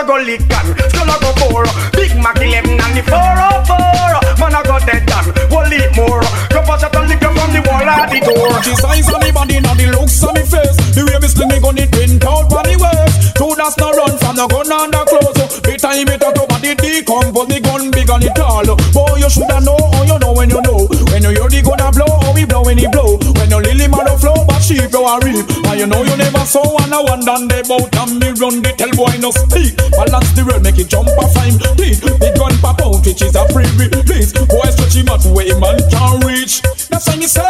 a 0.00 0.06
go 0.06 0.16
lick 0.16 0.40
gun, 0.48 0.66
skull 0.88 1.12
a 1.12 1.16
go 1.20 1.30
four. 1.36 1.64
Big 1.92 2.16
Mac 2.16 2.36
11 2.40 2.72
and 2.72 2.96
the 2.96 3.02
404. 3.04 4.40
Man 4.40 4.56
a 4.56 4.60
go 4.64 4.76
dead 4.88 5.04
done, 5.04 5.28
will 5.52 5.72
eat 5.72 5.92
more. 5.96 6.24
Drop 6.48 6.68
a 6.68 6.74
shot 6.80 6.96
and 6.96 7.08
lick 7.08 7.22
up 7.22 7.36
from 7.36 7.52
the 7.52 7.60
wall 7.68 7.84
at 7.84 8.08
the 8.08 8.20
door. 8.24 8.48
The 8.64 8.72
size 8.80 9.08
of 9.12 9.20
me 9.20 9.30
body, 9.30 9.60
not 9.60 9.76
the 9.76 9.92
looks 9.92 10.22
of 10.24 10.32
me 10.32 10.42
face. 10.42 10.76
The 10.96 11.04
way 11.04 11.18
me 11.20 11.28
sling 11.28 11.48
me 11.52 11.60
gun, 11.60 11.76
it 11.76 11.92
print 11.92 12.24
out 12.24 12.48
for 12.48 12.64
the 12.64 12.74
waist. 12.80 13.36
Two 13.36 13.52
that's 13.56 13.76
not 13.76 13.92
run 13.96 14.16
from 14.16 14.36
the 14.36 14.46
gun 14.48 14.72
and 14.72 14.92
the 14.92 15.02
clothes. 15.04 15.60
Be 15.60 15.76
time 15.76 16.08
it 16.08 16.22
out 16.24 16.38
over 16.38 16.58
the 16.60 16.72
decompose. 16.76 17.48
The 17.48 17.58
gun 17.60 17.90
big 17.92 18.08
and 18.08 18.24
it 18.24 18.34
tall. 18.36 18.68
Boy, 18.96 19.20
you 19.20 19.28
shoulda 19.28 19.60
know, 19.60 19.76
oh 19.76 20.02
you 20.08 20.16
know 20.16 20.32
when 20.32 20.48
you 20.48 20.60
know. 20.64 20.88
When 21.12 21.24
you 21.28 21.36
hear 21.36 21.48
the 21.48 21.60
gun 21.60 21.80
a 21.80 21.92
blow, 21.92 22.08
oh 22.08 22.32
we 22.32 22.44
blow 22.48 22.64
when 22.64 22.78
he 22.78 22.88
blow. 22.88 22.99
Sheep 24.70 24.92
you 24.94 25.02
a 25.02 25.18
reap. 25.26 25.46
And 25.66 25.76
you 25.80 25.86
know 25.90 26.02
you 26.06 26.16
never 26.16 26.46
saw 26.46 26.62
one 26.62 26.94
a 26.94 27.02
one 27.02 27.26
done 27.26 27.48
they 27.50 27.62
bout 27.66 27.90
and 27.90 28.22
me 28.22 28.30
run 28.38 28.62
the 28.62 28.70
tell 28.78 28.94
boy 28.94 29.18
no 29.18 29.34
speak. 29.34 29.74
Balance 29.98 30.30
the 30.38 30.46
world, 30.46 30.62
make 30.62 30.78
it 30.78 30.86
jump 30.86 31.10
a 31.10 31.26
fine. 31.34 31.58
Please, 31.74 31.98
the 31.98 32.30
gun 32.38 32.54
pop 32.62 32.78
out, 32.78 33.02
which 33.02 33.18
is 33.18 33.34
a 33.34 33.42
free 33.50 33.66
release. 33.74 34.30
Boy 34.30 34.68
stretch 34.70 34.94
him 34.94 35.10
out 35.10 35.26
way 35.34 35.50
man 35.58 35.82
can 35.90 36.22
reach. 36.22 36.62
That's 36.86 37.10
when 37.10 37.18
you 37.18 37.30
say, 37.30 37.42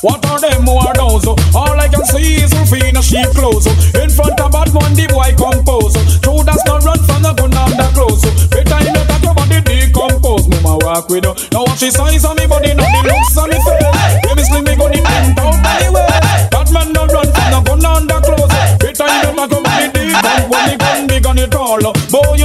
what 0.00 0.24
are 0.24 0.40
them 0.40 0.64
who 0.64 0.80
are 0.80 0.96
those? 0.96 1.28
All 1.52 1.76
I 1.76 1.88
can 1.92 2.04
see 2.08 2.40
is 2.40 2.52
Rufina 2.56 3.04
sheep 3.04 3.28
clothes. 3.36 3.68
In 3.92 4.08
front 4.08 4.40
of 4.40 4.52
bad 4.52 4.72
one, 4.72 4.96
the 4.96 5.04
boy 5.12 5.36
compose. 5.36 5.94
True, 6.24 6.40
that's 6.40 6.64
not 6.64 6.80
run 6.88 7.00
from 7.04 7.20
the 7.20 7.32
gun 7.36 7.52
and 7.52 7.76
the 7.76 7.88
clothes. 7.92 8.24
Better 8.48 8.80
you 8.80 8.92
know 8.96 9.04
that 9.04 9.20
your 9.20 9.36
body 9.36 9.60
decompose. 9.60 10.48
Mama 10.48 10.80
walk 10.80 11.08
with 11.12 11.28
you. 11.28 11.34
Now 11.52 11.68
watch 11.68 11.84
the 11.84 11.92
size 11.92 12.24
of 12.24 12.32
me 12.40 12.48
body, 12.48 12.72
not 12.72 12.88
the 12.88 13.12
looks 13.12 13.36
on 13.36 13.52
me 13.52 13.60
face. 13.60 13.91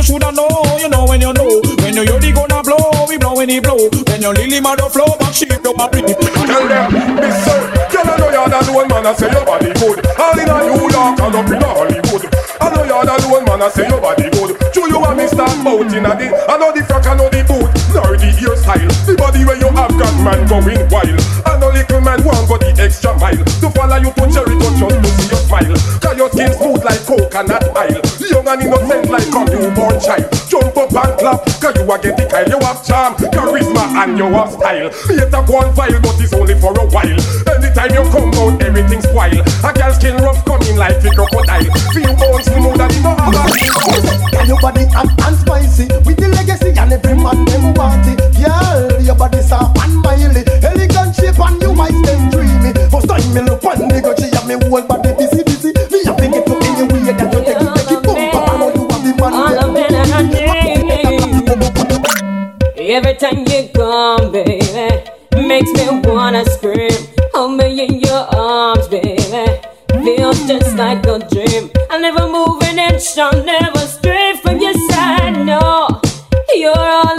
Shoulda 0.08 0.32
know, 0.32 0.48
you 0.80 0.88
know 0.88 1.04
when 1.04 1.20
you 1.20 1.34
know. 1.36 1.60
When 1.84 1.92
you 1.92 2.08
hear 2.08 2.20
the 2.20 2.32
gun 2.32 2.52
a 2.56 2.64
blow, 2.64 2.80
we 3.12 3.20
blow 3.20 3.36
when 3.36 3.52
he 3.52 3.60
blow. 3.60 3.92
When 4.08 4.24
you 4.24 4.32
lily 4.32 4.64
a 4.64 4.88
flow, 4.88 5.12
back 5.20 5.36
sheep 5.36 5.52
don't 5.60 5.76
a 5.76 5.86
breathe. 5.92 6.16
Tell 6.16 6.64
them, 6.64 7.20
Mister, 7.20 7.60
girl, 7.92 8.08
I 8.08 8.16
know 8.16 8.32
you're 8.32 8.48
the 8.48 8.58
alone 8.72 8.88
man. 8.88 9.04
I 9.04 9.12
say 9.12 9.28
your 9.28 9.44
body 9.44 9.76
good. 9.76 10.00
All 10.16 10.40
in 10.40 10.48
a 10.48 10.56
New 10.64 10.88
York 10.88 11.20
and 11.20 11.36
up 11.36 11.52
in 11.52 11.60
Hollywood. 11.60 12.24
I 12.64 12.66
know 12.72 12.84
you're 12.88 13.04
the 13.04 13.14
alone 13.20 13.44
man. 13.52 13.62
I 13.62 13.68
say 13.68 13.84
your 13.84 14.00
body 14.00 14.32
good. 14.32 14.56
True, 14.72 14.88
you 14.88 15.04
a 15.04 15.12
Mister 15.12 15.44
Bout 15.60 15.92
in 15.92 16.08
a 16.08 16.12
the. 16.16 16.28
I 16.48 16.56
know 16.56 16.72
the 16.72 16.82
frack, 16.88 17.04
I 17.04 17.14
know 17.20 17.28
the 17.28 17.44
boot, 17.44 17.68
nor 17.92 18.16
the 18.16 18.32
hairstyle. 18.32 18.88
The 19.04 19.14
body 19.20 19.44
where 19.44 19.60
you 19.60 19.68
have 19.76 19.92
got 19.92 20.16
man 20.24 20.48
going 20.48 20.88
wild. 20.88 21.20
I 21.44 21.60
know 21.60 21.68
little 21.76 22.00
man 22.00 22.24
want 22.24 22.48
go 22.48 22.56
the 22.56 22.72
extra 22.80 23.12
mile 23.20 23.44
to 23.44 23.68
follow 23.76 24.00
you 24.00 24.12
to 24.16 24.24
cherry 24.32 24.56
to 24.56 24.70
just 24.80 25.17
smile. 25.48 25.76
Cause 26.04 26.18
your 26.18 26.30
skin 26.30 26.52
smooth 26.54 26.84
like 26.84 27.02
coconut 27.08 27.64
oil. 27.72 28.02
Young 28.28 28.48
and 28.48 28.62
innocent 28.62 29.10
like 29.10 29.32
a 29.32 29.42
newborn 29.48 29.98
child. 30.00 30.28
Jump 30.52 30.76
up 30.78 30.92
and 30.92 31.14
clap, 31.20 31.40
cause 31.64 31.76
you 31.80 31.88
a 31.88 31.96
get 31.98 32.16
the 32.20 32.26
kyle. 32.28 32.48
You 32.48 32.60
have 32.60 32.84
charm, 32.84 33.16
charisma 33.32 33.84
and 34.04 34.18
you 34.18 34.28
have 34.36 34.52
style. 34.52 34.92
Mate 35.08 35.34
a 35.34 35.40
one 35.48 35.72
file, 35.74 36.00
but 36.04 36.20
it's 36.20 36.34
only 36.34 36.56
for 36.60 36.76
a 36.76 36.86
while. 36.92 37.20
Anytime 37.48 37.92
you 37.96 38.04
come 38.12 38.32
out, 38.36 38.62
everything 38.62 39.02
spoil. 39.02 39.40
A 39.40 39.70
girl 39.72 39.94
skin 39.96 40.18
rough 40.20 40.44
coming 40.46 40.76
like 40.76 41.00
a 41.04 41.10
crocodile. 41.16 41.72
Feel 41.96 42.14
bone 42.20 42.44
smooth 42.44 42.82
and 42.84 42.96
no 43.04 43.16
other. 43.16 44.18
Girl, 44.32 44.46
your 44.46 44.60
body 44.62 44.86
hot 44.92 45.10
and 45.26 45.38
spicy 45.38 45.88
With 46.06 46.18
the 46.18 46.28
legacy 46.30 46.70
and 46.78 46.94
every 46.94 47.16
man 47.16 47.46
them 47.46 47.74
it 47.74 48.20
Girl, 48.36 49.02
your 49.02 49.16
body 49.16 49.42
soft 49.42 49.78
and 49.82 49.96
miley 50.04 50.44
Elegant 50.62 51.16
shape 51.16 51.40
and 51.40 51.62
you 51.62 51.74
might 51.74 51.96
them 52.06 52.30
dreamy 52.30 52.74
First 52.92 53.08
time 53.08 53.24
me 53.34 53.42
look 53.42 53.64
on 53.64 53.88
the 53.88 54.02
girl, 54.02 54.16
she 54.16 54.30
have 54.36 54.46
me 54.46 54.56
whole 54.68 54.84
body 54.84 55.07
Every 62.90 63.16
time 63.16 63.40
you 63.50 63.68
come, 63.76 64.32
baby, 64.32 64.62
makes 65.36 65.70
me 65.74 66.00
wanna 66.06 66.46
scream. 66.46 66.90
Hold 67.34 67.58
me 67.58 67.86
in 67.86 68.00
your 68.00 68.26
arms, 68.34 68.88
baby. 68.88 69.18
Feels 70.06 70.48
just 70.48 70.74
like 70.78 71.06
a 71.06 71.20
dream. 71.20 71.70
I'll 71.90 72.00
never 72.00 72.30
move 72.30 72.64
an 72.64 72.80
inch, 72.80 73.18
I'll 73.18 73.44
never 73.44 73.80
stray 73.80 74.40
from 74.42 74.60
your 74.62 74.74
side. 74.90 75.46
No, 75.46 75.90
you're 76.56 76.80
all 76.80 77.17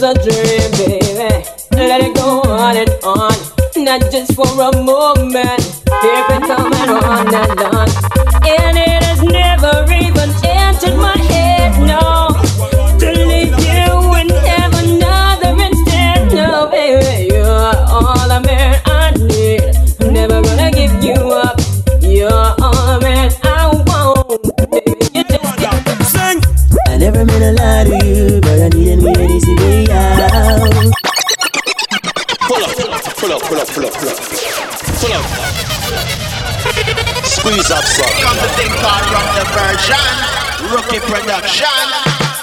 is 0.00 0.02
a 0.02 0.14
dream, 0.14 0.70
baby, 0.72 1.44
let 1.72 2.00
it 2.00 2.14
go 2.14 2.40
on 2.42 2.76
and 2.76 2.90
on. 3.04 3.34
Not 3.76 4.10
just 4.10 4.34
for 4.34 4.46
a 4.46 4.82
moment. 4.82 5.82
Keep 6.00 6.30
it 6.30 6.42
coming 6.42 6.90
on 6.90 7.34
and 7.34 7.60
on. 7.60 7.99
Squeeze 37.80 38.00
up, 38.00 38.08
son. 38.08 38.12
Come 38.22 38.36
to 38.36 38.48
think 38.56 38.72
called 38.80 39.06
Rock 39.08 39.28
the 39.36 39.44
Version, 39.56 40.06
Rookie 40.68 41.00
Production, 41.00 41.66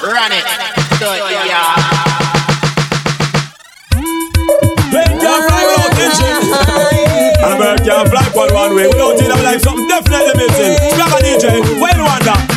run 0.02 0.32
it, 0.32 0.46
do 1.00 1.06
it, 1.14 1.22
yeah. 1.46 1.78
Plane 4.90 5.20
can't 5.20 5.44
fly 5.46 5.64
without 5.68 6.00
engine. 6.02 6.42
And 7.38 7.54
a 7.54 7.58
bird 7.58 7.84
can't 7.86 8.10
fly 8.10 8.26
one 8.34 8.54
one 8.54 8.76
way. 8.76 8.88
Without 8.88 9.22
it, 9.22 9.32
I'm 9.32 9.44
like 9.44 9.60
something 9.60 9.88
definitely 9.88 10.34
missing. 10.48 10.74
Smack 10.96 11.14
a 11.14 11.24
DJ, 11.24 11.62
where 11.80 11.96
you 11.96 12.04
wonder? 12.04 12.57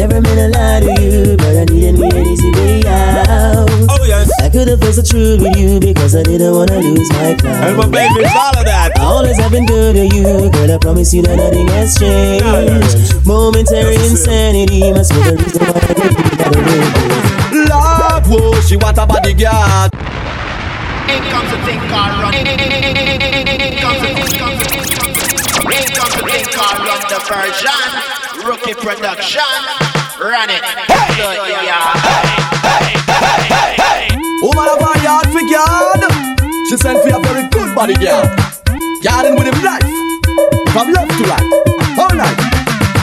Sing. 0.00 0.08
I 0.08 0.08
never 0.08 0.20
meant 0.20 0.54
to 0.54 0.58
lie 0.58 0.80
to 0.80 1.02
you, 1.02 1.36
but 1.36 1.56
I 1.56 1.64
need 1.64 1.94
a 1.94 2.00
way 2.00 2.22
easy 2.32 2.50
way 2.52 2.82
out. 2.86 3.68
Oh 3.88 4.04
yes. 4.06 4.30
I 4.40 4.48
could 4.48 4.68
have 4.68 4.80
been 4.80 4.94
the 4.94 5.02
truth 5.02 5.42
with 5.42 5.56
you 5.56 5.80
because 5.80 6.16
I 6.16 6.22
didn't 6.22 6.54
wanna 6.54 6.78
lose 6.78 7.08
my 7.12 7.34
crown. 7.34 7.64
And 7.64 7.76
my 7.76 7.86
baby, 7.86 8.24
all 8.24 8.56
of 8.56 8.64
that. 8.64 8.92
I 8.96 9.02
always 9.02 9.36
have 9.38 9.52
been 9.52 9.66
good 9.66 9.94
to 9.96 10.04
you, 10.16 10.50
girl. 10.50 10.72
I 10.72 10.78
promise 10.78 11.12
you 11.12 11.22
that 11.22 11.36
nothing 11.36 11.68
has 11.68 11.98
changed. 11.98 13.26
Momentary 13.26 13.96
insanity 13.96 14.92
must 14.92 15.12
be 15.12 15.20
the 15.20 15.36
reason 15.36 15.62
why 15.68 15.80
I 15.84 15.92
get 15.92 16.12
you 16.16 16.36
that 16.40 16.52
way. 16.56 16.80
Lord, 17.68 18.24
whoa, 18.26 18.60
she 18.62 18.76
want 18.76 18.98
a 18.98 19.06
bodyguard. 19.06 19.92
In 21.10 21.22
comes 21.28 21.50
the 21.50 21.58
thing 21.66 21.80
called 21.90 22.12
Rock. 22.24 22.34
In 22.34 22.46
comes 22.46 22.72
the 22.72 22.88
thing, 23.52 23.76
comes 23.76 24.00
the 24.00 24.08
thing, 24.16 24.32
comes 24.40 24.64
the. 24.64 24.80
In 25.60 25.86
comes 25.92 26.14
the 26.16 26.22
thing 26.24 26.46
called 26.56 26.78
Rock 26.88 27.02
the 27.10 27.20
Version, 27.28 27.90
Rookie 28.44 28.74
Production, 28.74 29.42
run 30.20 30.50
it, 30.50 30.62
do 31.16 31.26
it, 31.30 31.64
yeah. 31.64 32.80
Woman 34.42 34.68
of 34.72 34.80
her 34.80 35.02
yard 35.02 35.26
for. 35.28 36.10
She 36.68 36.76
sent 36.76 37.02
for 37.02 37.14
a 37.14 37.20
very 37.20 37.48
good 37.50 37.74
bodyguard. 37.74 38.30
Yarding 39.02 39.34
with 39.36 39.46
him 39.52 39.62
life. 39.62 39.82
From 40.72 40.92
left 40.92 41.10
to 41.18 41.24
right. 41.24 41.42
All 41.98 42.14
night. 42.16 42.38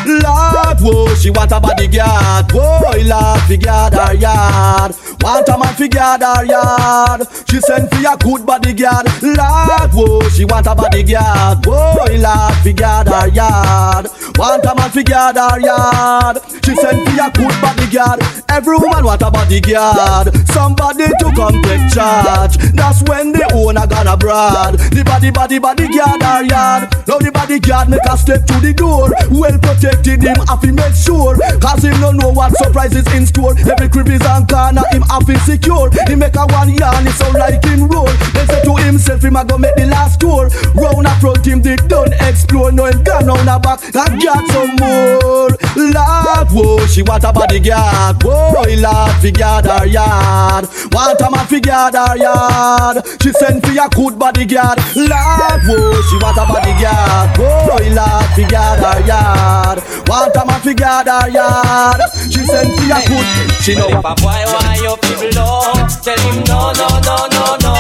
Lord, 0.07 0.79
whoa, 0.79 1.13
she 1.15 1.29
want 1.29 1.51
a 1.51 1.59
body 1.59 1.87
bodyguard. 1.87 2.51
Whoa, 2.51 2.79
Lord, 3.03 3.41
fi 3.41 3.57
guard 3.57 3.93
her 3.93 4.13
yard. 4.15 4.95
Want 5.21 5.49
a 5.49 5.57
man 5.57 5.73
fi 5.75 5.87
guard 5.87 6.21
her 6.21 6.45
yard. 6.45 7.27
She 7.49 7.59
send 7.61 7.89
for 7.89 7.97
a 7.97 8.17
good 8.17 8.45
bodyguard. 8.45 9.07
Lord, 9.21 9.91
whoa, 9.93 10.29
she 10.29 10.45
want 10.45 10.67
a 10.67 10.75
bodyguard. 10.75 11.65
Whoa, 11.65 12.05
Lord, 12.17 12.55
fi 12.63 12.71
guard 12.73 13.07
her 13.07 13.27
yard. 13.29 14.07
Want 14.37 14.65
a 14.65 14.75
man 14.75 14.91
fi 14.91 15.03
guard 15.03 15.35
her 15.37 15.59
yard. 15.59 16.37
She 16.63 16.75
send 16.75 17.03
for 17.03 17.17
a 17.17 17.31
good 17.31 17.55
bodyguard. 17.61 18.21
Every 18.49 18.77
woman 18.77 19.05
want 19.05 19.21
a 19.21 19.31
bodyguard. 19.31 20.35
Somebody 20.49 21.07
to 21.07 21.31
come 21.35 21.61
take 21.63 21.91
charge. 21.91 22.57
That's 22.73 23.01
when 23.09 23.31
the 23.31 23.49
owner 23.53 23.87
gonna 23.87 24.15
broad. 24.15 24.77
The 24.77 25.03
body, 25.03 25.31
body, 25.31 25.59
bodyguard 25.59 26.21
her 26.21 26.43
yard. 26.43 26.93
Now 27.07 27.17
the 27.17 27.31
bodyguard 27.33 27.89
make 27.89 28.05
a 28.09 28.17
step 28.17 28.45
to 28.45 28.59
the 28.59 28.73
door. 28.73 29.09
Well 29.31 29.57
protected 29.59 30.21
him, 30.21 30.37
have 30.47 30.61
to 30.61 30.71
make 30.71 30.95
sure. 30.95 31.35
Cause 31.59 31.83
him 31.83 31.99
no 31.99 32.11
know 32.11 32.29
what 32.29 32.55
surprises 32.57 33.07
in 33.13 33.25
store. 33.25 33.55
Every 33.57 33.89
crevice 33.89 34.23
and 34.23 34.47
corner, 34.47 34.83
him 34.91 35.03
have 35.09 35.29
it 35.29 35.39
secure. 35.41 35.89
He 36.07 36.15
make 36.15 36.35
a 36.35 36.45
one 36.47 36.69
yarn, 36.75 37.07
it 37.07 37.13
sound 37.13 37.35
like 37.35 37.63
him 37.63 37.87
roll. 37.87 38.09
Then 38.33 38.47
say 38.47 38.63
to 38.63 38.75
himself, 38.75 39.23
him 39.23 39.35
a 39.35 39.45
go 39.45 39.57
make 39.57 39.75
the 39.75 39.85
last 39.87 40.19
tour. 40.19 40.49
Round 40.75 41.07
a 41.07 41.13
front, 41.19 41.45
him 41.45 41.61
dig 41.61 41.87
done 41.87 42.13
explore. 42.21 42.71
No 42.71 42.85
him 42.85 43.03
gone 43.03 43.25
round 43.25 43.49
a 43.49 43.59
back, 43.59 43.79
I 43.95 44.17
got 44.17 44.43
some 44.51 44.75
more. 44.79 45.51
Lord, 45.75 46.47
whoa, 46.51 46.85
she 46.87 47.01
want 47.03 47.23
a 47.23 47.31
bodyguard. 47.31 48.21
Whoa, 48.23 48.63
Lord, 48.77 49.11
fi 49.21 49.31
guard 49.31 49.65
her 49.65 49.85
yard. 49.85 50.67
Want 50.91 51.21
a 51.21 51.31
man 51.31 51.45
fi 51.47 51.59
guard 51.59 51.95
her 51.95 52.17
yard. 52.17 53.05
She 53.21 53.31
send 53.33 53.63
for 53.63 53.71
a 53.71 53.87
good 53.89 54.19
bodyguard. 54.19 54.79
Lord, 54.95 55.61
whoa, 55.65 56.01
she 56.09 56.17
want 56.17 56.37
a 56.37 56.45
bodyguard. 56.45 57.37
Whoa, 57.37 57.77
Lord, 57.93 58.25
fi 58.35 58.43
guard 58.47 58.79
her 58.79 58.99
yard. 59.05 59.79
Want 60.07 60.35
a 60.35 60.45
man 60.45 60.61
fi 60.61 60.73
guard 60.73 61.07
her 61.07 61.29
yard. 61.29 62.01
She 62.31 62.43
send 62.45 62.73
for 62.73 62.85
a 62.93 62.99
good. 63.07 63.27
She 63.61 63.75
know. 63.75 63.87
Well, 63.87 63.99
if 63.99 64.05
a 64.05 64.15
boy 64.21 64.96
people 65.01 65.31
low, 65.37 65.73
tell 66.03 66.19
him 66.19 66.43
no, 66.47 66.71
no, 66.73 66.87
no, 67.05 67.17
no, 67.31 67.45
no. 67.61 67.73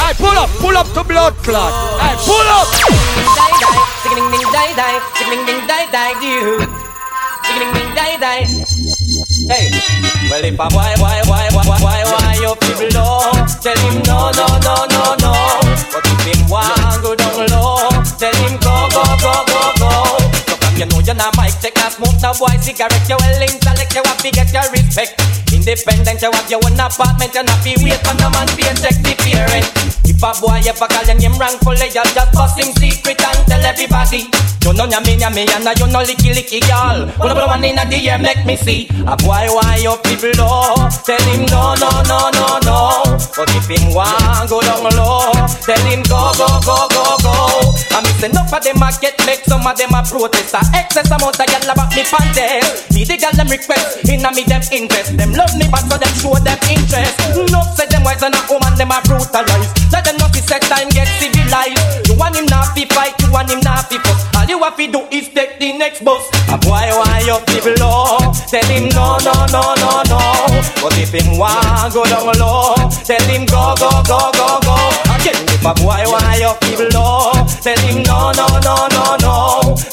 I 0.00 0.12
pull 0.16 0.36
up, 0.36 0.50
pull 0.60 0.76
up 0.76 0.88
to 0.94 1.02
blood 1.04 1.34
clot. 1.42 1.72
I 2.00 2.14
pull 2.24 2.48
up. 2.52 2.68
Die, 3.34 3.54
die, 3.62 3.80
ding, 4.04 4.30
ding, 4.30 4.46
die, 4.52 4.72
die, 4.76 4.98
ding, 5.18 5.44
ding, 5.46 5.60
die, 5.66 5.86
die, 5.90 6.14
do. 6.20 6.60
Ding, 7.44 7.58
ding, 7.60 7.72
ding, 7.74 7.90
die, 7.94 8.16
die. 8.20 8.44
Hey, 9.48 9.70
well 10.30 10.44
if 10.44 10.54
a 10.54 10.66
boy, 10.68 10.94
boy, 11.00 11.20
boy, 11.28 11.46
boy, 11.52 11.64
boy, 11.66 11.78
boy, 11.82 12.00
why 12.10 12.36
you 12.40 12.54
people 12.62 12.88
low? 12.96 13.32
Tell 13.60 13.78
him 13.84 14.02
no, 14.06 14.30
no, 14.32 14.46
no, 14.64 14.74
no, 14.88 15.04
no. 15.20 15.32
But 15.92 16.04
if 16.06 16.24
him 16.24 16.48
want 16.48 17.02
go 17.02 17.14
down 17.14 17.46
low, 17.52 17.73
you 20.84 20.90
know 20.92 21.00
you're 21.00 21.16
not 21.16 21.32
mic 21.40 21.56
check, 21.64 21.72
not 21.80 21.96
smoke, 21.96 22.20
no 22.20 22.36
boy 22.36 22.52
cigarette. 22.60 23.08
You 23.08 23.16
well 23.16 23.40
intellect, 23.40 23.96
you 23.96 24.04
have 24.04 24.20
to 24.20 24.30
get 24.30 24.52
your 24.52 24.68
respect. 24.68 25.16
Independent, 25.48 26.20
you 26.20 26.28
have 26.28 26.50
your 26.50 26.60
own 26.60 26.76
apartment, 26.76 27.32
you 27.32 27.42
not 27.42 27.60
be 27.64 27.72
wait 27.80 28.00
for 28.04 28.12
no 28.20 28.28
man 28.28 28.48
paycheck 28.52 29.00
the 29.00 29.16
parent. 29.24 29.64
If 30.04 30.20
a 30.20 30.30
boy 30.36 30.60
ever 30.60 30.84
call 30.84 31.04
your 31.08 31.16
name 31.16 31.36
wrongfully, 31.40 31.88
you 31.88 32.04
just 32.04 32.32
bust 32.36 32.60
him 32.60 32.68
secret 32.76 33.16
and 33.16 33.40
tell 33.48 33.64
everybody. 33.64 34.28
You 34.64 34.72
know 34.72 34.84
yummy 34.84 35.16
yummy 35.16 35.48
and 35.48 35.64
you 35.64 35.88
know 35.88 36.04
licky 36.04 36.36
licky 36.36 36.60
y'all. 36.68 37.08
Pull 37.16 37.32
up 37.32 37.48
one 37.48 37.64
in 37.64 37.76
the 37.76 37.98
air, 38.04 38.18
make 38.18 38.44
me 38.44 38.56
see. 38.56 38.88
A 39.08 39.16
boy 39.16 39.48
why 39.52 39.80
you 39.80 39.96
people 40.04 40.32
low? 40.36 40.88
Tell 41.04 41.24
him 41.28 41.44
no 41.48 41.76
no 41.80 41.90
no 42.08 42.28
no 42.32 42.46
no. 42.64 42.80
But 43.36 43.48
if 43.56 43.68
him 43.68 43.92
want 43.92 44.48
go 44.48 44.60
down 44.60 44.84
low, 44.96 45.32
tell 45.64 45.84
him 45.88 46.02
go 46.08 46.32
go 46.36 46.48
go 46.64 46.76
go 46.92 46.93
enough 48.24 48.52
of 48.52 48.64
them 48.64 48.80
a 48.80 48.88
get 49.00 49.14
make 49.28 49.44
some 49.44 49.66
of 49.66 49.76
them 49.76 49.92
a 49.92 50.00
protest. 50.02 50.56
A 50.56 50.60
excess 50.72 51.12
amount 51.12 51.36
of 51.36 51.46
y'all 51.46 51.68
about 51.68 51.92
me 51.92 52.02
panties. 52.08 52.88
Me 52.96 53.04
the 53.04 53.20
girl 53.20 53.32
them 53.36 53.48
request, 53.52 54.00
inna 54.08 54.32
me 54.32 54.42
them 54.48 54.64
invest. 54.72 55.16
Them 55.16 55.36
love 55.36 55.52
me 55.60 55.68
but 55.68 55.84
so 55.84 56.00
them 56.00 56.14
show 56.16 56.34
them 56.40 56.58
interest. 56.72 57.12
No 57.52 57.60
say 57.76 57.86
them 57.92 58.02
wise 58.02 58.24
and 58.24 58.34
a 58.34 58.40
woman 58.48 58.74
them 58.80 58.90
a 58.90 58.98
brutalize. 59.04 59.68
Let 59.92 60.08
them 60.08 60.16
know 60.16 60.28
fi 60.32 60.40
set 60.40 60.64
time 60.64 60.88
get 60.88 61.08
civilized. 61.20 62.08
You 62.08 62.16
want 62.16 62.36
him 62.36 62.48
not 62.48 62.72
fi 62.72 62.88
fight, 62.88 63.14
you 63.20 63.28
want 63.28 63.52
him 63.52 63.60
not 63.60 63.92
fi 63.92 64.00
fuss. 64.00 64.24
All 64.34 64.48
you 64.48 64.58
have 64.64 64.76
to 64.80 64.86
do 64.88 65.00
is 65.12 65.28
take 65.28 65.60
the 65.60 65.76
next 65.76 66.00
bus. 66.02 66.24
A 66.48 66.56
boy 66.56 66.88
why 66.96 67.22
you 67.28 67.36
people 67.52 67.76
low? 67.76 68.18
Tell 68.48 68.64
him 68.72 68.88
no 68.96 69.20
no 69.20 69.36
no 69.52 69.62
no 69.76 69.92
no. 70.08 70.20
But 70.80 70.96
if 70.96 71.12
him 71.12 71.36
want 71.36 71.92
go 71.92 72.04
down 72.08 72.32
low, 72.40 72.88
tell 73.04 73.24
him 73.28 73.44
go 73.46 73.76
go 73.76 73.90
go 74.08 74.18
go 74.32 74.48
go. 74.63 74.63
A 75.64 75.72
boy 75.80 76.04
why 76.12 76.36
you 76.36 76.52
people 76.60 76.92
low? 76.92 77.32
Tell 77.64 77.78
him 77.88 78.04
no 78.04 78.36
no 78.36 78.44
no 78.60 78.84
no 78.92 79.16
no. 79.16 79.34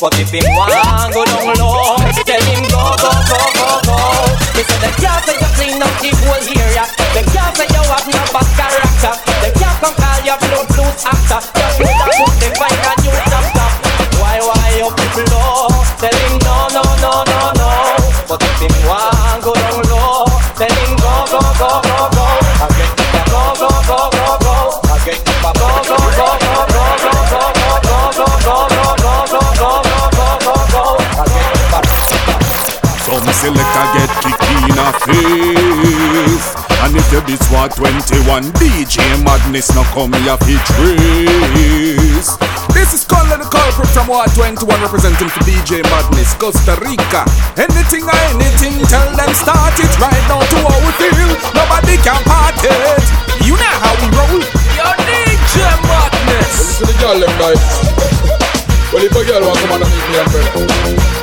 But 0.03 0.19
if 0.19 0.27
him 0.27 0.43
want 0.51 1.15
go 1.15 1.23
down 1.23 1.55
low, 1.55 1.95
tell 2.27 2.43
him 2.43 2.67
go 2.67 2.91
go 2.99 3.11
go 3.31 3.39
go 3.55 3.69
go. 3.87 3.97
They 4.51 4.67
say 4.67 4.79
they 4.83 4.91
can't 4.99 5.23
say 5.23 5.39
you 5.39 5.49
clean 5.55 5.79
up 5.79 5.95
the 6.03 6.11
whole 6.27 6.43
area. 6.43 6.83
They 7.15 7.23
can't 7.23 7.55
say 7.55 7.71
you 7.71 7.83
have 7.87 8.03
no 8.03 8.19
bad 8.35 8.47
character. 8.59 9.15
They 9.39 9.51
can't 9.55 9.79
come 9.79 9.95
call 9.95 10.19
you 10.27 10.35
blood 10.43 10.67
blues 10.75 11.07
actor. 11.07 11.39
Just 11.39 12.19
put 12.19 12.35
them 12.43 12.53
find 12.59 12.75
a 12.75 12.93
new 12.99 13.30
You 37.11 37.19
this 37.27 37.43
war 37.51 37.67
21 37.67 38.55
DJ 38.55 39.03
Madness 39.19 39.67
now 39.75 39.83
come 39.91 40.15
here 40.23 40.39
fi 40.47 40.55
trace 40.63 42.39
This 42.71 42.95
is 42.95 43.03
Color 43.03 43.35
the 43.35 43.51
Culprit 43.51 43.91
from 43.91 44.07
Ward 44.07 44.31
21 44.31 44.63
representing 44.79 45.27
for 45.27 45.43
DJ 45.43 45.83
Madness, 45.91 46.31
Costa 46.39 46.79
Rica. 46.79 47.27
Anything 47.59 48.07
or 48.07 48.15
anything, 48.31 48.79
tell 48.87 49.03
them 49.11 49.27
start 49.35 49.75
it 49.75 49.91
right 49.99 50.23
now 50.31 50.39
to 50.39 50.57
how 50.63 50.79
we 50.87 50.91
feel. 50.95 51.35
Nobody 51.51 51.99
can 51.99 52.15
part 52.23 52.55
it. 52.63 53.03
You 53.43 53.59
know 53.59 53.75
how 53.83 53.91
we 53.99 54.07
roll. 54.15 54.39
Your 54.79 54.95
DJ 55.03 55.67
Madness. 55.83 56.79
Listen 56.79 56.79
to 56.79 56.83
the 56.87 56.95
girl 56.95 57.19
them 57.19 57.33
like 57.43 57.59
Well 58.95 59.03
if 59.03 59.11
a 59.11 59.21
girl 59.27 59.43
want 59.51 59.59
come 59.67 59.83
and 59.83 59.91
meet 59.91 60.07
me 60.07 60.15
and 60.15 60.31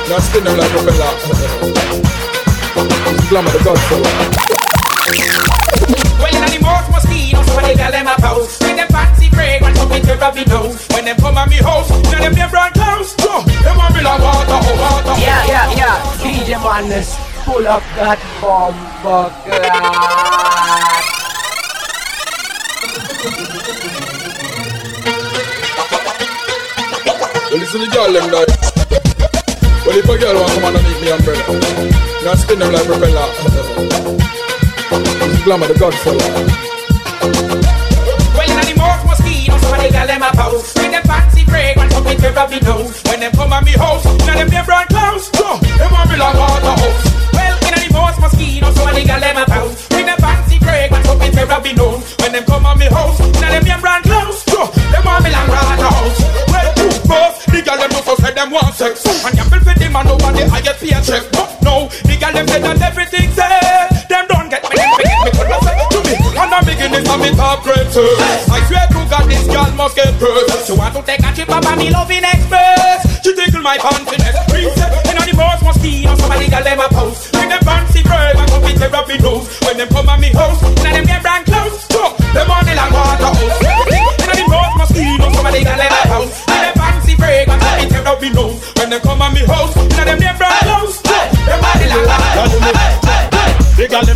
Not 0.05 0.21
spin 0.21 0.45
them 0.45 0.53
like 0.53 0.69
propeller 0.69 1.17
Glamour 3.33 3.49
the 3.49 3.61
godfather 3.65 4.78
mosquitoes, 7.59 7.61
when 7.61 7.63
they 7.63 7.75
got 7.75 7.91
them 7.91 8.07
a 8.07 8.15
post. 8.21 8.61
With 8.63 8.75
them 8.75 8.87
fancy 8.89 9.29
fragrance, 9.29 9.79
up 9.79 9.89
with 9.89 10.03
the 10.03 10.15
rubby 10.15 10.45
nose. 10.45 10.87
When 10.93 11.05
them 11.05 11.17
come 11.17 11.37
at 11.37 11.49
me 11.49 11.57
house, 11.57 11.89
now 11.89 12.19
them 12.19 12.33
them 12.33 12.49
brand 12.49 12.73
close. 12.73 13.15
Yo, 13.19 13.41
them 13.63 13.77
want 13.77 13.95
me 13.95 14.01
like 14.01 14.21
water, 14.21 14.47
oh 14.49 14.75
water, 14.79 15.13
oh 15.13 15.21
Yeah, 15.21 15.45
yeah, 15.47 15.71
yeah. 15.75 15.97
DJ 16.19 16.61
Madness, 16.61 17.15
pull 17.43 17.67
up 17.67 17.83
that 17.95 18.19
bomb 18.41 18.75
bucket. 19.03 19.59
Well 27.49 27.57
listen 27.57 27.81
to 27.81 27.87
the 27.87 27.91
girl 27.91 28.13
them 28.13 28.29
like 28.29 28.47
Well 29.83 29.97
if 29.97 30.05
a 30.07 30.17
girl 30.19 30.39
want 30.39 30.53
come 30.61 30.75
and 30.75 30.85
meet 30.85 31.01
me 31.01 31.09
and 31.09 31.23
brother 31.25 32.23
Not 32.23 32.37
spin 32.37 32.59
them 32.59 32.71
like 32.71 32.85
propeller 32.85 33.25
Glamour 35.43 35.67
the 35.67 35.79
godfather 35.79 36.68
Well, 37.21 38.47
in 38.47 38.63
the 38.63 38.75
most 38.79 39.03
mosquitoes, 39.05 39.63
when 39.71 39.79
they 39.83 39.91
got 39.91 40.07
them 40.07 40.23
a 40.23 40.31
post. 40.31 40.77
With 40.79 40.91
them 40.91 41.03
fancy 41.03 41.43
fragrance, 41.43 41.93
up 41.93 42.05
with 42.05 42.21
the 42.21 42.31
rubby 42.31 42.59
nose. 42.61 43.03
When 43.03 43.19
them 43.19 43.31
come 43.33 43.53
at 43.53 43.63
me 43.63 43.73
house, 43.73 44.05
now 44.25 44.35
them 44.35 44.49
them 44.49 44.65
brand 44.65 44.89
close. 44.89 45.27
Yo, 45.35 45.59
them 45.59 45.91
want 45.91 46.09
me 46.09 46.15
like 46.17 46.35
water 46.35 46.75
house. 46.79 47.03
Well, 47.33 47.55
in 47.67 47.73
the 47.75 47.89
most 47.91 48.19
mosquitoes, 48.19 48.75
when 48.79 48.93
they 48.95 49.05
got 49.05 49.19
them 49.19 49.37
a 49.37 49.45
post. 49.45 49.91
With 49.91 50.05
them 50.05 50.19
fancy 50.19 50.57
fragrance, 50.59 51.07
up 51.07 51.19
with 51.19 51.35
the 51.35 51.45
rubby 51.45 51.73
nose. 51.73 52.15
When 52.19 52.31
them 52.31 52.45
come 52.45 52.65
at 52.65 52.77
me 52.77 52.87
house, 52.87 53.19
now 53.41 53.49
them 53.51 53.63
them 53.63 53.81
brand 53.81 54.03
close. 54.05 54.39
Yo, 54.47 54.67
them 54.91 55.03
want 55.03 55.23
me 55.23 55.31
like 55.31 55.47
water 55.47 55.91
house. 55.91 56.19
Well, 56.47 56.69
two 56.75 56.93
both, 57.07 57.35
the 57.51 57.59
girl 57.63 57.77
them 57.79 57.91
also 57.95 58.15
say 58.21 58.33
them 58.33 58.51
want 58.51 58.73
sex. 58.75 59.03
And 59.25 59.35
you 59.35 59.43
for 59.43 59.59
them 59.59 59.95
and 59.95 60.07
over 60.07 60.31
the 60.31 60.47
highest 60.47 60.79
paycheck. 60.79 61.23
But 61.35 61.51
no, 61.63 61.91
the 62.07 62.15
girl 62.15 62.33
them 62.33 62.47
say 62.47 62.61
that 62.63 62.79
everything's 62.79 63.38
too. 67.89 68.05
I 68.53 68.61
swear 68.69 68.85
to 68.85 69.01
God, 69.09 69.25
this 69.25 69.45
girl 69.49 69.69
must 69.73 69.95
get 69.95 70.13
hurt. 70.21 70.65
She 70.65 70.73
want 70.73 70.93
to 70.95 71.01
take 71.01 71.21
a 71.25 71.29
trip 71.33 71.49
up 71.49 71.65
on 71.65 71.77
me 71.77 71.89
loving 71.89 72.23
express. 72.23 73.01
She 73.23 73.33
tickle 73.33 73.61
my 73.61 73.77
confidence. 73.77 74.37
Reset, 74.53 74.89
you 75.09 75.13
know 75.17 75.25
the 75.25 75.33
boys 75.33 75.61
must 75.65 75.81
most 75.81 75.81
mosquitoes. 75.81 76.19
Somebody 76.19 76.47
got 76.49 76.63
them 76.63 76.79
a 76.79 76.87
post. 76.89 77.33
With 77.33 77.49
them 77.49 77.61
fancy 77.65 78.01
bread, 78.03 78.37
I 78.37 78.45
come 78.45 78.61
with 78.61 78.77
therapy 78.77 79.17
nose. 79.19 79.45
When 79.65 79.77
them 79.77 79.89
come 79.89 80.09
at 80.09 80.19
me 80.19 80.29
house, 80.33 80.61
now 80.61 80.93
them 80.93 81.05
get 81.05 81.21
brand 81.21 81.45
close. 81.45 81.77
So, 81.89 82.13
them 82.33 82.49
on 82.49 82.63
the 82.65 82.73
water 82.77 83.31
house. 83.33 83.57
You 83.89 84.25
know 84.29 84.37
the 84.37 84.45
most 84.49 84.73
mosquitoes. 84.77 85.33
Somebody 85.33 85.63
got 85.65 85.77
them 85.81 85.93
a 85.93 86.01
post. 86.13 86.31
With 86.45 86.61
them 86.61 86.75
fancy 86.77 87.13
bread, 87.17 87.49
I 87.49 87.57
come 87.57 87.75
with 87.81 87.89
therapy 87.89 88.29
nose. 88.29 88.57
When 88.77 88.89
them 88.89 89.01
come 89.01 89.21
at 89.21 89.33
me 89.33 89.43
house, 89.49 89.73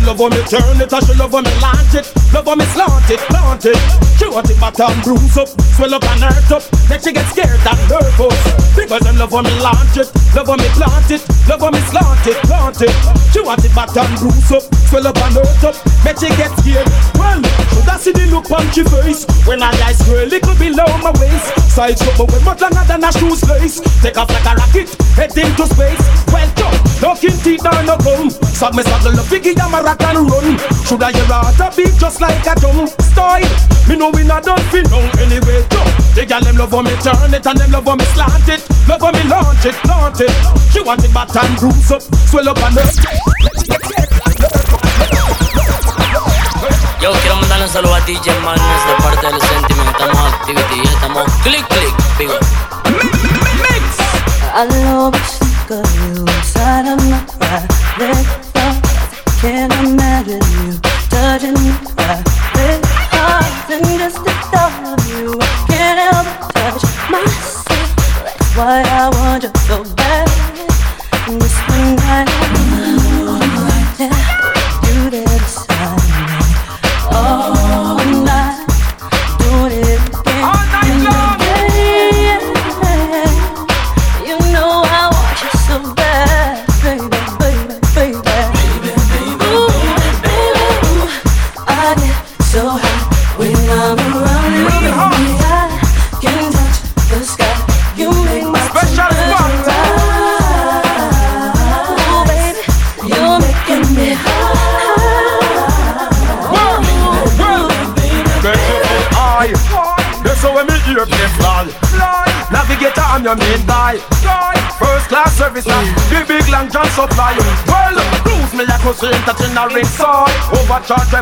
love 0.04 0.20
when 0.20 0.30
me 0.30 0.42
turn 0.44 0.80
it, 0.80 0.90
she 0.92 1.14
love 1.14 1.32
when 1.32 1.44
me 1.44 1.54
launch 1.60 1.94
it. 1.94 2.06
Love 2.32 2.46
when 2.46 2.58
me 2.58 2.64
slant 2.76 3.10
it, 3.10 3.20
plant 3.30 3.64
it. 3.64 3.78
She 4.18 4.28
want 4.28 4.48
it 4.50 4.60
back 4.60 4.78
and 4.78 5.02
bruise 5.02 5.36
up, 5.36 5.48
swell 5.76 5.94
up 5.94 6.04
and 6.04 6.22
hurt 6.22 6.50
up. 6.52 6.62
Then 6.88 7.00
she 7.00 7.12
get 7.12 7.26
scared 7.32 7.62
and 7.62 7.80
nervous. 7.88 8.38
Because 8.76 9.02
them 9.02 9.16
love 9.16 9.32
when 9.32 9.44
me 9.44 9.54
launch 9.60 9.96
it, 9.96 10.10
love 10.34 10.48
when 10.48 10.58
me 10.60 10.68
plant 10.76 11.10
it, 11.10 11.22
love 11.48 11.62
when 11.62 11.72
me 11.72 11.80
slant 11.88 12.26
it, 12.26 12.36
plant 12.44 12.82
it. 12.82 12.94
She 13.32 13.40
want 13.40 13.64
it 13.64 13.74
back 13.74 13.96
and 13.96 14.14
bruise 14.20 14.52
up, 14.52 14.62
swell 14.90 15.06
up 15.06 15.16
and 15.18 15.34
hurt 15.34 15.64
up. 15.64 15.76
Then 16.04 16.14
she 16.18 16.28
get 16.36 16.52
scared. 16.60 16.88
Well, 17.16 17.40
should 17.72 17.88
I 17.88 17.96
see 17.98 18.12
the 18.12 18.26
look 18.28 18.50
on 18.50 18.66
she 18.74 18.84
face 18.84 19.24
when 19.46 19.62
I 19.62 19.72
eyes 19.86 20.02
girl 20.04 20.26
little 20.26 20.54
below 20.58 20.90
my 21.00 21.14
waist? 21.22 21.48
Side 21.70 21.96
trouble 21.96 22.26
way 22.28 22.42
much 22.44 22.60
longer 22.60 22.84
than 22.86 23.04
a 23.04 23.10
shoes 23.14 23.42
lace. 23.48 23.80
Take 24.02 24.18
off 24.18 24.28
like 24.28 24.46
a 24.46 24.54
rocket, 24.58 24.90
head 25.14 25.32
into 25.38 25.66
space. 25.70 26.02
Well 26.34 26.50
done, 26.58 26.78
no 27.00 27.14
king 27.14 27.38
teeth 27.40 27.62
no 27.62 27.96
gum. 28.02 28.30
Suck 28.30 28.74
me 28.74 28.82
suckle 28.82 29.14
the 29.14 29.22
figgy, 29.22 29.54
I'm 29.58 29.74
a 29.74 29.93
rock 29.94 30.14
and 30.14 30.30
run. 30.30 30.58
Should 30.58 31.00
Shoulda 31.00 31.12
your 31.12 31.26
heart 31.26 31.60
a 31.60 31.68
beat 31.74 31.94
just 31.98 32.20
like 32.20 32.46
a 32.46 32.54
drum 32.58 32.86
style. 32.86 33.42
Me 33.88 33.96
know 33.96 34.10
we 34.10 34.24
not 34.24 34.42
done 34.44 34.60
fi 34.70 34.82
long 34.90 35.08
anyway. 35.18 35.62
Jump. 35.70 35.88
The 36.14 36.26
girl 36.26 36.40
them 36.40 36.56
love 36.56 36.72
when 36.72 36.84
me 36.84 36.94
turn 37.02 37.34
it 37.34 37.46
and 37.46 37.58
them 37.58 37.70
love 37.70 37.86
when 37.86 37.98
me 37.98 38.04
slant 38.14 38.48
it. 38.48 38.62
Love 38.88 39.02
when 39.02 39.14
me 39.14 39.22
launch 39.28 39.64
it, 39.64 39.76
launch 39.86 40.20
it. 40.20 40.32
She 40.72 40.80
want 40.82 41.04
it 41.04 41.12
back 41.14 41.34
and 41.36 41.56
bruise 41.58 41.90
up, 41.90 42.02
swell 42.28 42.48
up 42.48 42.58
and 42.58 42.78
up. 42.78 42.90
Yo 47.00 47.12
quiero 47.20 47.36
mandarle 47.36 47.64
un 47.64 47.70
saludo 47.70 47.94
a 47.94 48.00
DJ 48.00 48.32
Madness 48.40 48.86
de 48.86 48.94
parte 49.02 49.26
del 49.26 49.40
Sentiment. 49.40 49.90
Estamos 49.90 50.32
activity 50.32 50.80
y 50.82 50.86
estamos 50.86 51.32
click 51.42 51.66
click. 51.68 51.94
Big 52.18 52.30
up. 52.30 52.42
I 54.56 54.66
love 54.66 55.16
sick 55.26 55.70
of 55.70 55.84
you 55.96 56.24
inside 56.24 56.86
of 56.86 57.02
my 57.10 57.18
private 57.26 58.24
thoughts. 58.54 58.94
Can't 59.40 59.83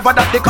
Driver 0.03 0.17
that 0.19 0.33
the 0.33 0.42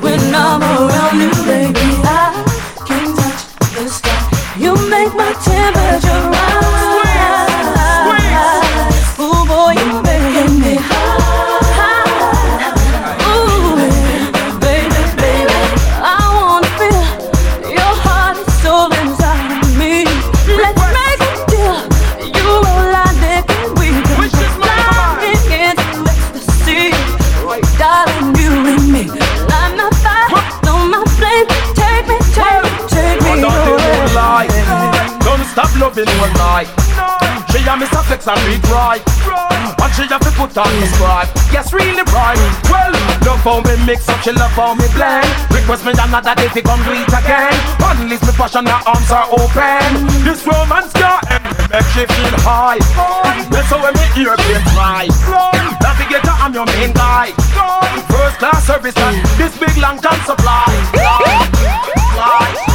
when 0.00 0.34
I'm 0.34 0.62
around 0.62 1.20
you, 1.20 1.30
baby. 1.44 1.88
I 2.04 2.44
can 2.86 3.14
touch 3.14 3.42
the 3.74 3.88
sky. 3.88 4.20
You 4.58 4.74
make 4.90 5.14
my 5.14 5.32
temperature 5.44 6.01
put 40.52 40.66
on 40.66 40.72
the. 40.80 41.52
Yes, 41.52 41.72
really 41.72 42.02
right. 42.12 42.36
Well, 42.68 42.92
love 43.24 43.40
how 43.40 43.60
me 43.60 43.74
mix 43.86 44.08
up, 44.08 44.20
she 44.20 44.32
love 44.32 44.52
how 44.52 44.74
me 44.74 44.84
blend. 44.94 45.26
Request 45.50 45.84
me 45.84 45.92
another 45.92 46.34
day 46.34 46.48
to 46.48 46.62
come 46.62 46.82
do 46.84 46.92
it 46.92 47.08
again. 47.08 47.54
Unleash 47.80 48.22
me 48.22 48.32
passion, 48.36 48.66
her 48.66 48.80
arms 48.86 49.10
are 49.10 49.28
open. 49.32 50.08
This 50.24 50.44
romance 50.46 50.92
end, 50.96 51.44
me 51.44 51.64
make 51.72 51.88
she 51.92 52.04
feel 52.04 52.36
high. 52.44 52.80
That's 53.50 53.68
how 53.68 53.82
when 53.82 53.94
me 53.94 54.06
hear 54.12 54.36
bass 54.36 54.64
right. 54.76 55.12
Navigator, 55.80 56.36
I'm 56.36 56.52
your 56.52 56.66
main 56.66 56.92
guy. 56.92 57.32
First 58.12 58.38
class 58.38 58.66
service 58.66 58.96
and 58.96 59.16
this 59.38 59.56
big 59.58 59.76
long 59.78 59.98
time 59.98 60.20
supply. 60.24 60.68
Fly, 60.92 61.48
fly. 62.14 62.71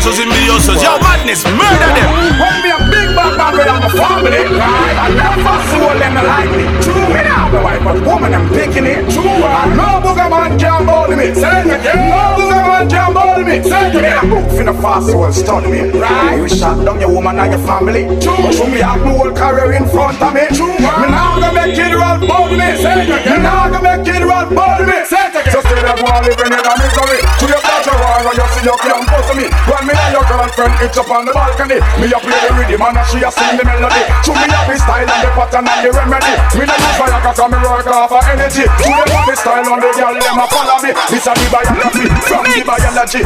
Todos 0.00 0.18
envidiosos, 0.18 0.82
yo 0.82 0.98
madness, 0.98 1.44
murder 1.44 1.92
them. 1.92 2.08
When 2.40 2.62
me 2.62 2.70
a 2.72 2.78
big 2.88 3.14
bad 3.14 3.36
man, 3.36 3.52
have 3.68 3.84
a 3.84 3.90
family, 3.90 4.48
right? 4.56 4.96
I 4.96 5.12
never 5.12 5.56
soul 5.68 5.92
them 5.92 6.14
like 6.14 6.50
me. 6.56 6.64
True, 6.80 7.06
me 7.12 7.20
now 7.20 7.50
the 7.50 7.60
wife, 7.60 7.84
but 7.84 8.00
woman 8.00 8.32
I'm 8.32 8.48
picking 8.48 8.86
it. 8.86 9.04
True, 9.12 9.28
and 9.28 9.76
no 9.76 10.00
booger 10.00 10.30
man 10.30 10.58
can't 10.58 10.88
hold 10.88 11.10
me. 11.10 11.34
Say 11.34 11.60
it 11.60 11.66
again, 11.68 12.08
no 12.08 12.32
booger 12.32 12.62
man 12.64 12.88
can't 12.88 13.14
hold 13.14 13.44
me. 13.44 13.62
Say 13.62 13.90
it 13.90 13.96
again. 13.96 14.24
A 14.24 14.26
book 14.26 14.48
for 14.56 14.64
the 14.64 14.74
fast 14.80 15.06
soul 15.06 15.32
study 15.32 15.68
me, 15.70 15.80
right? 16.00 16.36
You 16.36 16.48
shot 16.48 16.82
down 16.82 16.98
your 16.98 17.12
woman 17.12 17.38
and 17.38 17.52
your 17.52 17.60
family. 17.66 18.04
True, 18.24 18.50
true, 18.56 18.72
me 18.72 18.80
have 18.80 19.04
my 19.04 19.12
whole 19.12 19.32
career 19.32 19.72
in 19.74 19.86
front 19.86 20.16
of 20.22 20.32
me. 20.32 20.48
True, 20.56 20.80
me 20.80 21.06
now 21.12 21.38
gonna 21.38 21.52
make 21.52 21.76
it 21.76 21.92
roll 21.92 22.18
bold 22.24 22.56
me. 22.56 22.68
Say 22.80 23.04
it 23.04 23.20
again, 23.20 23.36
me 23.36 23.42
now 23.44 23.68
gonna 23.68 23.84
make 23.84 24.08
it 24.08 24.24
roll 24.24 24.48
bold 24.48 24.88
me. 24.88 25.04
Say 25.04 25.28
it 25.28 25.36
again. 25.36 25.69
So 25.80 25.88
still 25.88 25.96
I 25.96 25.96
go 25.96 26.12
on 26.12 26.20
living 26.28 26.52
in 26.52 26.60
a 26.60 26.72
misery. 26.76 27.24
To 27.24 27.44
your 27.48 27.62
daughter, 27.64 27.96
and 27.96 28.36
you 28.36 28.46
see 28.52 28.64
your 28.68 28.76
can't 28.84 29.00
bust 29.08 29.32
me. 29.32 29.48
When 29.48 29.82
me 29.88 29.96
and 29.96 30.12
your 30.12 30.24
girlfriend 30.28 30.76
hitch 30.76 30.98
up 31.00 31.08
on 31.08 31.24
the 31.24 31.32
balcony, 31.32 31.80
me 31.96 32.12
a 32.12 32.20
play 32.20 32.36
the 32.36 32.52
rhythm 32.52 32.84
and 32.84 33.00
she 33.08 33.24
a 33.24 33.32
sing 33.32 33.56
the 33.56 33.64
melody. 33.64 34.04
To 34.28 34.32
me 34.36 34.44
a 34.44 34.60
the 34.68 34.76
style 34.76 35.08
and 35.08 35.20
the 35.24 35.30
pattern 35.32 35.64
and 35.64 35.80
the 35.80 35.88
remedy. 35.96 36.36
Me 36.52 36.68
no 36.68 36.74
use 36.76 36.96
fire 37.00 37.16
'cause 37.24 37.40
me 37.48 37.56
work 37.64 37.88
off 37.88 38.12
of 38.12 38.28
energy. 38.28 38.68
To 38.68 38.90
them 38.92 39.24
the 39.24 39.34
style 39.40 39.72
on 39.72 39.80
the 39.80 39.88
girl 39.96 40.14
them 40.20 40.36
a 40.36 40.46
follow 40.52 40.78
me. 40.84 40.92
This 41.08 41.24
a 41.24 41.32
the 41.32 41.48
biology 41.48 42.04
from 42.28 42.44
the 42.44 42.60
biology. 42.60 43.24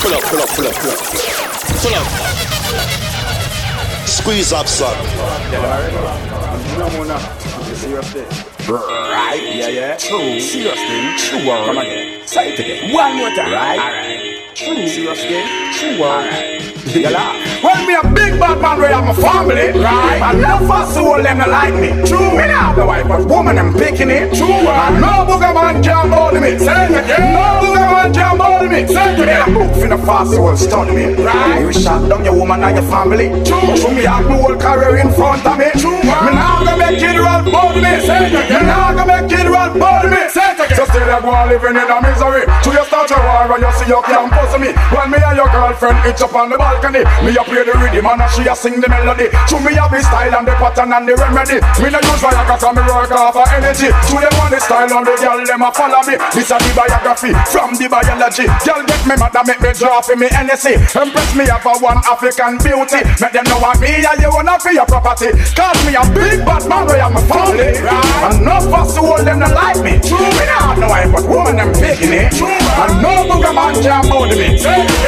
Pull 0.00 0.14
up, 0.14 0.22
pull 0.22 0.38
up, 0.38 0.48
pull 0.54 0.66
up, 0.70 0.74
pull 0.78 0.90
up. 0.90 1.02
Pull 1.82 1.94
up. 1.98 2.59
Squeeze 4.30 4.52
up, 4.52 4.68
son. 4.68 4.96
Right? 8.70 9.40
Yeah, 9.42 9.66
yeah. 9.66 9.96
True. 9.96 10.38
Seriously. 10.38 11.16
True 11.18 11.48
word. 11.48 11.66
Come 11.66 11.78
again. 11.78 12.28
Say 12.28 12.52
it 12.52 12.60
again. 12.60 12.94
One 12.94 13.16
more 13.16 13.30
time. 13.30 13.52
Right? 13.52 13.80
Alright. 13.80 14.54
True. 14.54 14.86
Seriously. 14.86 15.59
True 15.72 16.00
word. 16.00 16.60
You 16.90 17.08
laugh. 17.10 17.62
Well, 17.62 17.86
me 17.86 17.94
a 17.94 18.02
big 18.02 18.40
bad 18.40 18.58
man, 18.60 18.80
we 18.80 18.86
have 18.86 19.06
a 19.06 19.14
family, 19.14 19.70
right? 19.78 20.18
I 20.18 20.32
love 20.32 20.66
for 20.66 20.82
soul, 20.92 21.22
them 21.22 21.38
like 21.38 21.74
me. 21.74 21.92
True. 22.08 22.34
Me 22.34 22.48
now 22.48 22.74
the 22.74 22.84
wife, 22.84 23.06
but 23.06 23.28
woman, 23.28 23.58
I'm 23.58 23.74
picking 23.74 24.10
it. 24.10 24.34
True. 24.34 24.48
And 24.48 24.98
no 24.98 25.22
booger 25.28 25.54
man 25.54 25.82
can 25.82 26.08
hold 26.10 26.34
me. 26.34 26.58
Say 26.58 26.88
it 26.88 27.04
again. 27.04 27.36
No 27.36 27.62
booger 27.62 27.86
man 27.86 28.10
can 28.10 28.38
hold 28.40 28.66
me. 28.66 28.88
Say 28.88 29.12
it 29.12 29.20
again. 29.20 29.44
A 29.44 29.52
book 29.54 29.70
the 29.76 29.98
fast 30.02 30.32
soul, 30.32 30.56
study 30.56 30.92
me, 30.96 31.04
right? 31.22 31.60
You 31.60 31.72
shot 31.72 32.08
down 32.08 32.24
your 32.24 32.34
woman 32.34 32.64
and 32.64 32.74
your 32.74 32.88
family. 32.90 33.28
True. 33.44 33.60
True. 33.76 33.94
Me 33.94 34.02
have 34.08 34.24
my 34.26 34.40
whole 34.40 34.56
career 34.56 34.96
in 34.96 35.12
front 35.12 35.44
of 35.44 35.58
me. 35.60 35.68
True. 35.76 36.00
Me 36.00 36.32
now 36.32 36.64
gonna 36.64 36.80
make 36.80 36.96
it 36.96 37.14
roll 37.20 37.44
bold 37.44 37.76
me. 37.76 37.92
Say 38.02 38.24
it 38.24 38.34
again. 38.34 38.66
Me 38.66 38.66
now 38.66 38.96
gonna 38.96 39.04
make 39.04 39.30
it 39.30 39.46
roll 39.46 39.70
bold 39.76 40.08
me. 40.08 40.26
Say 40.32 40.48
it 40.48 40.58
again. 40.58 40.80
So 40.80 40.88
still 40.88 41.06
I 41.06 41.20
go 41.20 41.28
on 41.28 41.52
living 41.52 41.76
in 41.76 41.86
a 41.86 41.96
misery. 42.00 42.48
To 42.48 42.68
you 42.72 42.84
start 42.88 43.12
your 43.12 43.20
war 43.20 43.52
and 43.52 43.62
you 43.62 43.72
see 43.76 43.84
you 43.84 44.00
can't 44.08 44.32
pussy 44.32 44.58
me. 44.64 44.72
When 44.96 45.12
me 45.12 45.20
and 45.20 45.36
your 45.36 45.50
girl 45.52 45.59
girlfriend 45.60 46.00
up 46.00 46.34
on 46.34 46.48
the 46.48 46.56
balcony. 46.56 47.04
Me 47.20 47.36
a 47.36 47.42
play 47.44 47.64
the 47.64 47.74
rhythm 47.76 48.08
and 48.08 48.24
she 48.32 48.48
a 48.48 48.54
sing 48.56 48.80
the 48.80 48.88
melody. 48.88 49.28
To 49.28 49.56
me 49.60 49.76
a 49.76 49.84
be 49.92 50.00
style 50.00 50.32
and 50.32 50.46
the 50.48 50.54
pattern 50.56 50.92
and 50.92 51.04
the 51.04 51.14
remedy. 51.20 51.60
Me 51.80 51.88
no 51.92 52.00
use 52.00 52.22
Viagra 52.24 52.56
'cause 52.56 52.72
me 52.72 52.82
work 52.88 53.12
off 53.12 53.36
of 53.36 53.48
energy. 53.52 53.88
To 53.92 54.16
them 54.16 54.40
on 54.40 54.50
the 54.50 54.60
style 54.60 54.88
and 54.88 55.04
the 55.06 55.14
girl 55.20 55.40
them 55.44 55.62
a 55.62 55.70
follow 55.72 56.02
me. 56.08 56.16
This 56.32 56.50
a 56.50 56.56
the 56.56 56.70
biography 56.72 57.32
from 57.52 57.74
the 57.76 57.86
biology. 57.88 58.46
Girl 58.64 58.82
get 58.88 59.02
me 59.04 59.14
mad 59.20 59.36
and 59.36 59.46
make 59.48 59.60
me 59.60 59.70
draw 59.76 60.00
for 60.00 60.16
me 60.16 60.28
NSC. 60.32 60.80
Impress 60.96 61.34
me 61.36 61.44
have 61.46 61.66
a 61.66 61.72
one 61.78 62.00
African 62.08 62.56
beauty. 62.58 63.00
Make 63.20 63.32
them 63.32 63.44
know 63.44 63.60
what 63.60 63.78
me 63.80 64.00
and 64.00 64.20
you 64.20 64.30
wanna 64.32 64.58
for 64.58 64.72
your 64.72 64.86
property. 64.86 65.30
Cause 65.56 65.80
me 65.84 65.92
a 65.94 66.04
big 66.16 66.44
bad 66.44 66.64
man 66.68 66.86
where 66.86 67.02
I'm 67.02 67.16
a 67.16 67.22
family. 67.28 67.76
Eh? 67.76 68.26
And 68.26 68.40
no 68.44 68.56
fuss 68.70 68.94
to 68.94 69.00
hold 69.00 69.24
them 69.26 69.40
to 69.40 69.48
like 69.52 69.80
me. 69.84 70.00
True, 70.00 70.30
me 70.38 70.44
not 70.48 70.78
no 70.78 70.88
wife, 70.88 71.12
but 71.12 71.24
woman 71.28 71.56
them 71.56 71.72
picking 71.74 72.12
it. 72.12 72.32
And 72.32 73.02
no 73.02 73.12
booger 73.28 73.54
man 73.54 73.74
can 73.82 74.08
bother 74.08 74.36
me. 74.36 74.48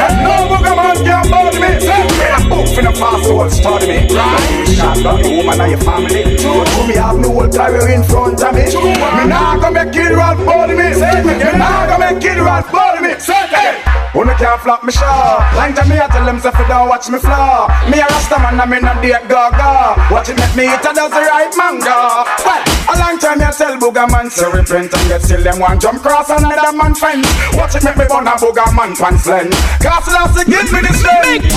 And 0.04 0.16
no 0.24 0.41
booger 0.50 0.76
man 0.76 0.96
can 1.04 1.30
bother 1.30 1.60
me. 1.60 1.70
Me 1.82 2.26
a 2.30 2.38
book 2.48 2.66
for 2.74 2.82
the 2.82 2.92
fast 2.92 3.24
soul 3.24 3.50
study 3.50 3.86
me. 3.86 3.98
Right? 4.14 4.68
Shot 4.68 4.96
down 5.02 5.22
the 5.22 5.30
woman 5.30 5.60
and 5.60 5.70
your 5.70 5.80
family. 5.80 6.22
True, 6.36 6.64
to 6.64 6.80
me 6.88 6.94
have 6.96 7.18
no 7.18 7.28
whole 7.32 7.48
career 7.48 7.88
in 7.90 8.02
front 8.04 8.42
of 8.42 8.54
me. 8.54 8.64
Me 8.66 9.24
not 9.28 9.60
gonna 9.60 9.84
make 9.84 9.92
kid 9.92 10.12
run 10.12 10.44
bother 10.44 10.76
me. 10.76 10.88
Me 10.90 11.58
not 11.58 11.88
gonna 11.88 12.12
make 12.12 12.22
kid 12.22 12.38
run 12.38 12.62
bother 12.70 13.02
me. 13.02 13.14
Hey. 13.20 14.01
Wanna 14.14 14.36
can't 14.36 14.60
flop 14.60 14.84
me 14.84 14.92
shaw 14.92 15.40
Long 15.56 15.72
time 15.72 15.88
me 15.88 15.96
I 15.96 16.06
tell 16.06 16.26
them 16.26 16.38
say 16.38 16.52
fi 16.52 16.68
don't 16.68 16.86
watch 16.86 17.08
me 17.08 17.18
flaw 17.18 17.72
Me 17.88 17.96
a 17.96 18.04
rasta 18.04 18.36
man 18.44 18.60
I 18.60 18.66
me 18.68 18.78
not 18.78 19.00
date 19.00 19.24
gaga. 19.24 19.96
Watch 20.12 20.28
it 20.28 20.36
make 20.36 20.52
me 20.52 20.68
eat 20.68 20.84
a 20.84 20.92
the 20.92 21.08
right 21.08 21.48
manga. 21.56 22.28
Well, 22.44 22.60
a 22.60 22.94
long 23.00 23.16
time 23.16 23.40
me 23.40 23.48
I 23.48 23.52
tell 23.56 23.72
booger 23.80 24.04
man 24.12 24.28
Say 24.28 24.52
repent 24.52 24.92
and 24.92 25.08
get 25.08 25.22
still 25.24 25.40
them 25.40 25.58
one 25.64 25.80
jump 25.80 26.04
cross 26.04 26.28
another 26.28 26.76
man 26.76 26.92
fence. 26.92 27.24
Watch 27.56 27.72
it 27.72 27.84
make 27.88 27.96
me 27.96 28.04
burn 28.04 28.28
a 28.28 28.36
booger 28.36 28.68
man 28.76 28.92
pants 28.92 29.24
lens 29.24 29.56
Cause 29.80 30.04
last 30.12 30.36
to 30.36 30.44
give 30.44 30.68
me 30.68 30.84
the 30.84 30.92
strength 30.92 31.48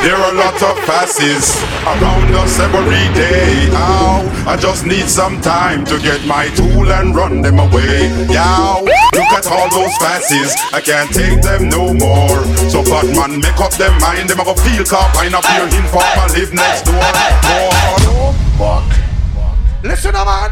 There 0.00 0.16
are 0.16 0.32
a 0.32 0.36
lot 0.40 0.56
of 0.56 0.76
passes 0.88 1.60
around 1.84 2.32
us 2.40 2.56
every 2.56 3.04
day. 3.12 3.68
Ow, 3.76 4.24
I 4.48 4.56
just 4.56 4.86
need 4.86 5.08
some 5.08 5.40
time 5.40 5.84
to 5.86 5.98
get 6.00 6.24
my 6.24 6.48
tool 6.56 6.88
and 6.92 7.14
run 7.14 7.42
them 7.42 7.58
away. 7.58 8.08
Yow, 8.32 8.80
look 8.84 9.32
at 9.36 9.46
all 9.46 9.68
those 9.70 9.92
passes, 10.00 10.54
I 10.72 10.80
can't 10.80 11.12
take 11.12 11.42
them 11.42 11.65
no 11.70 11.92
more. 11.94 12.42
So 12.70 12.82
bad 12.82 13.06
man, 13.14 13.40
make 13.40 13.58
up 13.60 13.72
them 13.74 13.94
mind, 14.00 14.30
them 14.30 14.40
a 14.40 14.44
go 14.44 14.54
feel 14.54 14.84
cop, 14.84 15.14
I 15.16 15.28
not 15.28 15.44
fear 15.44 15.66
him 15.68 15.86
for 15.90 16.02
my 16.16 16.26
live 16.32 16.52
next 16.52 16.82
door. 16.84 17.00
Door. 17.42 18.82
Listen, 19.82 20.12
man. 20.12 20.50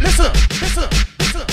Listen, 0.00 0.32
listen, 0.60 0.88
listen. 1.18 1.46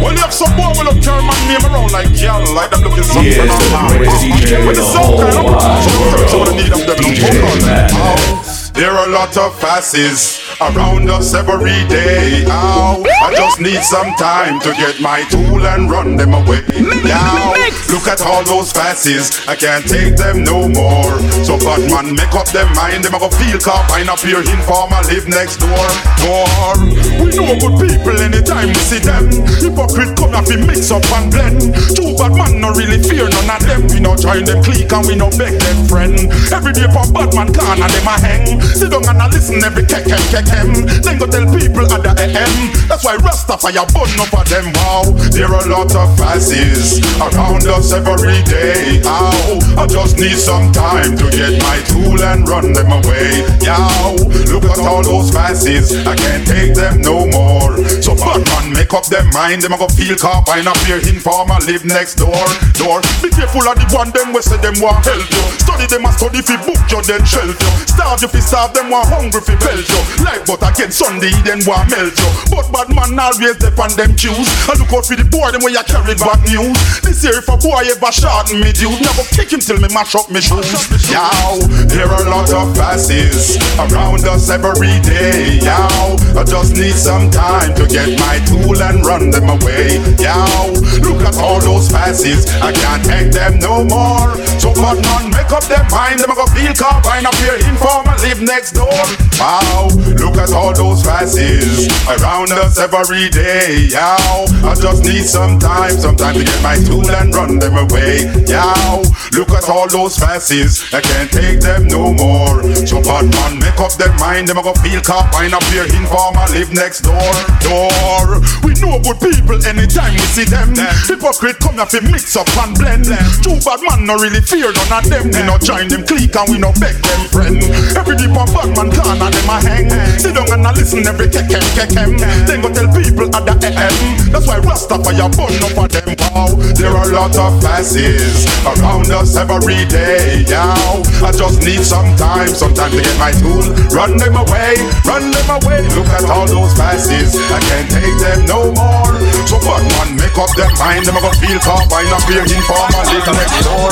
Well, 0.00 0.12
you 0.12 0.18
have 0.20 0.32
some 0.32 0.50
boy 0.56 0.72
will 0.76 0.92
look 0.92 1.02
turn 1.02 1.24
my 1.24 1.36
name 1.46 1.60
around 1.64 1.92
like 1.92 2.08
y'all, 2.18 2.40
like 2.54 2.70
them 2.70 2.80
looking 2.80 3.04
something 3.04 3.24
Yes, 3.24 3.52
on 3.52 3.60
the 3.60 3.68
my 3.70 3.96
greatest 3.98 4.24
DJ 4.24 4.58
When 4.64 4.72
in 4.72 4.74
the 4.74 4.80
the 4.80 4.90
kind 4.90 5.06
whole 5.06 5.20
of 5.20 5.54
wide 5.54 6.30
some 6.30 6.40
of 6.40 6.48
the 6.48 6.54
need 6.56 6.72
of 6.72 6.80
them 6.88 6.96
DJ 6.96 7.20
hold 7.20 7.44
on. 7.44 7.68
Madness. 7.68 8.70
There 8.70 8.90
are 8.90 9.08
a 9.08 9.12
lot 9.12 9.36
of 9.36 9.52
faces 9.60 10.40
around 10.60 11.08
us 11.08 11.32
every 11.34 11.80
day. 11.88 12.44
Ow. 12.46 13.02
I 13.24 13.34
just 13.34 13.60
need 13.60 13.82
some 13.82 14.12
time 14.20 14.60
to 14.60 14.70
get 14.76 15.00
my 15.00 15.24
tool 15.32 15.64
and 15.64 15.90
run 15.90 16.16
them 16.16 16.34
away. 16.34 16.60
Now, 17.04 17.52
look 17.88 18.06
at 18.06 18.20
all 18.20 18.44
those 18.44 18.72
faces, 18.72 19.46
I 19.48 19.56
can't 19.56 19.86
take 19.88 20.16
them 20.16 20.44
no 20.44 20.68
more. 20.68 21.16
So 21.44 21.56
bad 21.58 21.88
man, 21.88 22.14
make 22.14 22.34
up 22.36 22.48
them 22.52 22.68
mind, 22.76 23.04
them 23.04 23.14
a 23.14 23.18
go 23.18 23.28
feel 23.30 23.58
cop, 23.58 23.88
I 23.90 24.04
not 24.04 24.20
fear 24.20 24.40
informer 24.40 25.00
live 25.08 25.28
next 25.28 25.64
door. 25.64 25.88
Door. 26.20 26.76
We 27.24 27.32
know 27.32 27.56
good 27.56 27.76
people 27.80 28.16
anytime 28.20 28.68
we 28.68 28.80
see 28.84 29.00
them. 29.00 29.32
Hypocrite 29.60 30.16
come 30.16 30.36
up 30.36 30.48
and 30.52 30.66
mix 30.66 30.90
up 30.90 31.04
and 31.16 31.32
blend. 31.32 31.72
Two 31.96 32.12
bad 32.20 32.36
man 32.36 32.60
no 32.60 32.72
really 32.76 33.00
fear 33.00 33.28
none 33.28 33.48
of 33.48 33.64
them. 33.64 33.88
We 33.88 34.00
no 34.00 34.16
join 34.16 34.44
them 34.44 34.62
clique 34.62 34.92
and 34.92 35.06
we 35.06 35.16
no 35.16 35.32
beg 35.40 35.56
them 35.56 35.78
friend. 35.88 36.28
Every 36.52 36.72
day 36.76 36.88
for 36.92 37.08
bad 37.12 37.32
man 37.32 37.48
can 37.48 37.80
and 37.80 37.92
them 37.92 38.08
a 38.08 38.14
hang. 38.20 38.60
Sit 38.60 38.92
down 38.92 39.08
and 39.08 39.22
a 39.22 39.26
listen 39.32 39.64
every 39.64 39.86
kek 39.88 40.04
kek 40.04 40.20
kek 40.28 40.49
hem. 40.50 40.86
Then 41.02 41.18
go 41.18 41.26
tell 41.26 41.46
people 41.46 41.86
at 41.86 42.02
the 42.02 42.12
AM. 42.18 42.54
That's 42.88 43.04
why 43.04 43.16
Rastafari 43.16 43.80
bun 43.94 44.10
up 44.18 44.28
for 44.34 44.44
them. 44.50 44.72
Wow, 44.82 45.14
there 45.30 45.48
are 45.48 45.62
a 45.62 45.70
lot 45.70 45.94
of 45.94 46.08
faces 46.18 47.00
around 47.18 47.66
us 47.70 47.92
every 47.92 48.42
day. 48.44 49.00
Ow, 49.06 49.58
I 49.78 49.86
just 49.86 50.18
need 50.18 50.36
some 50.36 50.72
time 50.72 51.16
to 51.16 51.26
get 51.30 51.62
my 51.62 51.78
tool 51.86 52.20
and 52.20 52.48
run 52.48 52.72
them 52.72 52.90
away. 52.90 53.46
Yow, 53.62 54.18
look 54.50 54.66
at 54.66 54.78
all 54.82 55.02
those 55.02 55.30
faces, 55.30 55.94
I 56.06 56.16
can't 56.16 56.46
take 56.46 56.74
them 56.74 57.00
no 57.00 57.26
more. 57.30 57.78
So 58.02 58.14
bad 58.14 58.42
man, 58.46 58.72
make 58.72 58.92
up 58.92 59.06
them 59.06 59.30
mind, 59.30 59.62
them 59.62 59.72
a 59.72 59.78
go 59.78 59.88
feel 59.88 60.16
cop, 60.16 60.48
I 60.48 60.62
not 60.62 60.76
fear 60.84 60.98
informer, 60.98 61.58
live 61.66 61.84
next 61.84 62.16
door. 62.16 62.44
Door, 62.74 63.02
be 63.22 63.30
careful 63.30 63.64
of 63.68 63.78
the 63.78 63.86
one 63.94 64.10
them 64.10 64.32
we 64.32 64.42
say 64.42 64.58
them 64.58 64.74
want 64.80 65.04
help 65.04 65.24
you. 65.30 65.44
Study 65.62 65.86
them 65.86 66.04
a 66.04 66.12
study 66.12 66.42
fi 66.42 66.56
book 66.64 66.80
you 66.90 67.00
then 67.06 67.24
shelf 67.24 67.54
you. 67.54 67.72
Starve 67.86 68.22
you 68.22 68.28
fi 68.28 68.40
starve 68.40 68.72
them 68.74 68.90
want 68.90 69.08
hungry 69.08 69.40
fi 69.40 69.54
belt 69.60 69.86
you. 69.86 70.00
Like 70.24 70.39
but 70.46 70.60
again 70.62 70.92
Sunday 70.92 71.32
then 71.44 71.60
want 71.66 71.90
melt 71.90 72.14
you. 72.14 72.30
But 72.50 72.70
bad 72.72 72.88
man 72.94 73.18
always 73.18 73.56
depend 73.56 73.96
them 73.96 74.16
cues. 74.16 74.48
I 74.68 74.76
look 74.78 74.92
out 74.92 75.06
for 75.06 75.16
the 75.16 75.26
boy 75.26 75.50
them 75.52 75.62
when 75.62 75.74
you 75.74 75.84
carry 75.84 76.14
bad 76.16 76.40
news. 76.46 76.76
This 77.02 77.24
year 77.24 77.40
if 77.40 77.48
a 77.48 77.56
boy 77.56 77.84
ever 77.88 78.12
shot 78.12 78.52
me 78.52 78.72
dude, 78.72 79.00
never 79.00 79.24
kick 79.34 79.52
him 79.52 79.60
till 79.60 79.80
me 79.80 79.88
mash 79.92 80.14
up 80.14 80.30
me 80.30 80.40
shoes. 80.40 80.70
Yow, 81.10 81.58
there 81.90 82.08
are 82.08 82.24
a 82.24 82.30
lot 82.30 82.50
of 82.52 82.72
faces 82.76 83.58
around 83.76 84.24
us 84.26 84.50
every 84.50 84.96
day. 85.04 85.58
Yow, 85.62 86.16
I 86.36 86.42
just 86.44 86.76
need 86.76 86.96
some 86.96 87.30
time 87.30 87.74
to 87.76 87.86
get 87.86 88.18
my 88.18 88.38
tool 88.46 88.78
and 88.80 89.04
run 89.04 89.30
them 89.30 89.48
away. 89.48 89.98
Yow, 90.18 90.72
look 91.02 91.22
at 91.26 91.36
all 91.38 91.60
those 91.60 91.90
faces, 91.90 92.46
I 92.60 92.72
can't 92.72 93.04
take 93.04 93.32
them 93.32 93.58
no 93.58 93.84
more. 93.84 94.36
So 94.58 94.72
bad 94.74 95.00
man, 95.02 95.30
make 95.30 95.50
up 95.52 95.64
their 95.66 95.84
mind, 95.90 96.20
them 96.20 96.30
a 96.30 96.34
go 96.34 96.46
feel 96.52 96.74
cop, 96.74 97.04
I 97.06 97.20
not 97.20 97.34
fear 97.36 97.56
informer, 97.68 98.16
live 98.22 98.40
next 98.42 98.72
door. 98.72 99.02
Wow, 99.38 99.88
look 100.20 100.36
at 100.36 100.52
all 100.52 100.72
those 100.72 101.04
faces 101.04 101.88
around 102.06 102.52
us 102.52 102.78
every 102.78 103.28
day. 103.30 103.88
Yow, 103.90 104.46
I 104.64 104.74
just 104.76 105.04
need 105.04 105.24
some 105.24 105.58
time, 105.58 105.92
some 105.98 106.16
time 106.16 106.34
to 106.34 106.44
get 106.44 106.62
my 106.62 106.76
tool 106.76 107.08
and 107.10 107.34
run 107.34 107.58
them 107.58 107.76
away. 107.76 108.28
Yow, 108.46 109.02
look 109.32 109.50
at 109.50 109.68
all 109.68 109.88
those 109.88 110.16
faces, 110.18 110.84
I 110.92 111.00
can't 111.00 111.30
take 111.32 111.60
them 111.60 111.88
no 111.88 112.12
more. 112.12 112.62
So 112.86 113.02
bad 113.02 113.26
man, 113.32 113.58
make 113.58 113.59
up 113.80 113.96
their 113.96 114.12
mind, 114.20 114.48
them 114.48 114.58
a 114.58 114.62
go 114.62 114.76
feel 114.84 115.00
cop, 115.00 115.32
I 115.32 115.48
not 115.48 115.64
fear 115.72 115.88
informer, 115.88 116.44
live 116.52 116.72
next 116.72 117.00
door. 117.00 117.32
Door, 117.64 118.44
we 118.60 118.76
know 118.76 119.00
good 119.00 119.16
people 119.20 119.56
anytime 119.64 120.12
we 120.12 120.24
see 120.36 120.44
them. 120.44 120.76
Hypocrite 121.08 121.58
come 121.58 121.80
up 121.80 121.92
and 121.96 122.04
mix 122.12 122.36
up 122.36 122.48
and 122.60 122.76
blend. 122.76 123.08
Two 123.40 123.56
bad 123.64 123.80
man 123.80 124.04
no 124.04 124.20
really 124.20 124.44
fear 124.44 124.68
none 124.68 125.00
of 125.00 125.04
them. 125.08 125.32
We 125.32 125.40
no 125.48 125.56
join 125.56 125.88
them 125.88 126.04
clique 126.04 126.36
and 126.36 126.48
we 126.52 126.58
no 126.60 126.72
beg 126.76 127.00
them 127.00 127.22
friend. 127.32 127.56
Every 127.96 128.16
deep 128.20 128.36
on 128.36 128.48
bad 128.52 128.68
man 128.76 128.92
and 128.92 129.32
them 129.32 129.48
a 129.48 129.56
hang. 129.64 129.88
Sit 130.20 130.36
down 130.36 130.52
and 130.52 130.66
a 130.66 130.70
listen 130.76 131.06
every 131.08 131.28
kekem 131.32 131.64
kekem. 131.72 132.20
Then 132.44 132.60
go 132.60 132.68
tell 132.68 132.88
people 132.92 133.32
at 133.32 133.44
the 133.48 133.54
AM. 133.64 133.94
That's 134.28 134.46
why 134.46 134.60
Rastafari 134.60 135.24
burn 135.32 135.56
up 135.64 135.72
for 135.72 135.88
them. 135.88 136.12
Wow, 136.20 136.52
there 136.76 136.92
are 136.92 137.08
a 137.08 137.14
lot 137.16 137.32
of 137.32 137.62
faces 137.64 138.44
around 138.62 139.10
us 139.10 139.36
every 139.36 139.88
day. 139.88 140.44
Yow, 140.44 141.00
I 141.24 141.32
just 141.32 141.64
need 141.64 141.80
some 141.80 142.12
time, 142.16 142.48
some 142.48 142.74
time 142.74 142.90
to 142.92 143.00
get 143.00 143.16
my 143.18 143.32
tool. 143.32 143.69
Run 143.90 144.16
them 144.16 144.36
away, 144.36 144.78
run 145.04 145.30
them 145.30 145.50
away. 145.60 145.82
Look 145.94 146.10
at 146.14 146.24
all 146.30 146.46
those 146.46 146.72
faces, 146.74 147.36
I 147.50 147.60
can't 147.60 147.88
take 147.90 148.16
them 148.22 148.46
no 148.46 148.70
more. 148.74 149.12
So 149.46 149.58
bad 149.62 149.82
man, 149.98 150.16
make 150.16 150.36
up 150.38 150.50
their 150.54 150.70
mind. 150.78 151.06
Them 151.06 151.16
a 151.16 151.20
go 151.20 151.30
feel 151.38 151.58
cop, 151.60 151.90
I 151.90 152.06
not 152.08 152.22
fear 152.26 152.42
informer, 152.46 153.02
live 153.10 153.26
next 153.30 153.60
door. 153.66 153.90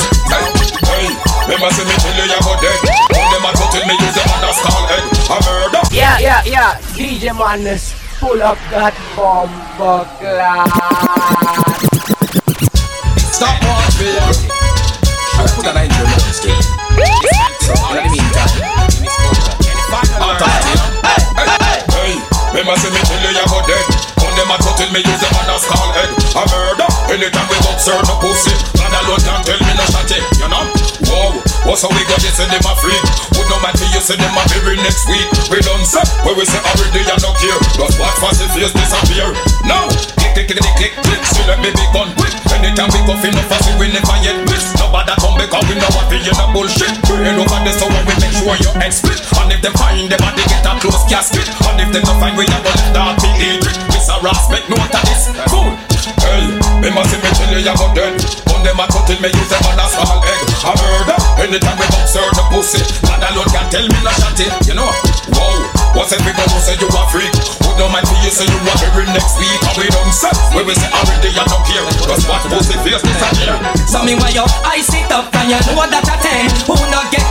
Hey, 0.88 1.10
remember 1.46 1.70
say 1.74 1.84
me 1.84 1.94
tell 1.98 2.14
you 2.14 2.26
you 2.30 2.40
go 2.42 2.54
dead. 2.62 2.78
All 3.14 3.28
them 3.30 3.46
a 3.46 3.50
tell 3.54 3.84
me 3.86 3.94
use 3.98 4.16
them 4.16 4.28
under 4.32 4.52
skull 4.54 4.84
head. 4.88 5.04
A 5.28 5.36
murder. 5.44 5.82
Yeah, 5.92 6.18
yeah, 6.18 6.42
yeah. 6.46 6.78
DJ 6.96 7.36
Madness, 7.36 7.94
pull 8.18 8.42
up 8.42 8.58
that 8.70 8.94
bomb 9.14 9.52
clad. 10.18 10.70
Stop 13.18 13.62
watch 13.62 13.98
me. 14.00 14.14
I 15.38 15.46
put 15.54 15.66
a 15.66 15.72
nine 15.72 15.90
drill 15.90 16.06
on 16.06 16.18
the 16.26 16.34
street. 16.34 16.64
So 17.62 17.74
in 17.94 18.10
the 18.10 18.17
A 26.38 26.46
murder. 26.54 26.86
Anytime 27.10 27.50
we 27.50 27.58
go 27.66 27.74
serve 27.82 28.06
no 28.06 28.14
pussy, 28.22 28.54
God 28.78 28.94
alone 28.94 29.18
can 29.26 29.42
tell 29.42 29.58
me 29.58 29.74
no 29.74 29.82
shot 29.90 30.06
it. 30.06 30.22
You 30.38 30.46
know? 30.46 30.62
Whoa, 31.10 31.34
what's 31.66 31.82
how 31.82 31.90
we 31.90 31.98
got 32.06 32.22
this 32.22 32.38
them 32.38 32.62
a 32.62 32.72
freak? 32.78 33.02
Would 33.34 33.50
no 33.50 33.58
matter 33.58 33.82
you 33.90 33.98
say 33.98 34.14
them 34.14 34.30
a 34.38 34.42
bury 34.54 34.78
next 34.78 35.02
week. 35.10 35.26
We 35.50 35.58
done 35.66 35.82
say 35.82 36.06
where 36.22 36.38
we 36.38 36.46
say 36.46 36.62
already 36.62 37.02
I 37.10 37.18
no 37.26 37.34
care. 37.42 37.58
Just 37.74 37.98
watch 37.98 38.14
fast 38.22 38.38
the 38.38 38.46
face 38.54 38.70
disappear. 38.70 39.34
Now, 39.66 39.90
click 40.14 40.46
click 40.46 40.62
click 40.62 40.74
click 40.78 40.94
click. 41.02 41.22
See 41.26 41.42
let 41.50 41.58
me 41.58 41.74
big 41.74 41.90
gun 41.90 42.14
quick. 42.14 42.30
Anytime 42.54 42.94
we 42.94 43.02
go 43.02 43.18
fin 43.18 43.34
no 43.34 43.42
fast 43.50 43.66
we 43.74 43.90
never 43.90 44.18
yet 44.22 44.38
miss. 44.46 44.78
Nobody 44.78 45.18
come 45.18 45.42
and 45.42 45.66
we 45.66 45.74
know 45.74 45.90
what 45.90 46.06
we 46.06 46.22
in 46.22 46.38
a 46.38 46.46
bullshit. 46.54 46.94
Brain 47.10 47.34
over 47.34 47.58
this 47.66 47.82
so 47.82 47.90
we 47.90 48.14
make 48.14 48.30
sure 48.38 48.54
your 48.62 48.78
head 48.78 48.94
split. 48.94 49.18
And 49.42 49.50
if 49.50 49.58
them 49.58 49.74
find 49.74 50.06
them 50.06 50.22
they 50.38 50.46
get 50.46 50.62
a 50.62 50.70
close 50.78 51.02
casket. 51.10 51.50
And 51.66 51.82
if 51.82 51.90
them 51.90 52.06
not 52.06 52.22
find 52.22 52.38
we 52.38 52.46
a 52.46 52.58
go 52.62 52.70
let 52.70 52.94
that 52.94 53.18
be 53.18 53.58
it. 53.58 53.66
This 53.90 54.06
a 54.06 54.22
ras 54.22 54.46
make 54.54 54.70
note 54.70 54.86
of 54.86 55.02
this. 55.02 55.34
Cool. 55.50 55.97
Hey, 56.24 56.44
me 56.82 56.88
must 56.90 57.10
see 57.10 57.18
me 57.20 57.28
you 57.54 57.64
you 57.64 57.74
go 57.76 57.86
dead. 57.94 58.18
On 58.54 58.60
them 58.64 58.80
a 58.80 58.86
cut 58.90 59.08
it, 59.10 59.18
me 59.22 59.30
use 59.30 59.50
them 59.50 59.62
on 59.70 59.78
a 59.78 59.86
small 59.86 60.18
egg. 60.24 60.42
A 60.66 60.72
murder, 60.74 61.18
anytime 61.42 61.78
we 61.78 61.86
observe 61.86 62.32
the 62.34 62.44
pussy. 62.50 62.82
Man 63.06 63.22
alone 63.22 63.48
can 63.50 63.66
tell 63.70 63.86
me 63.86 63.98
no 64.02 64.12
it, 64.38 64.52
you 64.66 64.74
know. 64.74 64.90
Whoa, 65.36 65.62
what's 65.94 66.10
every 66.10 66.34
girl 66.34 66.48
who 66.50 66.58
say 66.58 66.74
you 66.80 66.88
a 66.90 67.02
freak? 67.12 67.30
Who 67.62 67.70
don't 67.78 67.92
mind 67.94 68.06
for 68.10 68.18
you 68.22 68.30
say 68.30 68.46
you 68.46 68.58
a 68.58 68.72
every 68.90 69.06
next 69.14 69.38
week? 69.38 69.60
And 69.62 69.76
we 69.78 69.86
don't 69.92 70.10
say, 70.10 70.32
we 70.54 70.64
will 70.64 70.74
say 70.74 70.90
already 70.90 71.30
I 71.36 71.44
don't 71.46 71.64
care. 71.68 71.84
Cause 72.08 72.24
what 72.26 72.42
pussy 72.50 72.76
face 72.82 73.02
disappear. 73.02 73.54
So 73.86 74.02
me 74.02 74.18
why 74.18 74.34
your 74.34 74.48
eyes 74.64 74.86
sit 74.88 75.10
up 75.12 75.30
and 75.34 75.52
you 75.52 75.60
know 75.76 75.86
that 75.86 76.06
a 76.08 76.16
ten 76.24 76.48
Who 76.66 76.74
not 76.90 77.12
get 77.12 77.27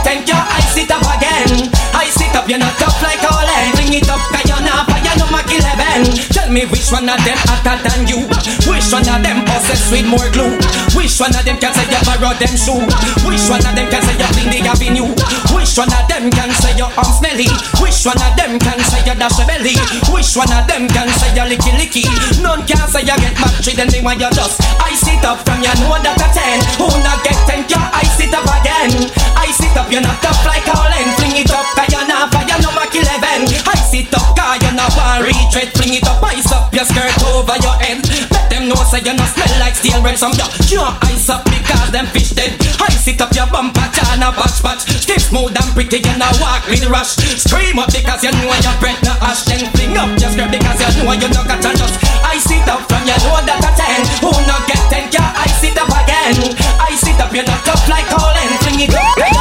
me 6.58 6.66
which 6.74 6.90
one 6.90 7.06
of 7.06 7.18
them 7.22 7.38
hotter 7.46 7.78
than 7.86 8.10
you? 8.10 8.26
Which 8.66 8.90
one 8.90 9.06
of 9.06 9.22
them 9.22 9.46
possessed 9.46 9.94
with 9.94 10.06
more 10.10 10.26
glue? 10.34 10.58
Which 10.98 11.14
one 11.22 11.30
of 11.30 11.46
them 11.46 11.58
can 11.62 11.70
say 11.70 11.86
you 11.86 12.00
borrow 12.02 12.34
them 12.34 12.54
shoe? 12.58 12.82
Which 13.22 13.46
one 13.46 13.62
of 13.62 13.74
them 13.78 13.86
can 13.86 14.02
say 14.02 14.16
you 14.18 14.28
clean 14.34 14.50
the 14.50 14.60
avenue? 14.66 15.10
Which 15.54 15.78
one 15.78 15.92
of 15.94 16.04
them 16.10 16.26
can 16.34 16.50
say 16.58 16.74
your 16.74 16.90
arm 16.98 17.10
smelly? 17.14 17.46
Which 17.78 18.02
one 18.02 18.18
of 18.18 18.32
them 18.34 18.58
can 18.58 18.78
say 18.90 19.02
you 19.06 19.14
dash 19.14 19.38
a 19.38 19.44
belly? 19.46 19.78
Which 20.10 20.34
one 20.34 20.50
of 20.50 20.66
them 20.66 20.90
can 20.90 21.06
say 21.22 21.30
you 21.36 21.46
licky 21.46 21.72
licky? 21.78 22.04
None 22.42 22.66
can 22.66 22.82
say 22.90 23.06
you 23.06 23.16
get 23.22 23.38
matchy 23.38 23.78
then 23.78 23.92
me 23.94 24.02
when 24.02 24.18
you 24.18 24.30
just 24.34 24.58
I 24.82 24.90
sit 24.98 25.22
up 25.22 25.46
from 25.46 25.62
you 25.62 25.74
know 25.78 25.94
that 26.02 26.18
a 26.18 26.28
ten. 26.34 26.58
Who 26.82 26.90
not 27.06 27.22
get 27.22 27.38
ten 27.46 27.62
your 27.70 27.82
I 27.82 28.02
sit 28.18 28.34
up 28.34 28.46
again. 28.50 28.90
I 29.38 29.46
sit 29.54 29.76
up 29.78 29.86
you're 29.90 30.02
not 30.02 30.20
tough 30.20 30.44
like 30.44 30.66
Holland 30.66 31.08
Fling 31.16 31.40
it 31.40 31.50
up 31.50 31.64
cause 31.72 31.88
you're 31.88 32.04
not 32.04 32.28
fire 32.28 32.58
no 32.60 32.68
Mac 32.76 32.92
11 32.92 33.48
I 33.64 33.76
sit 33.88 34.12
up 34.12 34.27
you're 34.62 34.74
not 34.74 34.92
one 34.94 35.22
retreat 35.22 35.70
Fling 35.76 35.94
it 35.98 36.06
up 36.06 36.22
ice 36.22 36.50
up 36.52 36.72
your 36.72 36.84
skirt 36.84 37.10
over 37.26 37.56
your 37.64 37.76
head. 37.82 38.02
Let 38.30 38.46
them 38.50 38.68
know 38.68 38.78
say 38.86 39.00
you 39.02 39.14
not 39.14 39.28
smell 39.32 39.50
like 39.58 39.74
steel 39.74 40.00
bread 40.02 40.18
Some 40.18 40.32
you 40.34 40.78
can't 40.78 40.96
ice 41.04 41.28
up 41.28 41.44
because 41.44 41.90
them 41.90 42.06
fish 42.12 42.32
dead. 42.36 42.54
I 42.80 42.88
sit 42.92 43.20
up 43.20 43.32
your 43.34 43.46
bumper 43.48 43.88
chana 43.94 44.30
patch 44.34 44.62
patch 44.62 44.82
Stiff 44.84 45.30
smooth 45.30 45.56
and 45.56 45.70
pretty 45.74 45.98
you 45.98 46.16
not 46.18 46.34
walk 46.40 46.66
with 46.68 46.84
rush. 46.88 47.16
Scream 47.18 47.78
up 47.78 47.90
because 47.92 48.22
you 48.24 48.32
know 48.32 48.52
your 48.52 48.76
breath 48.80 49.00
no 49.04 49.14
ash. 49.24 49.44
Then 49.44 49.64
fling 49.74 49.96
up 49.96 50.10
your 50.20 50.30
skirt 50.30 50.50
because 50.50 50.78
you 50.82 51.04
know 51.04 51.12
you 51.12 51.28
not 51.32 51.46
got 51.46 51.64
a 51.64 51.70
just 51.76 51.96
I 52.24 52.36
sit 52.38 52.66
up 52.68 52.84
from 52.88 53.02
you 53.08 53.18
know 53.24 53.40
that 53.42 53.64
a 53.64 53.70
ten. 53.76 54.00
Who 54.22 54.30
not 54.46 54.64
get 54.68 54.82
ten? 54.92 55.04
Yeah 55.12 55.32
I 55.34 55.46
sit 55.58 55.76
up 55.76 55.88
again. 55.88 56.36
I 56.78 56.94
sit 56.96 57.18
up 57.20 57.32
you're 57.32 57.46
not 57.46 57.64
tough 57.64 57.84
like 57.88 58.06
Colin. 58.12 58.50
Fling 58.64 58.86
it 58.86 58.94
up 58.94 59.37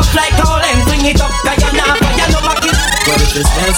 up 0.00 0.14
like 0.14 0.32
Colin 0.42 0.86
Fling 0.86 1.04
it 1.06 1.20
up 1.20 1.39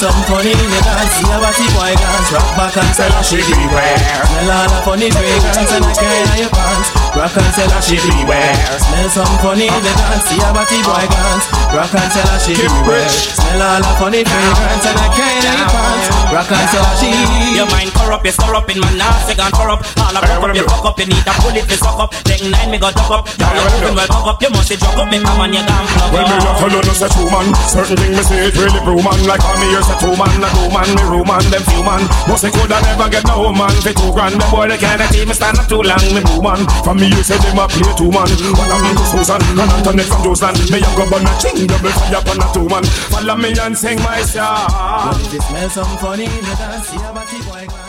if 0.03 0.11
you 0.11 0.11
smell 0.11 0.11
something 0.11 0.27
funny, 0.27 0.51
you 0.51 0.83
can't 0.83 1.11
see 1.15 1.31
a 1.31 1.37
body 1.39 1.67
boy 1.79 1.93
dance 1.95 2.31
Rock 2.33 2.51
back 2.59 2.77
and 2.77 2.91
sell 2.95 3.13
a 3.15 3.23
shit 3.23 3.47
beware. 3.47 3.99
Smell 4.27 4.51
all 4.51 4.67
the 4.67 4.79
funny 4.83 5.09
fragrance 5.11 5.73
and 5.73 5.85
I 5.85 5.93
carry 5.95 6.21
on 6.27 6.39
your 6.43 6.51
pants. 6.51 6.89
Rock 7.15 7.37
and 7.39 7.53
sell 7.55 7.71
a 7.71 7.79
shit 7.83 8.03
beware. 8.03 8.55
Smell 8.83 9.09
something 9.13 9.41
funny, 9.43 9.69
you 9.71 9.95
can't 9.95 10.23
see 10.27 10.41
a 10.43 10.49
body 10.51 10.81
boy 10.83 11.07
dance 11.07 11.45
Rock 11.71 11.95
and 11.95 12.11
sell 12.11 12.31
a 12.35 12.37
shit 12.41 12.59
beware. 12.59 13.09
Smell 13.09 13.63
all 13.63 13.81
the 13.83 13.93
funny 14.01 14.21
fragrance 14.27 14.87
and 14.91 14.99
I 14.99 15.09
carry 15.15 15.39
on 15.47 15.57
your 15.61 15.71
pants. 15.71 16.07
Rock 16.33 16.51
and 16.51 16.69
sell 16.73 16.83
a 16.83 16.93
shit 16.99 17.55
Your 17.55 17.69
mind 17.71 17.91
corrupt, 17.95 18.25
you 18.27 18.33
stir 18.35 18.55
up 18.57 18.67
in 18.73 18.79
my 18.83 18.91
nerves, 18.99 19.29
you 19.29 19.37
gone 19.39 19.55
corrupt. 19.55 19.87
All 20.03 20.17
I 20.17 20.21
fuck 20.25 20.43
up, 20.43 20.57
you 20.57 20.65
fuck 20.67 20.87
up, 20.89 20.99
you 20.99 21.07
need 21.07 21.27
a 21.29 21.33
bullet 21.45 21.67
to 21.69 21.77
suck 21.79 21.99
up. 22.01 22.11
Take 22.27 22.43
nine, 22.49 22.71
me 22.73 22.79
go 22.81 22.91
tuck 22.91 23.13
up. 23.13 23.29
You're 23.39 23.71
moving 23.79 23.95
well 23.95 24.09
cock 24.11 24.27
up, 24.35 24.39
you 24.43 24.51
must 24.51 24.73
be 24.73 24.77
drug 24.81 24.99
up. 24.99 25.07
Me 25.13 25.21
come 25.21 25.39
on, 25.39 25.53
you 25.53 25.63
gone 25.63 25.87
plug 25.95 26.11
When 26.11 26.25
me 26.27 26.37
up. 26.43 26.49
a 26.49 26.53
follow 26.59 26.81
no 26.83 26.93
say 26.97 27.11
true 27.13 27.29
man 27.29 27.47
Certain 27.69 27.97
thing 28.01 28.17
me 28.17 28.23
say 28.25 28.49
it 28.49 28.57
really 28.57 28.81
prove 28.81 29.05
man 29.05 29.21
Like 29.29 29.45
on 29.45 29.61
me 29.61 29.69
here 29.71 29.85
say 29.93 30.07
two 30.07 30.17
man 30.17 30.33
A 30.43 30.49
two 30.49 30.69
man, 30.73 30.89
me 30.97 31.03
room 31.09 31.27
man, 31.29 31.45
them 31.51 31.63
few 31.69 31.83
man. 31.85 32.03
Must 32.29 32.43
they 32.43 32.51
coulda 32.51 32.81
never 32.83 33.09
get 33.11 33.25
no 33.27 33.53
man 33.53 33.75
For 33.85 33.93
two 33.93 34.13
grand, 34.13 34.41
them 34.41 34.51
boy 34.51 34.69
they 34.69 34.79
can't 34.79 35.03
even 35.15 35.35
stand 35.35 35.59
up 35.59 35.69
too 35.69 35.83
long 35.83 36.05
Me 36.13 36.21
boo 36.25 36.41
man, 36.41 36.61
from 36.85 36.97
me 36.99 37.09
you 37.09 37.23
say 37.23 37.39
them 37.39 37.59
a 37.59 37.69
play 37.69 37.93
two 37.97 38.11
man. 38.11 38.29
What 38.57 38.69
happened 38.73 38.99
to 38.99 39.05
Susan 39.13 39.43
and 39.43 39.61
Antoinette 39.61 40.09
from 40.09 40.23
Joseland 40.25 40.59
Me 40.71 40.79
a 40.81 40.91
go 40.97 41.05
burn 41.09 41.27
a 41.27 41.33
ching, 41.41 41.67
double 41.67 41.93
fire 41.93 42.21
upon 42.21 42.41
a 42.41 42.47
two 42.53 42.67
man. 42.69 42.85
Follow 43.13 43.37
me 43.37 43.53
and 43.59 43.77
sing 43.77 43.99
my 44.01 44.23
song. 44.23 44.69
But 44.69 45.21
if 45.21 45.33
you 45.35 45.41
smell 45.41 45.69
something 45.71 45.99
funny, 45.99 46.25
you 46.25 46.55
can't 46.57 46.85
see 46.85 46.97
a 46.97 47.11
body 47.13 47.41
boy 47.45 47.82